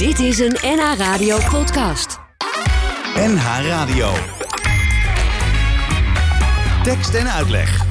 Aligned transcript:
Dit 0.00 0.18
is 0.18 0.38
een 0.38 0.56
NH 0.62 0.94
Radio 0.96 1.38
podcast. 1.50 2.18
NH 3.14 3.66
Radio. 3.66 4.12
Tekst 6.82 7.14
en 7.14 7.30
uitleg. 7.30 7.84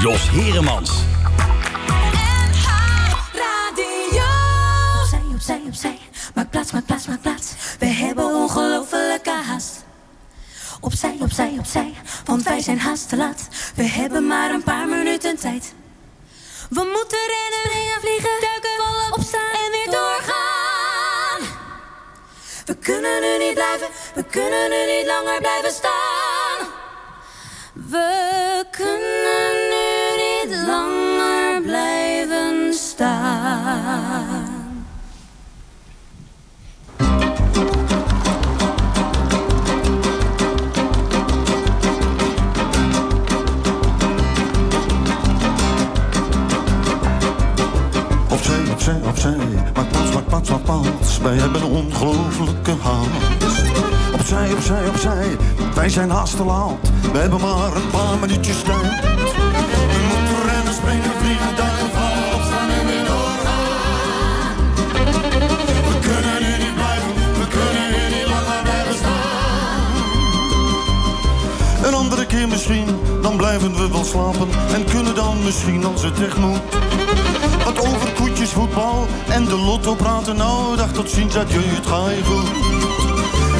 Jos 0.00 0.30
Heremans. 0.30 0.90
Opzij, 5.00 5.20
opzij, 5.34 5.60
opzij. 5.66 5.98
Maak 6.34 6.50
plaats, 6.50 6.72
maak 6.72 6.86
plaats, 6.86 7.06
maak 7.06 7.20
plaats. 7.20 7.52
We 7.78 7.86
hebben 7.86 8.24
ongelofelijke 8.24 9.30
haast. 9.30 9.84
Opzij, 10.80 11.16
opzij, 11.20 11.54
opzij. 11.58 11.92
Want 12.24 12.42
wij 12.42 12.60
zijn 12.60 12.78
haast 12.78 13.08
te 13.08 13.16
laat. 13.16 13.48
We 13.74 13.84
hebben 13.84 14.26
maar 14.26 14.50
een 14.50 14.62
paar 14.62 14.88
minuten 14.88 15.36
tijd. 15.36 15.74
We 16.70 16.90
moeten 16.96 17.18
rennen, 17.34 17.67
kunnen 22.92 23.20
nu 23.20 23.38
niet 23.38 23.54
blijven, 23.54 23.88
we 24.14 24.24
kunnen 24.24 24.70
nu 24.70 24.86
niet 24.86 25.06
langer 25.06 25.40
blijven 25.40 25.70
staan. 25.70 26.58
We 27.72 28.64
kunnen 28.70 29.17
Opzij, 48.88 49.08
opzij. 49.08 49.36
Maak 49.74 49.90
plaats, 49.90 50.12
maak 50.12 50.26
plaats, 50.26 50.50
maak 50.50 50.62
plaats. 50.62 51.18
Wij 51.18 51.36
hebben 51.36 51.62
een 51.62 51.70
ongelofelijke 51.70 52.74
haast. 52.82 53.08
Opzij, 54.14 54.52
opzij, 54.52 54.88
opzij. 54.88 55.36
Wij 55.74 55.88
zijn 55.88 56.10
haast 56.10 56.36
te 56.36 56.44
laat. 56.44 56.72
We 57.12 57.18
hebben 57.18 57.40
maar 57.40 57.76
een 57.76 57.90
paar 57.90 58.18
minuutjes 58.20 58.62
tijd. 58.62 58.80
We 58.80 59.18
moeten 60.10 60.42
rennen, 60.50 60.74
springen, 60.74 61.10
vliegen, 61.20 61.56
duiken, 61.56 61.90
vallen, 61.96 62.34
opstaan 62.34 62.70
en 62.70 62.86
weer 62.86 63.04
doorgaan. 63.06 63.66
We 65.88 65.98
kunnen 66.00 66.38
nu 66.42 66.64
niet 66.64 66.74
blijven, 66.74 67.12
we 67.40 67.46
kunnen 67.56 67.86
nu 67.94 68.16
niet 68.16 68.28
langer 68.34 68.62
blijven 68.62 68.94
staan. 68.94 69.26
Een 71.86 71.94
andere 71.94 72.26
keer 72.26 72.48
misschien, 72.48 72.86
dan 73.22 73.36
blijven 73.36 73.74
we 73.74 73.88
wel 73.88 74.04
slapen. 74.04 74.48
En 74.74 74.84
kunnen 74.84 75.14
dan 75.14 75.36
misschien 75.44 75.84
als 75.84 76.02
het 76.02 76.22
echt 76.22 76.38
moet. 76.38 76.87
Voetbal 78.46 79.06
en 79.28 79.44
de 79.44 79.56
lotto 79.56 79.94
praten. 79.94 80.36
Nou, 80.36 80.76
dag 80.76 80.92
tot 80.92 81.10
ziens, 81.10 81.36
adieu, 81.36 81.62
het 81.62 81.86
ga 81.86 82.10
je 82.10 82.24
goed. 82.24 82.48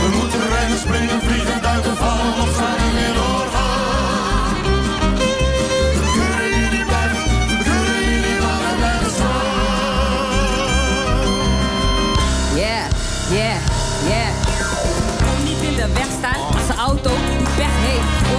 We 0.03 0.09
moeten 0.17 0.49
rennen, 0.59 0.79
springen, 0.79 1.21
vliegen, 1.21 1.63
duiken, 1.63 1.97
vallen, 1.97 2.41
opstaan 2.43 2.77
en 2.77 2.88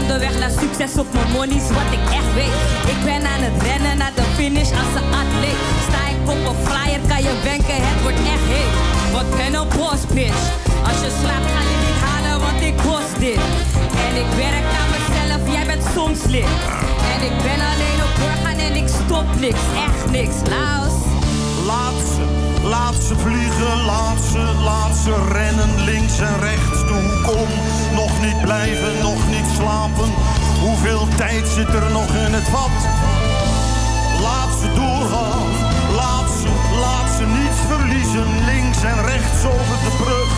Onderweg 0.10 0.40
naar 0.40 0.56
succes 0.64 0.94
op 1.04 1.14
mijn 1.14 1.32
money 1.32 1.56
is 1.62 1.70
wat 1.80 1.90
ik 1.98 2.06
echt 2.20 2.34
weet. 2.40 2.58
Ik 2.94 3.00
ben 3.10 3.22
aan 3.32 3.44
het 3.48 3.58
rennen 3.68 3.98
naar 3.98 4.14
de 4.16 4.26
finish 4.36 4.72
als 4.82 4.94
een 5.00 5.10
atleet. 5.22 5.62
Sta 5.88 6.02
ik 6.14 6.20
op 6.34 6.42
een 6.50 6.60
flyer 6.66 7.02
kan 7.12 7.22
je 7.28 7.34
wenken, 7.50 7.80
het 7.90 8.00
wordt 8.06 8.22
echt 8.36 8.48
heet. 8.54 8.74
Wat 9.16 9.30
ben 9.40 9.54
een 9.60 9.70
boss 9.78 10.02
bitch. 10.18 10.44
Als 10.90 11.00
je 11.04 11.12
slaapt 11.20 11.50
ga 11.54 11.62
je 11.72 11.78
niet 11.86 12.00
halen, 12.08 12.38
want 12.46 12.60
ik 12.70 12.76
kost 12.88 13.14
dit. 13.26 13.42
En 14.06 14.14
ik 14.24 14.30
werk 14.44 14.68
aan 14.80 14.90
mezelf, 14.96 15.42
jij 15.56 15.66
bent 15.72 15.86
soms 15.96 16.22
lid. 16.34 16.52
En 17.14 17.20
ik 17.30 17.36
ben 17.48 17.60
alleen 17.72 18.00
op 18.08 18.14
doorgaan 18.22 18.60
en 18.68 18.74
ik 18.82 18.88
stop 19.02 19.28
niks, 19.46 19.64
echt 19.88 20.02
niks. 20.18 20.38
Laos. 20.54 20.96
Laat 21.70 22.00
ze, 22.14 22.24
laat 22.64 22.96
ze 23.08 23.16
vliegen, 23.16 23.86
laat 23.86 24.20
ze, 24.32 24.40
laat 24.64 24.96
ze 25.04 25.14
rennen 25.32 25.84
links 25.84 26.20
en 26.20 26.40
rechts 26.40 26.80
toe. 26.88 27.22
Kom, 27.24 27.50
nog 27.94 28.12
niet 28.22 28.42
blijven, 28.42 29.02
nog 29.02 29.28
niet 29.28 29.50
slapen. 29.58 30.10
Hoeveel 30.62 31.08
tijd 31.18 31.48
zit 31.48 31.74
er 31.74 31.92
nog 31.92 32.08
in 32.26 32.34
het 32.34 32.50
vat? 32.50 32.78
Laat 34.22 34.54
ze 34.62 34.74
doorgaan, 34.74 35.50
laat 35.96 36.30
ze, 36.42 36.50
laat 36.80 37.10
ze 37.18 37.26
niets 37.26 37.60
verliezen. 37.72 38.28
Links 38.46 38.84
en 38.84 39.06
rechts 39.06 39.42
over 39.46 39.78
de 39.86 39.94
brug. 40.04 40.30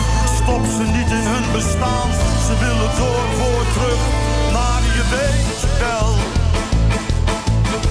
Stop 0.42 0.64
ze 0.76 0.82
niet 0.96 1.10
in 1.18 1.26
hun 1.32 1.46
bestaan. 1.52 2.08
Ze 2.46 2.54
willen 2.64 2.90
door 3.00 3.24
voor 3.38 3.64
terug. 3.74 4.02
Maar 4.52 4.82
je 4.96 5.04
weet 5.16 5.60
wel, 5.78 6.10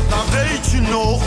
nou 0.10 0.26
weet 0.32 0.66
je 0.72 0.82
nog. 0.82 1.22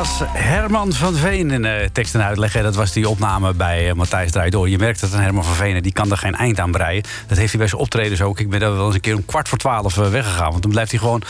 Was 0.00 0.20
Herman 0.32 0.92
van 0.92 1.14
Veen 1.14 1.50
in 1.50 1.64
uh, 1.64 1.72
tekst 1.92 2.14
en 2.14 2.24
uitleg. 2.24 2.52
Dat 2.52 2.74
was 2.74 2.92
die 2.92 3.08
opname 3.08 3.54
bij 3.54 3.88
uh, 3.88 3.92
Matthijs 3.92 4.30
Draait 4.30 4.52
Door. 4.52 4.68
Je 4.68 4.78
merkt 4.78 5.00
dat 5.00 5.12
een 5.12 5.20
Herman 5.20 5.44
van 5.44 5.54
Veen, 5.54 5.82
die 5.82 5.92
kan 5.92 6.10
er 6.10 6.16
geen 6.16 6.34
eind 6.34 6.60
aan 6.60 6.70
breien. 6.70 7.02
Dat 7.26 7.38
heeft 7.38 7.50
hij 7.50 7.58
bij 7.58 7.68
zijn 7.68 7.80
optredens 7.80 8.22
ook. 8.22 8.40
Ik 8.40 8.50
ben 8.50 8.60
daar 8.60 8.76
wel 8.76 8.86
eens 8.86 8.94
een 8.94 9.00
keer 9.00 9.16
om 9.16 9.24
kwart 9.24 9.48
voor 9.48 9.58
twaalf 9.58 9.94
weggegaan. 9.94 10.50
Want 10.50 10.62
dan 10.62 10.70
blijft 10.70 10.90
hij 10.90 11.00
gewoon, 11.00 11.22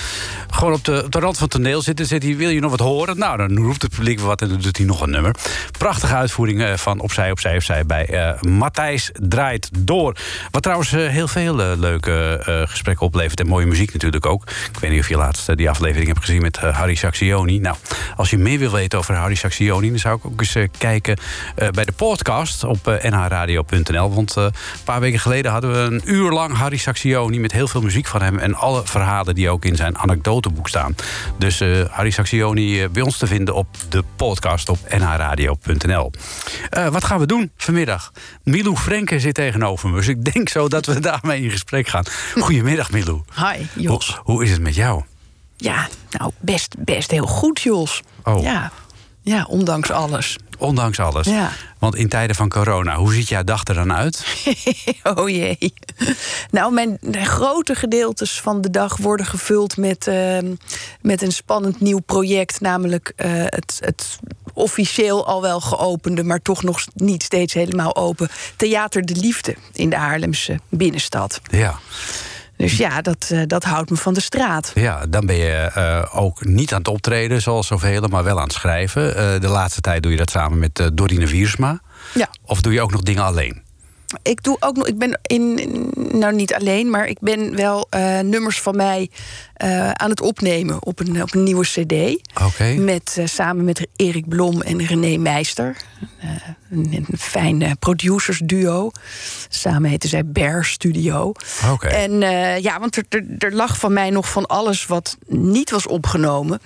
gewoon 0.60 0.74
op, 0.74 0.84
de, 0.84 1.02
op 1.04 1.12
de 1.12 1.18
rand 1.18 1.38
van 1.38 1.48
het 1.48 1.56
toneel 1.56 1.82
zitten. 1.82 2.06
Zit 2.06 2.22
hij, 2.22 2.36
wil 2.36 2.48
je 2.48 2.60
nog 2.60 2.70
wat 2.70 2.80
horen? 2.80 3.18
Nou, 3.18 3.36
dan 3.36 3.56
roept 3.56 3.82
het 3.82 3.90
publiek 3.90 4.20
wat 4.20 4.42
en 4.42 4.48
dan 4.48 4.60
doet 4.60 4.76
hij 4.76 4.86
nog 4.86 5.00
een 5.00 5.10
nummer. 5.10 5.34
Prachtige 5.78 6.14
uitvoering 6.14 6.80
van 6.80 7.00
Opzij, 7.00 7.30
Opzij, 7.30 7.54
Opzij 7.54 7.86
bij 7.86 8.36
Matthijs 8.40 9.10
Draait 9.12 9.70
Door. 9.78 10.16
Wat 10.50 10.62
trouwens 10.62 10.90
heel 10.90 11.28
veel 11.28 11.54
leuke 11.54 12.42
gesprekken 12.68 13.06
oplevert. 13.06 13.40
En 13.40 13.46
mooie 13.46 13.66
muziek 13.66 13.92
natuurlijk 13.92 14.26
ook. 14.26 14.42
Ik 14.72 14.78
weet 14.80 14.90
niet 14.90 15.00
of 15.00 15.08
je 15.08 15.16
laatst 15.16 15.56
die 15.56 15.70
aflevering 15.70 16.06
hebt 16.06 16.20
gezien 16.20 16.42
met 16.42 16.56
Harry 16.56 16.94
Saxioni. 16.94 17.58
Nou, 17.58 17.76
als 18.16 18.30
je 18.30 18.38
meer 18.38 18.58
wil 18.58 18.70
weten 18.70 18.98
over 18.98 19.14
Harry 19.14 19.34
Saxioni... 19.34 19.88
dan 19.88 19.98
zou 19.98 20.16
ik 20.16 20.24
ook 20.24 20.40
eens 20.40 20.56
kijken 20.78 21.18
bij 21.54 21.84
de 21.84 21.92
podcast 21.92 22.64
op 22.64 22.98
nhradio.nl. 23.02 24.14
Want 24.14 24.36
een 24.36 24.52
paar 24.84 25.00
weken 25.00 25.18
geleden 25.20 25.52
hadden 25.52 25.72
we 25.72 25.78
een 25.78 26.02
uur 26.04 26.30
lang 26.30 26.56
Harry 26.56 26.76
Saxioni... 26.76 27.40
met 27.40 27.52
heel 27.52 27.68
veel 27.68 27.80
muziek 27.80 28.06
van 28.06 28.22
hem 28.22 28.38
en 28.38 28.54
alle 28.54 28.82
verhalen 28.84 29.34
die 29.34 29.50
ook 29.50 29.64
in 29.64 29.76
zijn 29.76 29.96
anekdoteboek 30.50 30.68
staan. 30.68 30.94
Dus 31.38 31.60
Harry 31.90 32.10
Saxioni 32.10 32.88
bij 32.88 33.02
ons 33.02 33.18
te 33.18 33.26
vinden 33.26 33.54
op 33.54 33.66
de 33.88 34.04
podcast 34.16 34.68
op 34.68 34.78
nhradio.nl. 34.88 36.12
wat 36.90 37.04
gaan 37.04 37.18
we 37.18 37.26
doen 37.26 37.50
vanmiddag? 37.56 38.12
Milou 38.42 38.76
Frenke 38.76 39.20
zit 39.20 39.34
tegenover 39.34 39.88
me, 39.88 39.96
dus 39.96 40.08
ik 40.08 40.24
denk 40.32 40.48
zo 40.48 40.68
dat 40.68 40.86
we 40.86 41.00
daarmee 41.10 41.42
in 41.42 41.50
gesprek 41.50 41.88
gaan. 41.88 42.04
Goedemiddag, 42.38 42.90
Milou. 42.90 43.20
Hi, 43.34 43.66
Jos. 43.82 44.20
Hoe, 44.22 44.34
hoe 44.34 44.44
is 44.44 44.50
het 44.50 44.60
met 44.60 44.74
jou? 44.74 45.02
Ja, 45.56 45.88
nou, 46.10 46.32
best, 46.38 46.74
best 46.78 47.10
heel 47.10 47.26
goed, 47.26 47.60
Jos. 47.60 48.02
Oh. 48.24 48.42
Ja. 48.42 48.72
ja, 49.22 49.44
ondanks 49.44 49.90
alles. 49.90 50.36
Ondanks 50.60 51.00
alles. 51.00 51.26
Ja. 51.26 51.50
Want 51.78 51.96
in 51.96 52.08
tijden 52.08 52.36
van 52.36 52.48
corona, 52.48 52.96
hoe 52.96 53.12
ziet 53.12 53.28
jouw 53.28 53.44
dag 53.44 53.64
er 53.64 53.74
dan 53.74 53.92
uit? 53.92 54.24
oh 55.14 55.28
jee. 55.28 55.72
Nou, 56.50 56.72
mijn 56.72 56.98
grote 57.12 57.74
gedeeltes 57.74 58.40
van 58.40 58.60
de 58.60 58.70
dag 58.70 58.96
worden 58.96 59.26
gevuld 59.26 59.76
met, 59.76 60.06
uh, 60.06 60.38
met 61.00 61.22
een 61.22 61.32
spannend 61.32 61.80
nieuw 61.80 61.98
project. 61.98 62.60
Namelijk 62.60 63.12
uh, 63.16 63.26
het, 63.32 63.78
het 63.84 64.18
officieel 64.52 65.26
al 65.26 65.42
wel 65.42 65.60
geopende, 65.60 66.24
maar 66.24 66.42
toch 66.42 66.62
nog 66.62 66.86
niet 66.94 67.22
steeds 67.22 67.54
helemaal 67.54 67.96
open. 67.96 68.28
Theater 68.56 69.04
de 69.04 69.16
Liefde 69.16 69.54
in 69.72 69.90
de 69.90 69.96
Haarlemse 69.96 70.58
binnenstad. 70.68 71.40
Ja. 71.50 71.78
Dus 72.60 72.76
ja, 72.76 73.00
dat, 73.00 73.28
uh, 73.32 73.42
dat 73.46 73.64
houdt 73.64 73.90
me 73.90 73.96
van 73.96 74.14
de 74.14 74.20
straat. 74.20 74.72
Ja, 74.74 75.06
dan 75.06 75.26
ben 75.26 75.36
je 75.36 75.70
uh, 75.76 76.22
ook 76.22 76.44
niet 76.44 76.72
aan 76.72 76.78
het 76.78 76.88
optreden 76.88 77.42
zoals 77.42 77.66
zoveel, 77.66 78.08
maar 78.08 78.24
wel 78.24 78.36
aan 78.36 78.42
het 78.42 78.52
schrijven. 78.52 79.08
Uh, 79.08 79.40
de 79.40 79.48
laatste 79.48 79.80
tijd 79.80 80.02
doe 80.02 80.12
je 80.12 80.18
dat 80.18 80.30
samen 80.30 80.58
met 80.58 80.90
Dorine 80.92 81.26
Wiersma. 81.26 81.80
Ja. 82.14 82.28
Of 82.44 82.60
doe 82.60 82.72
je 82.72 82.80
ook 82.80 82.92
nog 82.92 83.02
dingen 83.02 83.24
alleen? 83.24 83.62
Ik 84.22 84.42
doe 84.42 84.56
ook 84.60 84.76
nog, 84.76 84.86
ik 84.86 84.98
ben 84.98 85.20
in, 85.22 85.54
nou 86.12 86.34
niet 86.34 86.54
alleen, 86.54 86.90
maar 86.90 87.06
ik 87.06 87.18
ben 87.20 87.56
wel 87.56 87.86
uh, 87.94 88.18
nummers 88.20 88.60
van 88.60 88.76
mij 88.76 89.10
uh, 89.64 89.90
aan 89.90 90.10
het 90.10 90.20
opnemen 90.20 90.84
op 90.86 91.00
een, 91.00 91.22
op 91.22 91.34
een 91.34 91.42
nieuwe 91.42 91.64
CD. 91.64 92.20
Okay. 92.42 92.76
Met, 92.76 93.16
uh, 93.18 93.26
samen 93.26 93.64
met 93.64 93.86
Erik 93.96 94.28
Blom 94.28 94.62
en 94.62 94.86
René 94.86 95.16
Meister. 95.16 95.76
een, 96.70 97.06
een 97.08 97.18
fijn 97.18 97.76
producersduo. 97.78 98.90
Samen 99.48 99.90
heten 99.90 100.08
zij 100.08 100.26
Bear 100.26 100.64
Studio. 100.64 101.32
Okay. 101.70 101.90
En 101.90 102.20
ja, 102.62 102.80
want 102.80 102.96
er, 102.96 103.04
er, 103.08 103.24
er 103.38 103.54
lag 103.54 103.78
van 103.78 103.92
mij 103.92 104.10
nog 104.10 104.30
van 104.30 104.46
alles 104.46 104.86
wat 104.86 105.16
niet 105.26 105.70
was 105.70 105.86
opgenomen. 105.86 106.60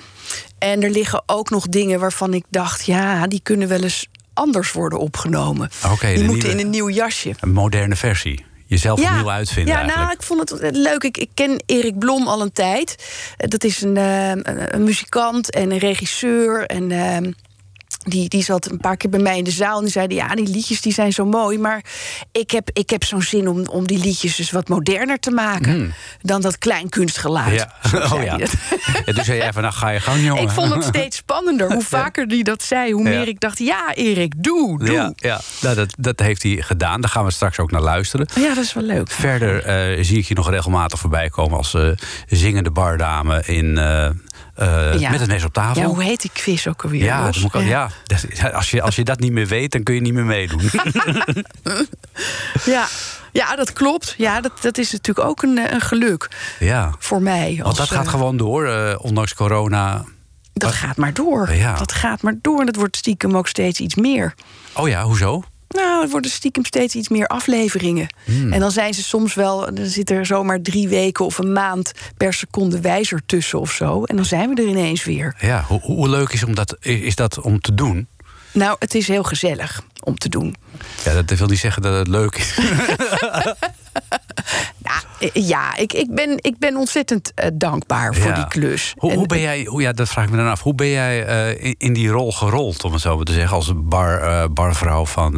En 0.58 0.82
er 0.82 0.90
liggen 0.90 1.22
ook 1.26 1.50
nog 1.50 1.68
dingen 1.68 2.00
waarvan 2.00 2.34
ik 2.34 2.44
dacht, 2.50 2.86
ja, 2.86 3.26
die 3.26 3.40
kunnen 3.42 3.68
wel 3.68 3.82
eens 3.82 4.08
anders 4.34 4.72
worden 4.72 4.98
opgenomen. 4.98 5.70
Okay, 5.92 6.14
die 6.14 6.24
moeten 6.24 6.48
nieuwe, 6.48 6.60
in 6.60 6.64
een 6.64 6.70
nieuw 6.70 6.90
jasje. 6.90 7.34
Een 7.40 7.52
moderne 7.52 7.96
versie. 7.96 8.44
Jezelf 8.66 9.00
ja, 9.00 9.10
opnieuw 9.10 9.30
uitvinden. 9.30 9.72
Ja, 9.72 9.78
eigenlijk. 9.78 10.08
nou, 10.08 10.18
ik 10.18 10.26
vond 10.26 10.50
het 10.50 10.76
leuk. 10.76 11.04
Ik, 11.04 11.18
ik 11.18 11.30
ken 11.34 11.62
Erik 11.66 11.98
Blom 11.98 12.26
al 12.26 12.40
een 12.40 12.52
tijd. 12.52 12.96
Dat 13.36 13.64
is 13.64 13.80
een, 13.80 13.96
uh, 13.96 14.30
een 14.68 14.84
muzikant 14.84 15.50
en 15.50 15.70
een 15.70 15.78
regisseur. 15.78 16.66
En 16.66 16.90
uh, 16.90 17.16
die, 18.04 18.28
die 18.28 18.42
zat 18.42 18.70
een 18.70 18.78
paar 18.78 18.96
keer 18.96 19.10
bij 19.10 19.20
mij 19.20 19.38
in 19.38 19.44
de 19.44 19.50
zaal 19.50 19.76
en 19.76 19.82
die 19.82 19.92
zeiden: 19.92 20.16
Ja, 20.16 20.28
die 20.28 20.48
liedjes 20.48 20.80
die 20.80 20.92
zijn 20.92 21.12
zo 21.12 21.24
mooi. 21.24 21.58
Maar 21.58 21.84
ik 22.32 22.50
heb, 22.50 22.70
ik 22.72 22.90
heb 22.90 23.04
zo'n 23.04 23.22
zin 23.22 23.48
om, 23.48 23.66
om 23.66 23.86
die 23.86 23.98
liedjes 23.98 24.36
dus 24.36 24.50
wat 24.50 24.68
moderner 24.68 25.18
te 25.18 25.30
maken 25.30 25.78
Mm. 25.78 25.92
dan 26.22 26.40
dat 26.40 26.58
kleinkunstgeluid. 26.58 27.54
Ja. 27.54 27.72
Zo 27.90 27.96
Oh, 27.96 28.22
ja. 28.22 28.38
Ja, 29.04 29.12
dus 29.12 29.24
zei 29.26 29.52
van, 29.52 29.62
nou 29.62 29.74
ga 29.74 29.88
je 29.88 30.00
gang, 30.00 30.24
jongen. 30.24 30.42
Ik 30.42 30.50
vond 30.50 30.74
het 30.74 30.84
steeds 30.84 31.16
spannender. 31.16 31.72
Hoe 31.72 31.82
vaker 31.82 32.28
die 32.28 32.44
dat 32.44 32.62
zei, 32.62 32.92
hoe 32.92 33.02
Ja. 33.04 33.08
meer 33.08 33.28
ik 33.28 33.40
dacht: 33.40 33.58
Ja, 33.58 33.94
Erik, 33.94 34.32
doe, 34.36 34.78
doe. 34.84 34.92
Ja, 34.92 35.12
ja. 35.16 35.40
Nou, 35.60 35.74
dat, 35.74 35.94
dat 35.98 36.18
heeft 36.20 36.42
hij 36.42 36.56
gedaan. 36.62 37.00
Daar 37.00 37.10
gaan 37.10 37.24
we 37.24 37.30
straks 37.30 37.58
ook 37.58 37.70
naar 37.70 37.80
luisteren. 37.82 38.26
Ja, 38.34 38.54
dat 38.54 38.64
is 38.64 38.72
wel 38.72 38.82
leuk. 38.84 39.10
Verder 39.10 39.64
eh, 39.64 40.04
zie 40.04 40.18
ik 40.18 40.24
je 40.24 40.34
nog 40.34 40.50
regelmatig 40.50 40.98
voorbij 40.98 41.28
komen 41.28 41.56
als 41.56 41.74
eh, 41.74 41.88
zingende 42.26 42.70
bardame 42.70 43.42
in, 43.46 43.78
eh, 43.78 44.10
eh, 44.54 44.98
Ja. 44.98 45.10
met 45.10 45.20
het 45.20 45.28
mes 45.28 45.44
op 45.44 45.52
tafel. 45.52 45.82
Ja, 45.82 45.88
hoe 45.88 46.02
heet 46.02 46.20
die 46.20 46.30
quiz 46.32 46.66
ook 46.66 46.82
alweer? 46.82 47.02
Ja, 47.04 47.24
dat 47.24 47.36
moet 47.40 47.54
al- 47.54 47.60
ja. 47.60 47.90
Als, 48.52 48.70
je, 48.70 48.82
als 48.82 48.96
je 48.96 49.04
dat 49.04 49.20
niet 49.20 49.32
meer 49.32 49.46
weet, 49.46 49.72
dan 49.72 49.82
kun 49.82 49.94
je 49.94 50.00
niet 50.00 50.14
meer 50.14 50.24
meedoen. 50.24 50.60
Ja, 52.64 52.86
ja 53.32 53.56
dat 53.56 53.72
klopt. 53.72 54.14
Ja, 54.18 54.40
dat, 54.40 54.52
dat 54.60 54.78
is 54.78 54.92
natuurlijk 54.92 55.28
ook 55.28 55.42
een, 55.42 55.58
eh, 55.58 55.72
een 55.72 55.80
geluk 55.80 56.28
ja. 56.58 56.92
voor 56.98 57.22
mij. 57.22 57.60
Want 57.62 57.76
dat 57.76 57.90
gaat 57.90 58.04
eh, 58.04 58.10
gewoon 58.10 58.36
door, 58.36 58.96
ondanks 59.00 59.34
corona. 59.34 60.04
Dat 60.52 60.72
gaat 60.72 60.96
maar 60.96 61.12
door. 61.14 61.52
Ja. 61.54 61.74
Dat 61.76 61.92
gaat 61.92 62.22
maar 62.22 62.34
door. 62.42 62.60
En 62.60 62.66
dat 62.66 62.76
wordt 62.76 62.96
stiekem 62.96 63.36
ook 63.36 63.48
steeds 63.48 63.80
iets 63.80 63.94
meer. 63.94 64.34
Oh 64.72 64.88
ja, 64.88 65.02
hoezo? 65.02 65.42
Nou, 65.74 66.02
het 66.02 66.10
worden 66.10 66.30
stiekem 66.30 66.64
steeds 66.64 66.94
iets 66.94 67.08
meer 67.08 67.26
afleveringen. 67.26 68.06
Hmm. 68.24 68.52
En 68.52 68.60
dan 68.60 68.70
zijn 68.70 68.94
ze 68.94 69.02
soms 69.02 69.34
wel, 69.34 69.74
dan 69.74 69.86
zit 69.86 70.10
er 70.10 70.26
zomaar 70.26 70.60
drie 70.60 70.88
weken 70.88 71.24
of 71.24 71.38
een 71.38 71.52
maand 71.52 71.92
per 72.16 72.32
seconde 72.32 72.80
wijzer 72.80 73.22
tussen 73.26 73.60
of 73.60 73.72
zo. 73.72 74.04
En 74.04 74.16
dan 74.16 74.24
zijn 74.24 74.54
we 74.54 74.62
er 74.62 74.68
ineens 74.68 75.04
weer. 75.04 75.36
Ja, 75.40 75.64
hoe, 75.68 75.80
hoe 75.80 76.08
leuk 76.08 76.28
is, 76.32 76.44
om 76.44 76.54
dat, 76.54 76.76
is 76.80 77.14
dat 77.14 77.40
om 77.40 77.60
te 77.60 77.74
doen? 77.74 78.08
Nou, 78.54 78.76
het 78.78 78.94
is 78.94 79.08
heel 79.08 79.22
gezellig 79.22 79.82
om 80.02 80.18
te 80.18 80.28
doen. 80.28 80.54
Ja, 81.04 81.22
dat 81.22 81.38
wil 81.38 81.46
niet 81.46 81.58
zeggen 81.58 81.82
dat 81.82 81.94
het 81.94 82.08
leuk 82.08 82.34
is. 82.36 82.54
Nou, 84.78 85.30
ja, 85.46 85.76
ik, 85.76 85.92
ik, 85.92 86.14
ben, 86.14 86.36
ik 86.36 86.58
ben 86.58 86.76
ontzettend 86.76 87.32
eh, 87.34 87.48
dankbaar 87.54 88.14
voor 88.14 88.26
Ja. 88.30 88.34
die 88.34 88.48
klus. 88.48 88.94
Hoe, 88.96 89.10
En- 89.10 89.16
hoe 89.16 89.26
ben 89.26 89.40
jij, 89.40 89.64
hoe, 89.64 89.82
ja, 89.82 89.92
dat 89.92 90.08
vraag 90.08 90.24
ik 90.24 90.30
me 90.30 90.36
dan 90.36 90.48
af. 90.48 90.62
Hoe 90.62 90.74
ben 90.74 90.88
jij 90.88 91.24
eh, 91.26 91.64
in, 91.64 91.74
in 91.78 91.92
die 91.92 92.08
rol 92.08 92.32
gerold, 92.32 92.84
om 92.84 92.92
het 92.92 93.00
zo 93.00 93.16
maar 93.16 93.24
te 93.24 93.32
zeggen, 93.32 93.56
als 93.56 93.72
bar, 93.76 94.20
eh, 94.22 94.44
barvrouw 94.50 95.06
van 95.06 95.32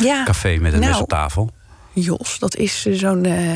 Ja, 0.00 0.22
café 0.24 0.56
met 0.56 0.72
een 0.72 0.78
mes 0.78 0.88
nou, 0.88 1.02
op 1.02 1.08
tafel? 1.08 1.50
Jos, 1.92 2.38
dat 2.38 2.56
is 2.56 2.82
zo'n 2.84 3.24
eh 3.24 3.50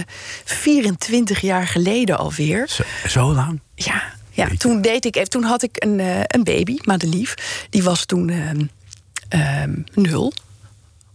24 0.44 1.40
jaar 1.40 1.66
geleden 1.66 2.18
alweer. 2.18 2.68
Zo, 2.68 2.82
zo 3.08 3.32
lang? 3.34 3.60
Ja, 3.74 4.02
ja 4.30 4.48
toen 4.58 4.80
deed 4.82 5.04
ik 5.04 5.16
even. 5.16 5.28
Toen 5.30 5.42
had 5.44 5.62
ik 5.62 5.76
een, 5.84 6.00
eh, 6.00 6.20
een 6.26 6.44
baby, 6.44 6.76
Madelief. 6.84 7.34
Die 7.70 7.82
was 7.82 8.04
toen 8.04 8.30
ehm, 9.28 9.74
nul. 9.94 10.32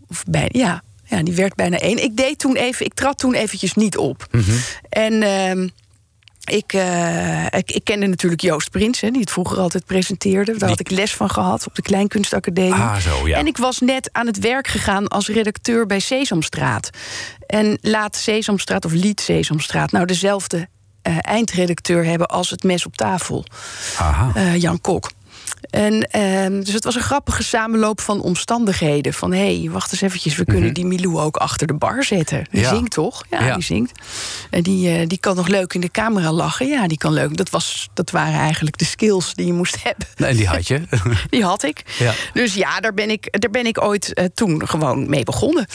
Of 0.07 0.23
bij, 0.27 0.49
ja, 0.51 0.83
ja, 1.03 1.23
die 1.23 1.33
werd 1.33 1.55
bijna 1.55 1.77
één. 1.77 2.03
Ik 2.03 2.17
deed 2.17 2.39
toen 2.39 2.55
even, 2.55 2.85
ik 2.85 2.93
trad 2.93 3.17
toen 3.17 3.33
eventjes 3.33 3.73
niet 3.73 3.97
op. 3.97 4.27
Mhm. 4.31 4.51
En 4.89 5.23
ehm, 5.23 5.67
ik, 6.43 6.73
eh, 6.73 7.45
ik, 7.45 7.71
ik 7.71 7.83
kende 7.83 8.07
natuurlijk 8.07 8.41
Joost 8.41 8.71
Prins, 8.71 9.01
hè, 9.01 9.09
die 9.11 9.21
het 9.21 9.31
vroeger 9.31 9.57
altijd 9.57 9.85
presenteerde. 9.85 10.57
Daar 10.57 10.69
had 10.69 10.79
ik 10.79 10.89
les 10.89 11.15
van 11.15 11.29
gehad 11.29 11.67
op 11.67 11.75
de 11.75 11.81
Kleinkunstacademie. 11.81 12.73
Ah, 12.73 12.97
zo, 12.97 13.27
ja. 13.27 13.37
En 13.37 13.47
ik 13.47 13.57
was 13.57 13.79
net 13.79 14.09
aan 14.11 14.27
het 14.27 14.39
werk 14.39 14.67
gegaan 14.67 15.07
als 15.07 15.27
redacteur 15.27 15.85
bij 15.85 15.99
Sesamstraat. 15.99 16.89
En 17.47 17.77
laat 17.81 18.15
Sesamstraat 18.15 18.85
of 18.85 18.91
liet 18.91 19.21
Sesamstraat 19.21 19.91
nou 19.91 20.05
dezelfde 20.05 20.67
eh, 21.01 21.17
eindredacteur 21.21 22.05
hebben 22.05 22.27
als 22.27 22.49
het 22.49 22.63
mes 22.63 22.85
op 22.85 22.97
tafel. 22.97 23.45
Aha. 23.97 24.31
Eh, 24.33 24.55
Jan 24.55 24.81
Kok. 24.81 25.11
En, 25.69 26.01
ehm, 26.11 26.59
dus 26.63 26.73
het 26.73 26.83
was 26.83 26.95
een 26.95 27.01
grappige 27.01 27.43
samenloop 27.43 28.01
van 28.01 28.21
omstandigheden. 28.21 29.13
Van 29.13 29.31
hé, 29.33 29.59
hey, 29.61 29.69
wacht 29.71 29.91
eens 29.91 30.01
eventjes, 30.01 30.35
we 30.35 30.45
kunnen 30.45 30.73
die 30.73 30.85
Milou 30.85 31.17
ook 31.19 31.37
achter 31.37 31.67
de 31.67 31.73
bar 31.73 32.03
zetten. 32.03 32.37
Die 32.51 32.61
Mhm. 32.61 32.69
Ja. 32.69 32.75
zingt 32.75 32.91
toch? 32.91 33.23
Ja, 33.29 33.45
Ja. 33.45 33.53
die 33.53 33.63
zingt. 33.63 33.91
En 34.49 34.63
die, 34.63 34.97
eh, 34.97 35.07
die 35.07 35.17
kan 35.19 35.35
nog 35.35 35.47
leuk 35.47 35.73
in 35.73 35.81
de 35.81 35.91
camera 35.91 36.31
lachen. 36.31 36.67
Ja, 36.67 36.87
die 36.87 36.97
kan 36.97 37.13
leuk. 37.13 37.37
Dat, 37.37 37.49
was, 37.49 37.89
dat 37.93 38.11
waren 38.11 38.39
eigenlijk 38.39 38.77
de 38.77 38.85
skills 38.85 39.33
die 39.33 39.45
je 39.45 39.53
moest 39.53 39.77
hebben. 39.83 40.07
En 40.15 40.35
die 40.35 40.47
had 40.47 40.67
je. 40.67 40.81
Die 41.29 41.43
had 41.43 41.63
ik. 41.63 41.83
Ja. 41.99 42.13
Dus 42.33 42.53
ja, 42.53 42.79
daar 42.79 42.93
ben 42.93 43.09
ik, 43.09 43.27
daar 43.41 43.51
ben 43.51 43.65
ik 43.65 43.81
ooit 43.83 44.13
eh, 44.13 44.25
toen 44.33 44.67
gewoon 44.67 45.09
mee 45.09 45.23
begonnen. 45.23 45.65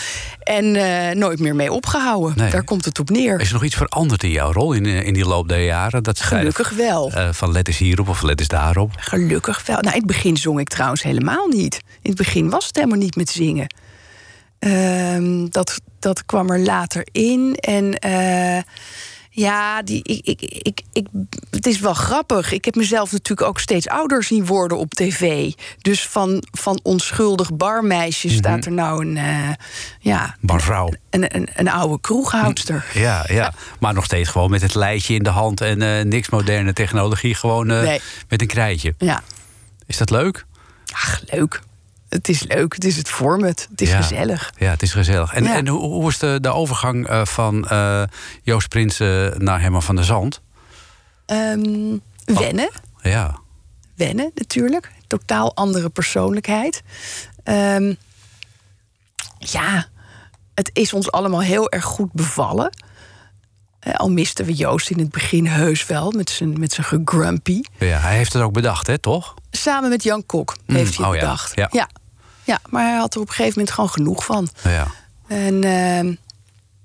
En 0.43 0.77
eh, 0.77 1.15
nooit 1.17 1.39
meer 1.41 1.55
mee 1.55 1.73
opgehouden. 1.73 2.33
Nee. 2.37 2.51
Daar 2.51 2.65
komt 2.65 2.85
het 2.85 2.99
op 2.99 3.11
neer. 3.11 3.41
Is 3.41 3.47
er 3.49 3.53
nog 3.53 3.65
iets 3.65 3.75
veranderd 3.75 4.23
in 4.23 4.31
jouw 4.31 4.53
rol 4.53 4.73
in, 4.73 4.87
in 4.87 5.15
die 5.15 5.27
loop 5.27 5.49
der 5.49 5.65
jaren? 5.65 6.03
Dat 6.03 6.21
Gelukkig 6.21 6.71
wel. 6.71 7.13
van 7.31 7.53
let 7.53 7.69
eens 7.69 7.79
hierop 7.79 8.09
of 8.09 8.23
let 8.23 8.39
eens 8.39 8.49
daarop. 8.49 8.91
Gelukkig 8.99 9.63
wel. 9.67 9.76
Nou, 9.81 9.95
in 9.95 10.01
het 10.01 10.07
begin 10.07 10.37
zong 10.37 10.61
ik 10.61 10.69
trouwens 10.69 11.03
helemaal 11.03 11.47
niet. 11.49 11.75
In 12.03 12.11
het 12.11 12.17
begin 12.19 12.51
was 12.51 12.67
het 12.67 12.77
helemaal 12.77 12.99
niet 12.99 13.17
met 13.17 13.29
zingen. 13.31 13.75
Ehm, 14.59 15.47
dat, 15.51 15.81
dat 15.99 16.25
kwam 16.27 16.51
er 16.51 16.59
later 16.61 17.07
in. 17.13 17.55
En 17.61 17.99
eh, 17.99 18.63
Ja, 19.31 19.83
die, 19.83 20.01
ik, 20.03 20.21
ik, 20.25 20.41
ik, 20.63 20.81
ik, 20.93 21.07
het 21.51 21.67
is 21.67 21.81
wel 21.81 21.95
grappig. 21.95 22.53
Ik 22.53 22.65
heb 22.65 22.75
mezelf 22.75 23.13
natuurlijk 23.13 23.49
ook 23.49 23.61
steeds 23.61 23.89
ouder 23.89 24.23
zien 24.25 24.47
worden 24.47 24.79
op 24.79 24.91
tv. 24.95 25.53
Dus 25.79 26.07
van, 26.07 26.43
van 26.51 26.81
onschuldig 26.83 27.55
barmeisje 27.57 28.29
staat 28.29 28.65
er 28.65 28.73
nou 28.73 29.07
een, 29.07 29.17
eh, 29.17 29.51
ja, 30.01 30.37
Barvrouw. 30.41 30.93
een, 31.11 31.37
een, 31.37 31.49
een 31.55 31.69
oude 31.69 32.01
kroeghoudster. 32.01 32.85
Ja, 32.95 33.25
ja, 33.29 33.53
maar 33.81 33.95
nog 33.95 34.05
steeds 34.05 34.29
gewoon 34.29 34.51
met 34.51 34.63
het 34.63 34.75
lijstje 34.75 35.15
in 35.15 35.23
de 35.23 35.31
hand 35.31 35.61
en 35.61 35.83
eh, 35.83 36.05
niks 36.05 36.29
moderne 36.29 36.73
technologie. 36.73 37.35
Gewoon 37.35 37.67
Nee. 37.67 38.01
met 38.29 38.41
een 38.41 38.47
krijtje. 38.47 38.95
Ja, 38.99 39.23
Is 39.87 39.97
dat 39.97 40.11
leuk? 40.11 40.47
ach, 40.93 41.21
leuk. 41.27 41.61
Het 42.09 42.29
is 42.29 42.43
leuk. 42.43 42.75
Het 42.75 42.85
is 42.85 42.97
het 42.97 43.09
format. 43.09 43.67
Het 43.71 43.81
is 43.81 43.91
Ja. 43.91 43.97
gezellig. 43.97 44.53
Ja, 44.59 44.71
het 44.71 44.83
is 44.83 44.93
gezellig. 44.93 45.33
En, 45.35 45.45
Ja. 45.45 45.55
en 45.55 45.67
hoe, 45.69 45.81
hoe 45.81 46.09
is 46.09 46.19
de, 46.19 46.39
de 46.41 46.53
overgang 46.53 47.07
eh, 47.09 47.25
van 47.25 47.69
eh, 47.69 48.03
Joost 48.43 48.69
Prins 48.69 49.01
eh, 49.01 49.27
naar 49.37 49.61
Herman 49.61 49.83
van 49.83 49.97
der 49.97 50.05
Zand? 50.05 50.41
Ehm, 51.27 51.97
wennen. 52.25 52.69
Ja, 53.03 53.39
wennen 53.95 54.31
natuurlijk. 54.35 54.93
Totaal 55.07 55.55
andere 55.57 55.89
persoonlijkheid. 55.89 56.83
Ehm, 57.45 57.95
ja, 59.39 59.87
het 60.55 60.71
is 60.73 60.93
ons 60.93 61.11
allemaal 61.11 61.43
heel 61.43 61.71
erg 61.71 61.85
goed 61.85 62.13
bevallen. 62.13 62.71
Eh, 63.81 63.95
al 63.95 64.11
misten 64.11 64.45
we 64.45 64.53
Joost 64.55 64.91
in 64.91 64.99
het 64.99 65.11
begin 65.11 65.47
heus 65.47 65.87
wel 65.87 66.11
met 66.11 66.31
zijn, 66.31 66.59
met 66.61 66.73
zijn 66.73 66.87
gegrumpy. 66.87 67.61
ja, 67.79 67.99
hij 67.99 68.17
heeft 68.17 68.33
het 68.33 68.43
ook 68.43 68.53
bedacht, 68.53 68.87
hè, 68.87 68.99
toch? 68.99 69.35
Samen 69.67 69.91
met 69.91 70.03
Jan 70.03 70.27
Kok 70.27 70.57
heeft 70.67 70.97
hij 70.97 71.07
oh 71.07 71.13
bedacht. 71.13 71.53
ja. 71.55 71.69
Ja. 71.73 71.89
ja, 72.45 72.61
maar 72.71 72.83
hij 72.89 72.97
had 72.99 73.15
er 73.15 73.21
op 73.21 73.29
een 73.29 73.35
gegeven 73.35 73.59
moment 73.59 73.75
gewoon 73.75 73.91
genoeg 73.91 74.25
van. 74.25 74.49
Ja. 74.65 74.87
En 75.27 75.65
ehm, 75.65 76.15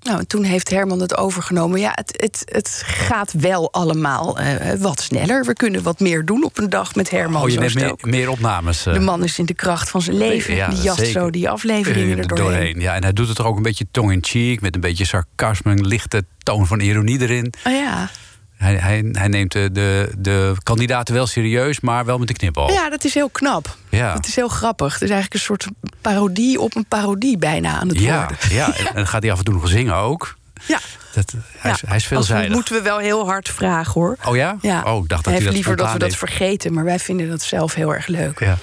nou, 0.02 0.18
en 0.18 0.26
toen 0.26 0.42
heeft 0.42 0.70
Herman 0.70 1.00
het 1.00 1.16
overgenomen. 1.16 1.80
Ja, 1.80 1.90
het, 1.94 2.14
het, 2.16 2.42
het 2.44 2.82
gaat 2.86 3.32
wel 3.32 3.72
allemaal 3.72 4.38
eh, 4.38 4.72
wat 4.80 5.00
sneller. 5.00 5.44
We 5.44 5.52
kunnen 5.52 5.82
wat 5.82 6.00
meer 6.00 6.24
doen 6.24 6.44
op 6.44 6.58
een 6.58 6.70
dag 6.70 6.94
met 6.94 7.10
Herman. 7.10 7.42
Oh, 7.42 7.48
je 7.48 7.58
neemt 7.58 8.04
meer, 8.04 8.30
opnames. 8.30 8.86
eh, 8.86 8.92
De 8.92 9.00
man 9.00 9.24
is 9.24 9.38
in 9.38 9.46
de 9.46 9.54
kracht 9.54 9.88
van 9.90 10.02
zijn 10.02 10.16
leven. 10.16 10.54
Ja, 10.54 10.68
die 10.68 10.82
jast 10.82 10.98
zeker. 10.98 11.12
zo 11.20 11.30
die 11.30 11.50
afleveringen 11.50 12.18
er 12.18 12.28
doorheen. 12.28 12.80
Ja, 12.80 12.94
en 12.94 13.02
hij 13.02 13.12
doet 13.12 13.28
het 13.28 13.38
er 13.38 13.46
ook 13.46 13.56
een 13.56 13.62
beetje 13.62 13.86
tong-in-cheek... 13.90 14.60
met 14.60 14.74
een 14.74 14.80
beetje 14.80 15.04
sarcasme, 15.04 15.70
een 15.72 15.86
lichte 15.86 16.24
toon 16.38 16.66
van 16.66 16.80
ironie 16.80 17.20
erin. 17.20 17.52
Oh 17.66 17.72
ja. 17.72 18.10
Hij, 18.62 18.74
hij, 18.74 19.08
hij 19.12 19.28
neemt 19.28 19.52
de, 19.52 19.68
de, 19.72 20.12
de 20.18 20.54
kandidaten 20.62 21.14
wel 21.14 21.26
serieus, 21.26 21.80
maar 21.80 22.04
wel 22.04 22.18
met 22.18 22.28
een 22.28 22.36
knipoog. 22.36 22.72
ja, 22.72 22.90
dat 22.90 23.04
is 23.04 23.14
heel 23.14 23.28
knap. 23.28 23.76
Ja. 23.88 24.14
Het 24.14 24.26
is 24.26 24.36
heel 24.36 24.48
grappig. 24.48 24.92
Het 24.92 25.02
is 25.02 25.10
eigenlijk 25.10 25.34
een 25.34 25.46
soort 25.46 25.66
parodie 26.00 26.60
op 26.60 26.76
een 26.76 26.84
parodie 26.84 27.38
bijna 27.38 27.80
aan 27.80 27.88
het 27.88 28.00
ja, 28.00 28.18
worden. 28.18 28.36
ja, 28.56 28.76
en 28.88 28.94
dan 28.94 29.06
gaat 29.06 29.22
hij 29.22 29.32
af 29.32 29.38
en 29.38 29.44
toe 29.44 29.54
nog 29.54 29.68
zingen 29.68 29.94
ook. 29.94 30.36
Ja. 30.66 30.78
Dat, 31.14 31.34
hij, 31.56 31.72
is, 31.72 31.82
hij 31.86 31.96
is 31.96 32.06
veelzijdig. 32.06 32.46
Dat 32.46 32.54
moeten 32.54 32.74
we 32.74 32.82
wel 32.82 32.98
heel 32.98 33.26
hard 33.26 33.48
vragen 33.48 33.92
hoor. 33.92 34.16
Oh 34.24 34.36
ja? 34.36 34.56
Ja. 34.60 34.82
Oh, 34.82 35.02
ik 35.02 35.08
dacht 35.08 35.24
dat 35.24 35.32
hij 35.32 35.32
hij 35.32 35.32
heeft 35.32 35.44
dat 35.44 35.54
liever 35.54 35.76
dat 35.76 35.92
we 35.92 35.98
dat 35.98 36.16
vergeten, 36.16 36.72
maar 36.72 36.84
wij 36.84 36.98
vinden 36.98 37.28
dat 37.28 37.42
zelf 37.42 37.74
heel 37.74 37.94
erg 37.94 38.06
leuk. 38.06 38.40
Ja. 38.40 38.58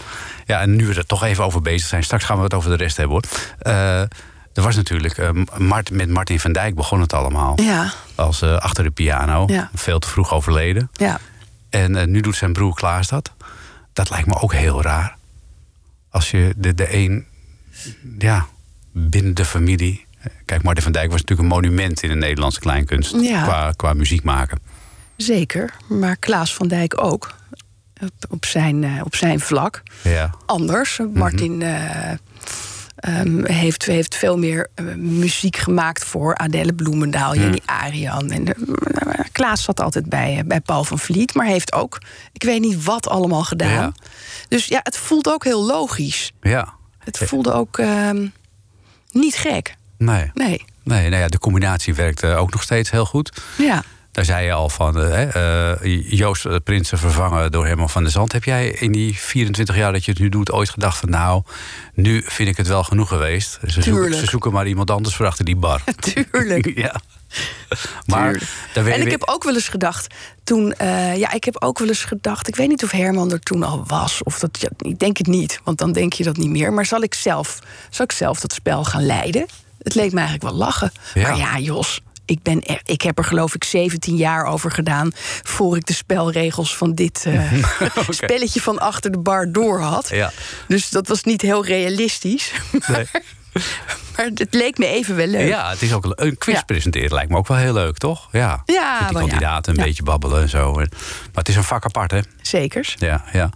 ja, 0.46 0.62
en 0.62 0.76
nu 0.76 0.88
we 0.88 0.94
er 0.94 1.06
toch 1.06 1.24
even 1.24 1.44
over 1.44 1.62
bezig 1.62 1.88
zijn... 1.88 2.04
straks 2.04 2.24
gaan 2.24 2.38
we 2.38 2.44
het 2.44 2.54
over 2.54 2.70
de 2.70 2.84
rest 2.84 2.98
hebben, 2.98 3.16
hoor. 3.16 3.24
Eh, 3.74 4.02
er 4.60 4.66
was 4.66 4.76
natuurlijk... 4.76 5.18
eh, 5.18 5.30
Mart, 5.58 5.92
met 5.92 6.10
Martin 6.10 6.40
van 6.40 6.52
Dijk 6.52 6.76
begon 6.76 7.02
het 7.02 7.14
allemaal. 7.14 7.62
Ja, 7.62 7.94
Als 8.16 8.42
eh, 8.42 8.58
achter 8.58 8.84
de 8.84 8.90
piano. 8.90 9.44
Ja. 9.48 9.70
Veel 9.74 10.00
te 10.00 10.08
vroeg 10.08 10.34
overleden. 10.34 10.90
ja. 10.94 11.20
En 11.70 11.96
eh, 11.96 12.08
nu 12.08 12.22
doet 12.22 12.36
zijn 12.36 12.54
broer 12.54 12.74
Klaas 12.74 13.08
dat. 13.08 13.32
Dat 13.94 14.10
lijkt 14.10 14.28
me 14.28 14.36
ook 14.42 14.54
heel 14.54 14.82
raar. 14.82 15.16
Als 16.10 16.32
je 16.32 16.54
de, 16.58 16.74
de 16.74 16.94
een... 16.96 17.26
Ja, 18.18 18.46
binnen 18.92 19.34
de 19.34 19.46
familie... 19.46 20.06
Kijk, 20.46 20.64
Martin 20.64 20.84
van 20.84 20.92
Dijk 20.92 21.12
was 21.12 21.22
natuurlijk 21.22 21.50
een 21.50 21.56
monument 21.56 22.04
in 22.04 22.10
de 22.10 22.16
Nederlandse 22.16 22.60
kleinkunst. 22.60 23.16
Ja. 23.22 23.44
Qua, 23.44 23.72
qua 23.76 23.94
muziek 23.94 24.24
maken. 24.24 24.60
zeker. 25.18 25.74
Maar 25.88 26.16
Klaas 26.18 26.54
van 26.54 26.68
Dijk 26.68 27.04
ook. 27.04 27.36
Op, 28.30 28.46
zijn, 28.46 29.04
op 29.04 29.16
zijn 29.16 29.40
vlak. 29.40 29.84
Ja. 30.04 30.34
anders. 30.46 31.00
Martin 31.14 31.62
eh, 31.62 32.12
ehm, 33.00 33.46
heeft, 33.46 33.86
heeft 33.86 34.16
veel 34.16 34.38
meer 34.38 34.68
eh, 34.76 34.86
muziek 34.96 35.58
gemaakt 35.58 36.06
voor 36.06 36.36
Adele 36.36 36.74
Bloemendaal, 36.74 37.36
Jenny 37.36 37.62
Arian. 37.66 38.32
En 38.32 38.44
de, 38.44 38.56
eh, 38.94 39.26
Klaas 39.32 39.64
zat 39.64 39.80
altijd 39.80 40.06
bij, 40.10 40.38
eh, 40.38 40.44
bij 40.46 40.62
Paul 40.62 40.84
van 40.84 41.00
Vliet, 41.00 41.34
maar 41.34 41.46
heeft 41.46 41.74
ook, 41.74 42.02
ik 42.34 42.44
weet 42.44 42.62
niet 42.62 42.84
wat 42.84 43.08
allemaal 43.08 43.44
gedaan. 43.44 43.70
Ja. 43.70 43.92
Dus 44.48 44.66
ja, 44.66 44.80
het 44.84 44.98
voelt 44.98 45.30
ook 45.30 45.44
heel 45.44 45.66
logisch. 45.66 46.32
Ja. 46.42 46.74
Het 47.00 47.18
voelde 47.18 47.54
ook 47.54 47.78
ehm, 47.78 48.28
niet 49.12 49.36
gek. 49.36 49.76
Nee. 49.98 50.32
Nee. 50.34 50.66
Nee, 50.84 51.10
nou 51.10 51.22
ja, 51.22 51.28
de 51.28 51.40
combinatie 51.40 51.94
werkt 51.94 52.24
eh, 52.24 52.40
ook 52.40 52.52
nog 52.52 52.62
steeds 52.62 52.92
heel 52.92 53.06
goed. 53.06 53.42
Ja. 53.58 53.84
Daar 54.20 54.28
zei 54.28 54.46
je 54.46 54.54
al 54.54 54.70
van, 54.70 55.02
eh, 55.02 55.74
eh, 55.74 56.12
Joost 56.12 56.46
eh, 56.46 56.56
Prinsen 56.64 56.98
vervangen 56.98 57.52
door 57.52 57.66
Herman 57.66 57.90
van 57.90 58.04
der 58.04 58.12
Zand. 58.12 58.32
Heb 58.32 58.44
jij 58.44 58.70
in 58.70 58.92
die 58.92 59.18
24 59.20 59.76
jaar 59.76 59.92
dat 59.92 60.06
je 60.06 60.12
het 60.12 60.20
nu 60.20 60.30
doet 60.30 60.52
ooit 60.52 60.70
gedacht 60.70 60.98
van... 60.98 61.10
nou, 61.10 61.44
nu 61.94 62.24
vind 62.26 62.50
ik 62.50 62.58
het 62.58 62.68
wel 62.68 62.84
genoeg 62.84 63.08
geweest. 63.08 63.52
Ze, 63.52 63.72
zoeken, 63.72 63.94
Tuurlijk. 63.94 64.22
ze 64.22 64.26
zoeken 64.26 64.52
maar 64.52 64.68
iemand 64.68 64.92
anders 64.92 65.16
voor 65.16 65.26
achter 65.26 65.46
die 65.46 65.56
bar. 65.56 65.82
Tuurlijk. 66.14 66.72
ja. 66.86 66.96
Maar 68.06 68.28
En 68.74 68.86
ik 68.86 69.04
weer- 69.04 69.08
heb 69.08 69.24
ook 69.26 69.44
wel 69.44 69.54
eens 69.54 69.70
gedacht, 69.70 70.16
toen, 70.44 70.74
ja, 71.16 71.32
ik 71.32 71.44
heb 71.44 71.64
ook 71.64 71.80
wel 71.80 71.88
eens 71.88 72.04
gedacht, 72.04 72.48
ik 72.48 72.56
weet 72.56 72.68
niet 72.68 72.84
of 72.84 72.92
Herman 72.92 73.32
er 73.32 73.40
toen 73.40 73.64
al 73.64 73.84
was, 73.88 74.24
of 74.24 74.40
dat, 74.40 74.58
ja, 74.62 74.70
ik 74.78 75.00
denk 75.00 75.18
het 75.18 75.28
niet, 75.28 75.60
want 75.64 75.78
dan 75.78 75.92
denk 75.92 76.14
je 76.14 76.24
dat 76.24 76.38
niet 76.38 76.50
meer. 76.50 76.74
Maar 76.74 76.86
zal 76.86 77.02
ik 77.02 77.14
zelf, 77.14 77.60
zal 77.90 78.06
ik 78.06 78.12
zelf 78.12 78.40
dat 78.40 78.54
spel 78.54 78.84
gaan 78.84 79.06
leiden? 79.06 79.46
Het 79.84 79.96
leek 79.96 80.12
me 80.12 80.20
eigenlijk 80.20 80.50
wel 80.50 80.60
lachen. 80.60 80.92
Ja. 81.14 81.22
Maar 81.22 81.38
ja, 81.38 81.60
Jos. 81.60 82.02
Ik, 82.30 82.42
ben 82.44 82.64
er, 82.66 82.82
ik 82.84 83.02
heb 83.02 83.18
er 83.18 83.24
geloof 83.24 83.56
ik 83.56 83.64
17 83.64 84.16
jaar 84.16 84.46
over 84.46 84.72
gedaan... 84.72 85.12
voor 85.44 85.76
ik 85.76 85.86
de 85.86 85.94
spelregels 85.94 86.76
van 86.78 86.94
dit 86.94 87.26
eh, 87.26 87.54
spelletje 88.10 88.62
van 88.62 88.80
achter 88.80 89.12
de 89.12 89.20
bar 89.20 89.52
door 89.52 89.80
had. 89.82 90.10
Ja. 90.10 90.32
Dus 90.68 90.90
dat 90.90 91.08
was 91.08 91.24
niet 91.24 91.42
heel 91.42 91.66
realistisch. 91.66 92.52
Nee. 92.88 93.08
maar 94.16 94.26
het 94.34 94.54
leek 94.54 94.78
me 94.78 94.86
even 94.88 95.16
wel 95.16 95.28
leuk. 95.28 95.48
Ja, 95.48 95.70
het 95.70 95.82
is 95.82 95.94
ook 95.94 96.14
een 96.16 96.38
quiz 96.38 96.56
Ja. 96.56 96.62
presenteren 96.64 97.14
lijkt 97.14 97.30
me 97.32 97.38
ook 97.38 97.48
wel 97.48 97.58
heel 97.58 97.74
leuk, 97.74 97.98
toch? 97.98 98.28
Ja, 98.32 98.62
Ja, 98.66 99.00
Met 99.00 99.10
die 99.10 99.18
ja. 99.18 99.28
kandidaten 99.28 99.78
een 99.78 99.84
beetje 99.84 100.04
babbelen 100.04 100.42
en 100.42 100.50
zo. 100.50 100.72
Maar 100.74 100.88
het 101.34 101.50
is 101.50 101.56
een 101.56 101.64
vak 101.64 101.86
apart, 101.86 102.12
hè? 102.12 102.20
Zekers. 102.42 102.96
Ja, 102.98 103.24
ja. 103.34 103.50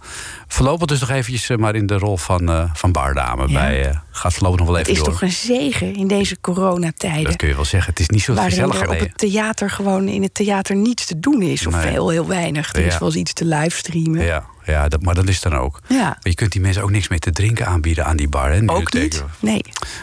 Voorlopig 0.54 0.86
dus 0.86 1.00
nog 1.00 1.10
eventjes 1.10 1.48
eh, 1.50 1.56
maar 1.56 1.74
in 1.74 1.86
de 1.86 1.98
rol 1.98 2.16
van, 2.16 2.48
eh, 2.50 2.70
van 2.74 2.92
bardame. 2.92 3.48
Ja. 3.48 3.52
Bij, 3.60 3.86
eh, 3.88 3.96
gaat 4.10 4.32
voorlopig 4.34 4.58
nog 4.58 4.68
wel 4.68 4.76
Het 4.78 4.86
even 4.88 4.98
is 5.00 5.04
door. 5.04 5.12
toch 5.12 5.22
een 5.22 5.32
zegen 5.32 5.94
in 5.94 6.08
deze 6.08 6.40
coronatijden. 6.40 7.24
Dat 7.24 7.36
kun 7.36 7.48
je 7.48 7.54
wel 7.54 7.64
zeggen. 7.64 7.90
Het 7.90 8.00
is 8.00 8.08
niet 8.08 8.22
zo 8.22 8.34
gezellig 8.34 8.80
er 8.80 8.88
op 8.88 8.98
het 8.98 9.18
theater 9.18 9.70
gewoon 9.70 10.08
in 10.08 10.22
het 10.22 10.34
theater 10.34 10.76
niets 10.76 11.04
te 11.06 11.20
doen 11.20 11.42
is. 11.42 11.66
Of 11.66 11.74
Nee. 11.74 11.86
heel, 11.86 12.08
heel 12.08 12.26
weinig. 12.26 12.72
Er 12.74 12.84
is 12.86 12.92
Ja. 12.92 12.98
wel 12.98 13.08
eens 13.08 13.16
iets 13.16 13.32
te 13.32 13.44
livestreamen. 13.44 14.24
Ja, 14.24 14.44
ja 14.64 14.88
dat, 14.88 15.02
maar 15.02 15.14
dat 15.14 15.28
is 15.28 15.40
dan 15.40 15.54
ook. 15.56 15.80
Ja. 15.88 15.98
Maar 16.04 16.16
je 16.20 16.34
kunt 16.34 16.52
die 16.52 16.60
mensen 16.60 16.82
ook 16.82 16.90
niks 16.90 17.08
meer 17.08 17.18
te 17.20 17.30
drinken 17.30 17.66
aanbieden 17.66 18.04
aan 18.06 18.16
die 18.16 18.28
bar. 18.28 18.50
Hè, 18.52 18.60
Ook 18.66 18.92
het 18.92 19.02
niet. 19.02 19.24
Nee. 19.40 19.62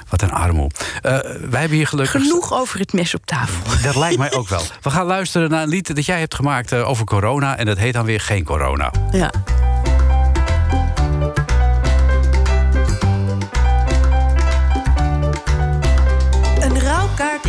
Wat 0.09 0.21
een 0.21 0.31
armoe. 0.31 0.69
Eh, 1.01 1.11
wij 1.49 1.59
hebben 1.59 1.77
hier 1.77 1.87
gelukkig... 1.87 2.21
Genoeg 2.21 2.53
over 2.53 2.79
het 2.79 2.93
mes 2.93 3.15
op 3.15 3.25
tafel. 3.25 3.81
Dat 3.83 3.95
lijkt 3.95 4.17
mij 4.17 4.31
ook 4.31 4.49
wel. 4.49 4.61
We 4.81 4.89
gaan 4.89 5.05
luisteren 5.05 5.49
naar 5.49 5.63
een 5.63 5.69
lied 5.69 5.95
dat 5.95 6.05
jij 6.05 6.19
hebt 6.19 6.35
gemaakt 6.35 6.73
over 6.73 7.05
corona. 7.05 7.57
En 7.57 7.65
dat 7.65 7.77
heet 7.77 7.93
dan 7.93 8.05
weer 8.05 8.19
Geen 8.21 8.43
Corona. 8.43 8.91
Ja. 9.11 9.31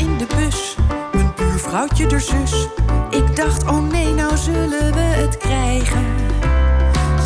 In 0.02 0.18
de 0.18 0.26
bus, 0.37 0.76
mijn 1.12 1.32
buurvrouwtje 1.37 2.06
de 2.06 2.18
zus. 2.18 2.68
Ik 3.11 3.37
dacht, 3.37 3.66
oh 3.66 3.90
nee, 3.90 4.14
nou 4.14 4.37
zullen 4.37 4.92
we 4.92 5.00
het 5.00 5.37
krijgen. 5.37 6.04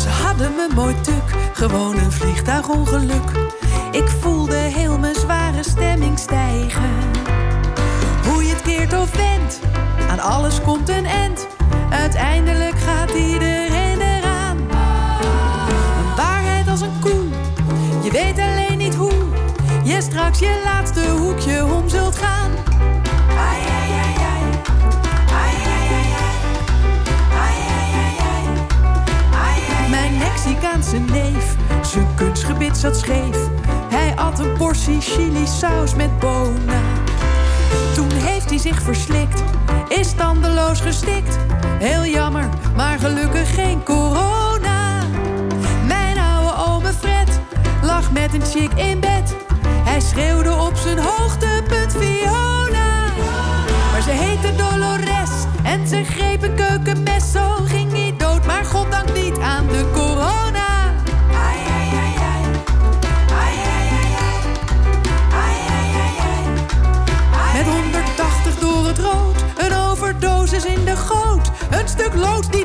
Ze 0.01 0.09
hadden 0.09 0.51
me 0.55 0.67
mooi 0.75 1.01
tuk, 1.01 1.35
gewoon 1.53 1.97
een 1.97 2.11
vliegtuigongeluk. 2.11 3.29
Ik 3.91 4.07
voelde 4.07 4.55
heel 4.55 4.97
mijn 4.97 5.15
zware 5.15 5.63
stemming 5.63 6.19
stijgen. 6.19 6.91
Hoe 8.27 8.43
je 8.43 8.49
het 8.49 8.61
keert 8.61 8.93
of 8.93 9.15
wendt, 9.15 9.59
aan 10.09 10.19
alles 10.19 10.61
komt 10.61 10.89
een 10.89 11.05
end. 11.05 11.47
Uiteindelijk 11.89 12.79
gaat 12.79 13.11
iedereen 13.11 14.01
eraan. 14.01 14.57
Een 14.57 16.15
waarheid 16.15 16.67
als 16.67 16.81
een 16.81 16.99
koe, 16.99 17.23
je 18.03 18.11
weet 18.11 18.39
alleen 18.39 18.77
niet 18.77 18.95
hoe. 18.95 19.25
Je 19.83 20.01
straks 20.01 20.39
je 20.39 20.61
laatste 20.63 21.09
hoekje 21.09 21.65
om 21.65 21.89
zult 21.89 22.15
gaan. 22.15 22.66
Mexicaanse 30.91 31.13
neef, 31.13 31.55
zijn 31.81 32.07
kunstgebit 32.15 32.77
zat 32.77 32.97
scheef. 32.97 33.37
Hij 33.89 34.15
at 34.15 34.39
een 34.39 34.53
portie 34.57 35.01
chili 35.01 35.47
saus 35.47 35.95
met 35.95 36.19
bonen. 36.19 36.83
Toen 37.93 38.11
heeft 38.11 38.49
hij 38.49 38.57
zich 38.57 38.81
verslikt, 38.81 39.43
is 39.87 40.13
tandeloos 40.13 40.79
gestikt. 40.79 41.37
Heel 41.79 42.05
jammer, 42.05 42.49
maar 42.75 42.99
gelukkig 42.99 43.53
geen 43.53 43.83
corona. 43.83 45.03
Mijn 45.87 46.17
oude 46.17 46.71
ome 46.71 46.93
Fred 46.93 47.39
lag 47.83 48.11
met 48.11 48.33
een 48.33 48.45
chick 48.45 48.73
in 48.73 48.99
bed. 48.99 49.35
Hij 49.83 49.99
schreeuwde 49.99 50.55
op 50.55 50.75
zijn 50.75 50.99
hoogtepunt 50.99 51.95
Fiona. 51.97 53.05
Maar 53.91 54.01
ze 54.01 54.11
heette 54.11 54.55
Dolores 54.55 55.31
met 55.63 55.89
zijn 55.89 56.05
greep 56.05 56.43
een 56.43 56.55
keukenmes. 56.55 57.31
Zo 57.31 57.55
ging 57.65 57.91
hij 57.91 58.13
dood, 58.17 58.45
maar 58.45 58.65
goddank 58.65 59.13
niet 59.13 59.39
aan 59.39 59.67
de 59.67 59.85
corona. 59.93 60.46
Een 72.17 72.56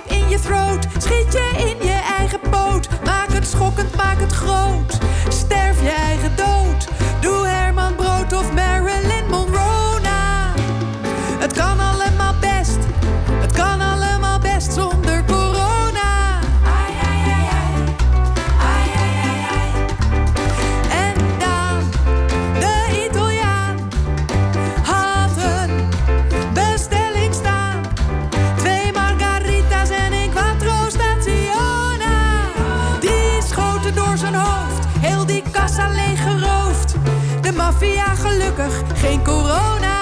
geen 39.02 39.22
corona. 39.22 40.00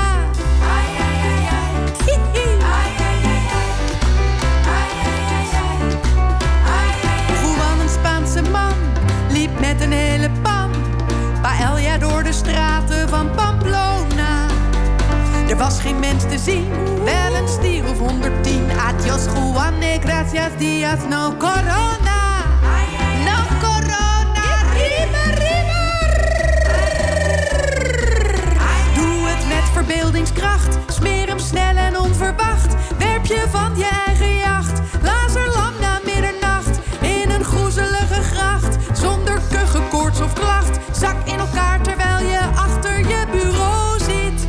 Ai, 0.76 0.88
ai, 1.07 1.16
ai, 1.28 1.45
ai. 1.57 1.73
Ai, 2.76 2.90
ai, 3.09 3.21
ai, 3.33 3.45
ai. 3.59 3.71
Ai, 4.76 4.90
ai, 5.09 5.25
ai, 5.38 5.49
ai. 7.09 7.38
Juan, 7.40 7.80
een 7.80 7.88
Spaanse 7.88 8.42
man, 8.50 8.73
liep 9.30 9.61
met 9.61 9.80
een 9.80 9.92
hele 9.92 10.30
pan. 10.42 10.71
Paella 11.42 11.99
door 11.99 12.23
de 12.23 12.33
straten 12.33 13.09
van 13.09 13.30
Pamplona. 13.30 14.47
Er 15.49 15.57
was 15.57 15.80
geen 15.80 15.99
mens 15.99 16.23
te 16.28 16.38
zien, 16.38 16.69
wel 17.04 17.35
een 17.35 17.49
stier 17.49 17.85
of 17.88 17.99
110. 17.99 18.71
Adios, 18.87 19.25
Juan, 19.35 19.75
gracias, 20.00 20.50
dias, 20.59 20.99
no 21.09 21.35
corona. 21.38 22.19
Verbeeldingskracht. 29.72 30.78
Smeer 30.86 31.26
hem 31.26 31.38
snel 31.38 31.76
en 31.76 31.98
onverwacht. 31.98 32.74
Werp 32.98 33.24
je 33.26 33.44
van 33.50 33.76
je 33.76 33.88
eigen 34.06 34.36
jacht. 34.36 34.80
Laserlam 35.02 35.72
na 35.80 36.00
middernacht. 36.04 36.78
In 37.00 37.30
een 37.30 37.44
groezelige 37.44 38.22
gracht. 38.22 38.76
Zonder 38.92 39.40
kuchen, 39.50 39.88
koorts 39.88 40.20
of 40.20 40.32
klacht. 40.32 40.78
Zak 40.92 41.16
in 41.24 41.38
elkaar 41.38 41.82
terwijl 41.82 42.18
je 42.18 42.40
achter 42.54 42.98
je 42.98 43.24
bureau 43.30 43.98
zit. 43.98 44.46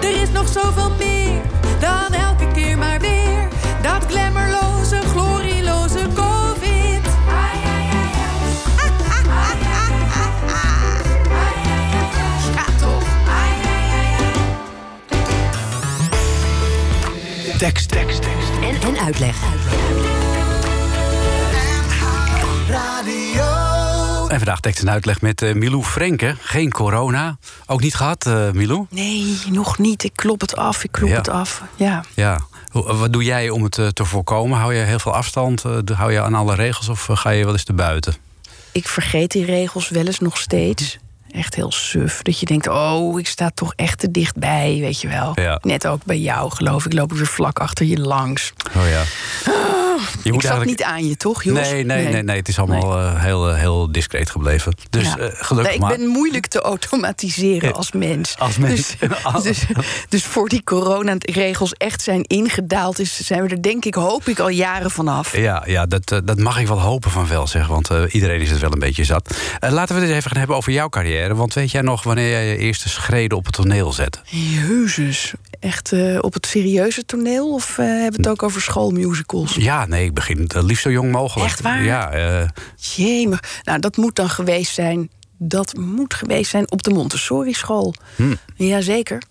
Er 0.00 0.22
is 0.22 0.30
nog 0.30 0.48
zoveel 0.48 0.90
meer 0.98 1.40
dan 1.80 2.18
elke 2.20 2.46
keer 2.52 2.78
maar 2.78 3.00
weer. 3.00 3.48
Dat 3.82 4.04
glamourloze, 4.08 4.51
Tekst, 17.62 17.88
tekst, 17.88 18.22
tekst. 18.22 18.50
En, 18.62 18.94
en 18.94 18.98
uitleg. 19.00 19.36
En 24.28 24.38
vandaag 24.38 24.60
tekst 24.60 24.82
en 24.82 24.90
uitleg 24.90 25.20
met 25.20 25.42
eh, 25.42 25.54
Milou 25.54 25.82
Frenke. 25.82 26.36
Geen 26.40 26.70
corona. 26.72 27.38
Ook 27.66 27.80
niet 27.80 27.94
gehad, 27.94 28.26
eh 28.26 28.50
Milou? 28.50 28.86
Nee, 28.90 29.38
nog 29.50 29.78
niet. 29.78 30.04
Ik 30.04 30.12
klop 30.14 30.40
het 30.40 30.56
af, 30.56 30.84
ik 30.84 30.92
klop 30.92 31.08
Ja. 31.10 31.16
het 31.16 31.28
af. 31.28 31.62
Ja. 31.76 32.04
Ja. 32.14 32.38
Hoe- 32.70 32.94
Wat 32.94 33.12
doe 33.12 33.24
jij 33.24 33.50
om 33.50 33.62
het 33.62 33.78
eh, 33.78 33.86
te 33.86 34.04
voorkomen? 34.04 34.58
Hou 34.58 34.74
je 34.74 34.82
heel 34.82 34.98
veel 34.98 35.14
afstand? 35.14 35.64
Eh, 35.64 35.78
Hou 35.96 36.12
je 36.12 36.20
aan 36.20 36.34
alle 36.34 36.54
regels 36.54 36.88
of 36.88 37.08
eh, 37.08 37.16
ga 37.16 37.30
je 37.30 37.44
wel 37.44 37.52
eens 37.52 37.64
te 37.64 37.72
buiten? 37.72 38.14
Ik 38.72 38.88
vergeet 38.88 39.30
die 39.30 39.44
regels 39.44 39.88
wel 39.88 40.06
eens 40.06 40.18
nog 40.20 40.38
steeds. 40.38 40.98
Echt 41.32 41.54
heel 41.54 41.72
suf. 41.72 42.22
Dat 42.22 42.40
je 42.40 42.46
denkt, 42.46 42.68
oh, 42.68 43.18
ik 43.18 43.26
sta 43.26 43.50
toch 43.54 43.72
echt 43.76 43.98
te 43.98 44.10
dichtbij, 44.10 44.78
weet 44.80 45.00
je 45.00 45.08
wel. 45.08 45.32
Ja. 45.34 45.58
Net 45.62 45.86
ook 45.86 46.04
bij 46.04 46.18
jou, 46.18 46.50
geloof 46.50 46.86
ik. 46.86 46.92
Loop 46.92 47.10
ik 47.12 47.16
weer 47.16 47.26
vlak 47.26 47.58
achter 47.58 47.86
je 47.86 47.98
langs. 48.00 48.52
Oh 48.76 48.88
ja. 48.88 49.02
Je 50.22 50.32
ik 50.32 50.42
zat 50.42 50.64
niet 50.64 50.82
aan 50.82 51.08
je, 51.08 51.16
toch, 51.16 51.42
Jos? 51.42 51.54
Nee, 51.54 51.84
nee, 51.84 52.08
nee, 52.08 52.22
nee, 52.22 52.36
het 52.36 52.48
is 52.48 52.58
allemaal 52.58 52.98
eh, 52.98 53.22
heel, 53.22 53.48
eh, 53.50 53.58
heel 53.58 53.92
discreet 53.92 54.30
gebleven. 54.30 54.74
Dus 54.90 55.04
Ja. 55.04 55.16
eh, 55.18 55.28
gelukkig 55.32 55.64
Nee, 55.64 55.74
ik 55.74 55.80
maar. 55.80 55.96
ben 55.96 56.06
moeilijk 56.06 56.46
te 56.46 56.60
automatiseren 56.60 57.74
als 57.74 57.92
mens. 57.92 58.34
Als 58.38 58.58
mens. 58.58 58.96
Dus, 58.98 59.42
dus, 59.42 59.64
dus 60.08 60.24
voor 60.24 60.48
die 60.48 60.64
coronaregels 60.64 61.72
echt 61.72 62.02
zijn 62.02 62.22
ingedaald... 62.22 62.98
Is, 62.98 63.26
zijn 63.26 63.42
we 63.42 63.48
er 63.48 63.62
denk 63.62 63.84
ik, 63.84 63.94
hoop 63.94 64.28
ik, 64.28 64.38
al 64.38 64.48
jaren 64.48 64.90
vanaf. 64.90 65.36
Ja, 65.36 65.62
ja 65.66 65.86
dat, 65.86 66.20
dat 66.24 66.38
mag 66.38 66.60
ik 66.60 66.66
wel 66.66 66.80
hopen 66.80 67.10
van 67.10 67.28
wel, 67.28 67.46
zeg. 67.46 67.66
Want 67.66 67.90
iedereen 68.08 68.40
is 68.40 68.50
het 68.50 68.60
wel 68.60 68.72
een 68.72 68.78
beetje 68.78 69.04
zat. 69.04 69.36
Laten 69.60 69.94
we 69.94 70.00
het 70.00 70.10
eens 70.10 70.18
even 70.18 70.30
gaan 70.30 70.38
hebben 70.38 70.56
over 70.56 70.72
jouw 70.72 70.88
carrière. 70.88 71.21
Want 71.30 71.54
weet 71.54 71.70
jij 71.70 71.82
nog 71.82 72.02
wanneer 72.02 72.30
jij 72.30 72.46
je 72.46 72.56
eerste 72.56 72.88
schreden 72.88 73.36
op 73.38 73.44
het 73.44 73.54
toneel 73.54 73.92
zette? 73.92 74.18
Jezus. 74.24 75.32
Echt 75.60 75.92
eh, 75.92 76.18
op 76.20 76.32
het 76.34 76.46
serieuze 76.46 77.04
toneel? 77.04 77.52
Of 77.52 77.78
eh, 77.78 77.86
hebben 77.86 78.10
we 78.10 78.16
het 78.16 78.28
ook 78.28 78.42
over 78.42 78.60
schoolmusicals? 78.60 79.54
Ja, 79.54 79.86
nee, 79.86 80.04
ik 80.04 80.14
begin 80.14 80.40
het 80.40 80.62
liefst 80.62 80.82
zo 80.82 80.90
jong 80.90 81.12
mogelijk. 81.12 81.50
Echt 81.50 81.60
waar? 81.60 81.84
Ja, 81.84 82.10
eh, 82.10 82.48
Jemig. 82.76 83.40
Nou, 83.62 83.78
dat 83.78 83.96
moet 83.96 84.16
dan 84.16 84.28
geweest 84.28 84.74
zijn. 84.74 85.10
Dat 85.38 85.76
moet 85.76 86.14
geweest 86.14 86.50
zijn 86.50 86.70
op 86.70 86.82
de 86.82 86.90
Montessori 86.90 87.52
school. 87.52 87.94
Hm. 88.16 88.34
Jazeker. 88.56 89.22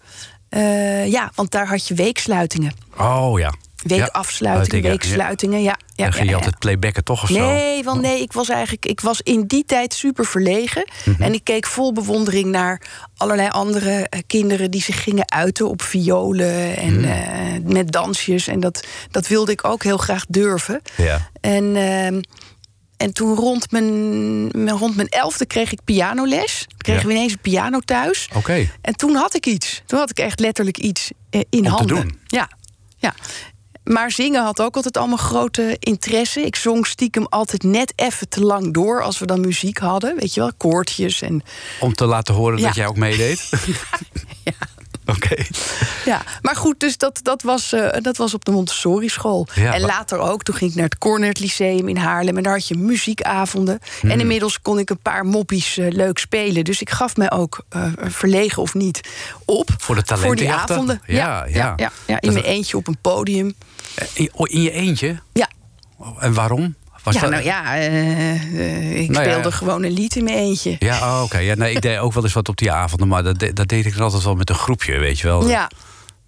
Eh 0.50 1.08
ja, 1.08 1.32
want 1.36 1.52
daar 1.52 1.68
had 1.68 1.88
je 1.88 1.94
weeksluitingen. 1.94 2.74
oh 2.98 3.40
ja. 3.40 3.54
Weekafsluitingen, 3.84 4.84
Ja, 4.84 4.90
weeksluitingen. 4.90 5.62
Ja, 5.62 5.78
ja, 5.96 6.04
Dan 6.04 6.14
ging 6.14 6.30
je 6.30 6.36
altijd 6.36 6.60
playbacken 6.60 7.04
toch 7.04 7.24
of 7.24 7.30
zo? 7.30 7.40
Nee, 7.54 7.84
want 7.84 8.02
nee, 8.02 8.22
ik 8.22 8.34
was 8.34 8.50
eigenlijk. 8.50 8.86
Ik 8.86 9.02
was 9.02 9.22
in 9.22 9.48
die 9.48 9.66
tijd 9.66 9.94
super 9.94 10.26
verlegen. 10.26 10.88
Mhm. 11.06 11.22
En 11.22 11.34
ik 11.34 11.44
keek 11.44 11.66
vol 11.66 11.94
bewondering 11.94 12.46
naar 12.50 12.82
allerlei 13.18 13.50
andere 13.50 14.08
eh, 14.10 14.20
kinderen 14.28 14.72
die 14.72 14.82
zich 14.82 15.04
gingen 15.04 15.32
uiten 15.32 15.70
op 15.70 15.82
violen 15.82 16.78
en 16.78 17.00
Mhm. 17.00 17.10
eh, 17.10 17.74
met 17.74 17.92
dansjes. 17.92 18.48
En 18.48 18.60
dat, 18.60 18.88
dat 19.12 19.28
wilde 19.28 19.52
ik 19.52 19.66
ook 19.66 19.84
heel 19.84 19.98
graag 19.98 20.26
durven. 20.28 20.82
Ja. 20.98 21.30
En, 21.42 21.76
ehm, 21.76 22.22
en 22.98 23.14
toen 23.14 23.36
rond 23.36 23.72
mijn, 23.72 24.70
rond 24.70 24.96
mijn 24.96 25.08
elfde 25.10 25.46
kreeg 25.46 25.72
ik 25.72 25.80
pianoles. 25.84 26.68
Kregen 26.78 27.02
Ja. 27.02 27.08
we 27.08 27.14
ineens 27.14 27.32
een 27.32 27.40
piano 27.40 27.80
thuis. 27.80 28.30
Oké. 28.36 28.70
En 28.82 28.96
toen 28.96 29.16
had 29.16 29.36
ik 29.36 29.46
iets. 29.46 29.82
Toen 29.86 30.00
had 30.00 30.10
ik 30.10 30.20
echt 30.20 30.40
letterlijk 30.40 30.78
iets 30.78 31.12
eh, 31.30 31.42
in 31.50 31.64
te 31.64 31.70
handen. 31.70 31.96
doen. 31.96 32.20
Ja, 32.28 32.50
ja. 32.98 33.14
Maar 33.84 34.12
zingen 34.12 34.44
had 34.44 34.62
ook 34.62 34.76
altijd 34.76 34.98
allemaal 34.98 35.18
grote 35.18 35.78
interesse. 35.80 36.42
Ik 36.42 36.56
zong 36.56 36.88
stiekem 36.88 37.26
altijd 37.30 37.64
net 37.64 37.94
even 37.96 38.30
te 38.30 38.42
lang 38.42 38.74
door 38.74 39.04
als 39.04 39.20
we 39.20 39.26
dan 39.26 39.42
muziek 39.42 39.78
hadden. 39.78 40.16
Weet 40.20 40.34
je 40.34 40.40
wel, 40.40 40.52
koortjes 40.58 41.22
en 41.22 41.44
Om 41.80 41.94
te 41.94 42.06
laten 42.06 42.34
horen 42.34 42.58
Ja. 42.60 42.66
dat 42.66 42.76
jij 42.76 42.88
ook 42.88 42.98
meedeed? 42.98 43.50
ja. 44.44 44.54
Oké. 45.06 45.44
Ja, 46.06 46.22
maar 46.42 46.56
goed, 46.56 46.80
dus 46.80 46.98
dat, 46.98 47.20
dat, 47.24 47.42
was, 47.42 47.74
eh, 47.74 48.02
dat 48.02 48.18
was 48.18 48.34
op 48.34 48.46
de 48.46 48.52
Montessori 48.52 49.10
school. 49.10 49.48
Ja, 49.54 49.74
en 49.74 49.82
later 49.82 50.20
ook, 50.20 50.44
toen 50.44 50.56
ging 50.56 50.70
ik 50.70 50.76
naar 50.76 50.86
het 50.86 50.98
Cornert 50.98 51.40
Lyceum 51.40 51.88
in 51.88 51.98
Haarlem... 51.98 52.38
en 52.38 52.44
daar 52.44 52.54
had 52.54 52.68
je 52.68 52.76
muziekavonden. 52.76 53.80
Hmm. 54.00 54.10
En 54.10 54.20
inmiddels 54.20 54.62
kon 54.62 54.80
ik 54.80 54.90
een 54.90 55.00
paar 55.02 55.26
moppies 55.26 55.78
eh, 55.78 55.92
leuk 55.92 56.18
spelen. 56.20 56.64
Dus 56.64 56.82
ik 56.82 56.90
gaf 56.90 57.18
mij 57.18 57.32
ook, 57.32 57.66
eh, 57.70 57.84
verlegen 57.98 58.62
of 58.62 58.74
niet, 58.74 59.02
op. 59.46 59.70
Voor 59.78 59.96
de 59.96 60.18
Voor 60.18 60.36
die 60.36 60.52
avonden. 60.52 61.02
Ja, 61.06 61.46
Ja, 61.46 61.74
ja. 61.78 61.92
ja, 62.08 62.22
in 62.22 62.34
mijn 62.34 62.46
eentje 62.46 62.78
op 62.78 62.88
een 62.88 62.98
podium. 63.02 63.56
In, 64.14 64.30
oh, 64.34 64.50
in 64.52 64.62
je 64.62 64.72
eentje? 64.72 65.20
Ja, 65.34 65.50
En 66.20 66.34
waarom? 66.34 66.76
Was 67.04 67.14
ja 67.16 67.22
dat- 67.22 67.30
nou 67.30 67.44
ja, 67.44 67.76
eh, 67.76 67.86
eh, 67.86 69.00
ik 69.02 69.10
Nou 69.10 69.26
ja. 69.26 69.30
speelde 69.32 69.52
gewoon 69.52 69.84
een 69.84 69.92
lied 69.92 70.16
in 70.16 70.24
mijn 70.24 70.38
eentje. 70.38 70.76
Ja, 70.80 70.98
oh, 70.98 71.22
oké. 71.24 71.38
Ja, 71.38 71.56
nee, 71.56 71.74
ik 71.76 71.82
deed 71.82 71.98
ook 71.98 72.14
wel 72.14 72.24
eens 72.24 72.34
wat 72.34 72.50
op 72.50 72.58
die 72.58 72.72
avonden, 72.72 73.08
maar 73.08 73.24
dat, 73.24 73.40
dat 73.54 73.68
deed 73.68 73.86
ik 73.86 73.94
dan 73.94 74.04
altijd 74.04 74.24
wel 74.24 74.36
met 74.36 74.50
een 74.50 74.56
groepje, 74.56 74.98
weet 74.98 75.20
je 75.20 75.28
wel. 75.28 75.48
Ja, 75.50 75.70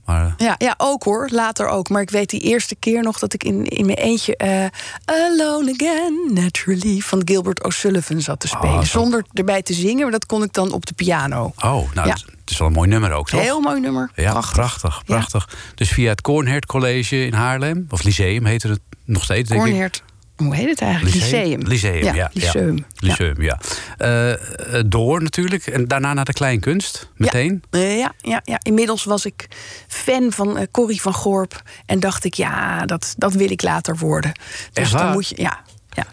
Maar, 0.06 0.34
Ja, 0.38 0.56
ja, 0.58 0.74
ook 0.78 1.04
hoor. 1.04 1.30
Later 1.32 1.68
ook. 1.68 1.90
Maar 1.90 2.02
ik 2.02 2.10
weet 2.10 2.30
die 2.30 2.40
eerste 2.40 2.76
keer 2.76 3.02
nog 3.04 3.20
dat 3.20 3.34
ik 3.34 3.44
in, 3.44 3.66
in 3.66 3.86
mijn 3.86 3.98
eentje... 3.98 4.36
eh, 4.38 4.66
Alone 5.06 5.72
Again, 5.74 6.30
Naturally... 6.34 7.00
van 7.00 7.22
Gilbert 7.26 7.64
O'Sullivan 7.64 8.22
zat 8.22 8.40
te 8.40 8.48
spelen. 8.48 8.70
Ah, 8.78 8.80
zo. 8.84 9.00
Zonder 9.00 9.26
erbij 9.34 9.62
te 9.62 9.74
zingen, 9.74 10.02
maar 10.02 10.12
dat 10.12 10.26
kon 10.26 10.44
ik 10.44 10.54
dan 10.54 10.72
op 10.72 10.86
de 10.86 10.94
piano. 10.94 11.54
oh, 11.58 11.94
nou, 11.94 12.08
Ja. 12.08 12.14
het, 12.14 12.26
is 12.52 12.58
wel 12.58 12.68
een 12.68 12.74
mooi 12.74 12.90
nummer 12.90 13.12
ook, 13.12 13.30
toch? 13.30 13.42
Heel 13.42 13.60
mooi 13.60 13.80
nummer. 13.80 14.12
Ja, 14.16 14.32
Prachtig. 14.32 14.54
prachtig, 14.56 15.04
prachtig. 15.06 15.50
Dus 15.76 15.90
via 15.90 16.10
het 16.10 16.22
Cornhert 16.22 16.66
College 16.66 17.26
in 17.26 17.34
Haarlem, 17.34 17.86
of 17.90 18.04
Lyceum 18.04 18.46
heette 18.46 18.68
het 18.68 18.80
nog 19.06 19.24
steeds, 19.24 19.50
denk 19.50 19.66
ik. 19.66 20.02
Hoe 20.36 20.56
heet 20.56 20.70
het 20.70 20.82
eigenlijk? 20.82 21.16
Lyceum. 21.16 21.62
Lyceum, 21.62 22.04
ja. 22.04 22.14
ja. 22.14 22.30
Lyceum. 22.34 22.78
Ja. 22.78 22.84
Lyceum, 22.96 23.42
ja. 23.42 23.60
Uh, 23.98 24.82
door 24.86 25.24
natuurlijk. 25.24 25.68
En 25.68 25.88
daarna 25.88 26.14
naar 26.14 26.26
de 26.26 26.34
kleinkunst, 26.34 27.10
meteen? 27.16 27.64
Ja, 27.72 27.80
uh, 27.80 27.98
ja, 27.98 28.14
ja, 28.18 28.42
ja, 28.44 28.60
inmiddels 28.62 29.04
was 29.04 29.26
ik 29.26 29.48
fan 29.88 30.32
van 30.32 30.58
uh, 30.58 30.64
Corrie 30.72 31.02
van 31.02 31.14
Gorp. 31.14 31.62
En 31.86 32.00
dacht 32.00 32.26
ik, 32.26 32.34
ja, 32.34 32.86
dat, 32.86 33.14
dat 33.18 33.34
wil 33.34 33.52
ik 33.52 33.62
later 33.62 33.98
worden. 33.98 34.32
Dus 34.74 34.92
dan 34.92 35.12
moet 35.12 35.28
je, 35.28 35.42
ja, 35.42 35.60
ja. 35.90 36.06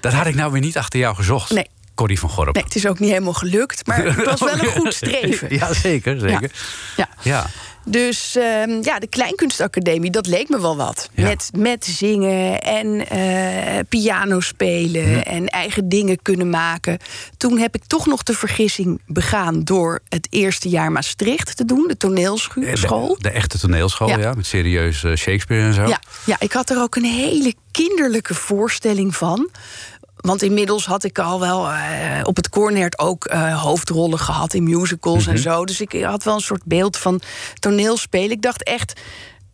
Dat 0.00 0.12
had 0.12 0.26
ik 0.26 0.34
nou 0.34 0.52
weer 0.52 0.60
niet 0.60 0.76
achter 0.76 0.98
jou 0.98 1.14
gezocht. 1.14 1.50
Nee. 1.50 1.66
Corrie 1.94 2.18
van 2.18 2.30
Gorp. 2.30 2.54
Nee, 2.54 2.64
het 2.64 2.74
is 2.74 2.86
ook 2.86 2.98
niet 2.98 3.10
helemaal 3.10 3.32
gelukt. 3.32 3.86
Maar 3.86 4.04
het 4.04 4.24
was 4.24 4.40
wel 4.50 4.52
een 4.52 4.66
goed 4.66 4.94
streven. 4.94 5.54
ja, 5.54 5.72
zeker. 5.74 6.20
zeker. 6.20 6.50
Ja. 6.96 7.08
ja. 7.22 7.46
Dus 7.90 8.36
uh, 8.36 8.82
ja, 8.82 8.98
de 8.98 9.06
Kleinkunstacademie, 9.06 10.10
dat 10.10 10.26
leek 10.26 10.48
me 10.48 10.60
wel 10.60 10.76
wat. 10.76 11.10
Ja. 11.14 11.22
Met, 11.22 11.50
met 11.56 11.84
zingen 11.84 12.60
en 12.60 13.04
uh, 13.16 13.78
piano 13.88 14.40
spelen 14.40 15.12
hm. 15.12 15.18
en 15.18 15.46
eigen 15.46 15.88
dingen 15.88 16.22
kunnen 16.22 16.50
maken. 16.50 16.98
Toen 17.36 17.58
heb 17.58 17.74
ik 17.74 17.84
toch 17.86 18.06
nog 18.06 18.22
de 18.22 18.34
vergissing 18.34 19.00
begaan 19.06 19.64
door 19.64 20.00
het 20.08 20.26
eerste 20.30 20.68
jaar 20.68 20.92
Maastricht 20.92 21.56
te 21.56 21.64
doen, 21.64 21.84
de 21.88 21.96
toneelschool. 21.96 23.14
De, 23.14 23.16
de 23.18 23.30
echte 23.30 23.58
toneelschool, 23.58 24.08
ja. 24.08 24.18
ja. 24.18 24.32
met 24.32 24.46
serieus 24.46 25.02
uh, 25.02 25.14
Shakespeare 25.14 25.66
en 25.66 25.74
zo. 25.74 25.86
Ja, 25.86 26.00
ja, 26.24 26.36
ik 26.38 26.52
had 26.52 26.70
er 26.70 26.80
ook 26.80 26.96
een 26.96 27.04
hele 27.04 27.54
kinderlijke 27.70 28.34
voorstelling 28.34 29.16
van. 29.16 29.50
Want 30.20 30.42
inmiddels 30.42 30.86
had 30.86 31.04
ik 31.04 31.18
al 31.18 31.40
wel 31.40 31.70
uh, 31.70 31.76
op 32.22 32.36
het 32.36 32.48
Cornert 32.48 32.98
ook 32.98 33.30
uh, 33.32 33.62
hoofdrollen 33.62 34.18
gehad 34.18 34.54
in 34.54 34.62
musicals 34.62 35.18
mm 35.18 35.24
-hmm. 35.24 35.32
en 35.32 35.42
zo. 35.42 35.64
Dus 35.64 35.80
ik 35.80 36.02
had 36.02 36.24
wel 36.24 36.34
een 36.34 36.40
soort 36.40 36.64
beeld 36.64 36.96
van 36.96 37.20
toneelspelen. 37.58 38.30
Ik 38.30 38.42
dacht 38.42 38.62
echt, 38.62 39.00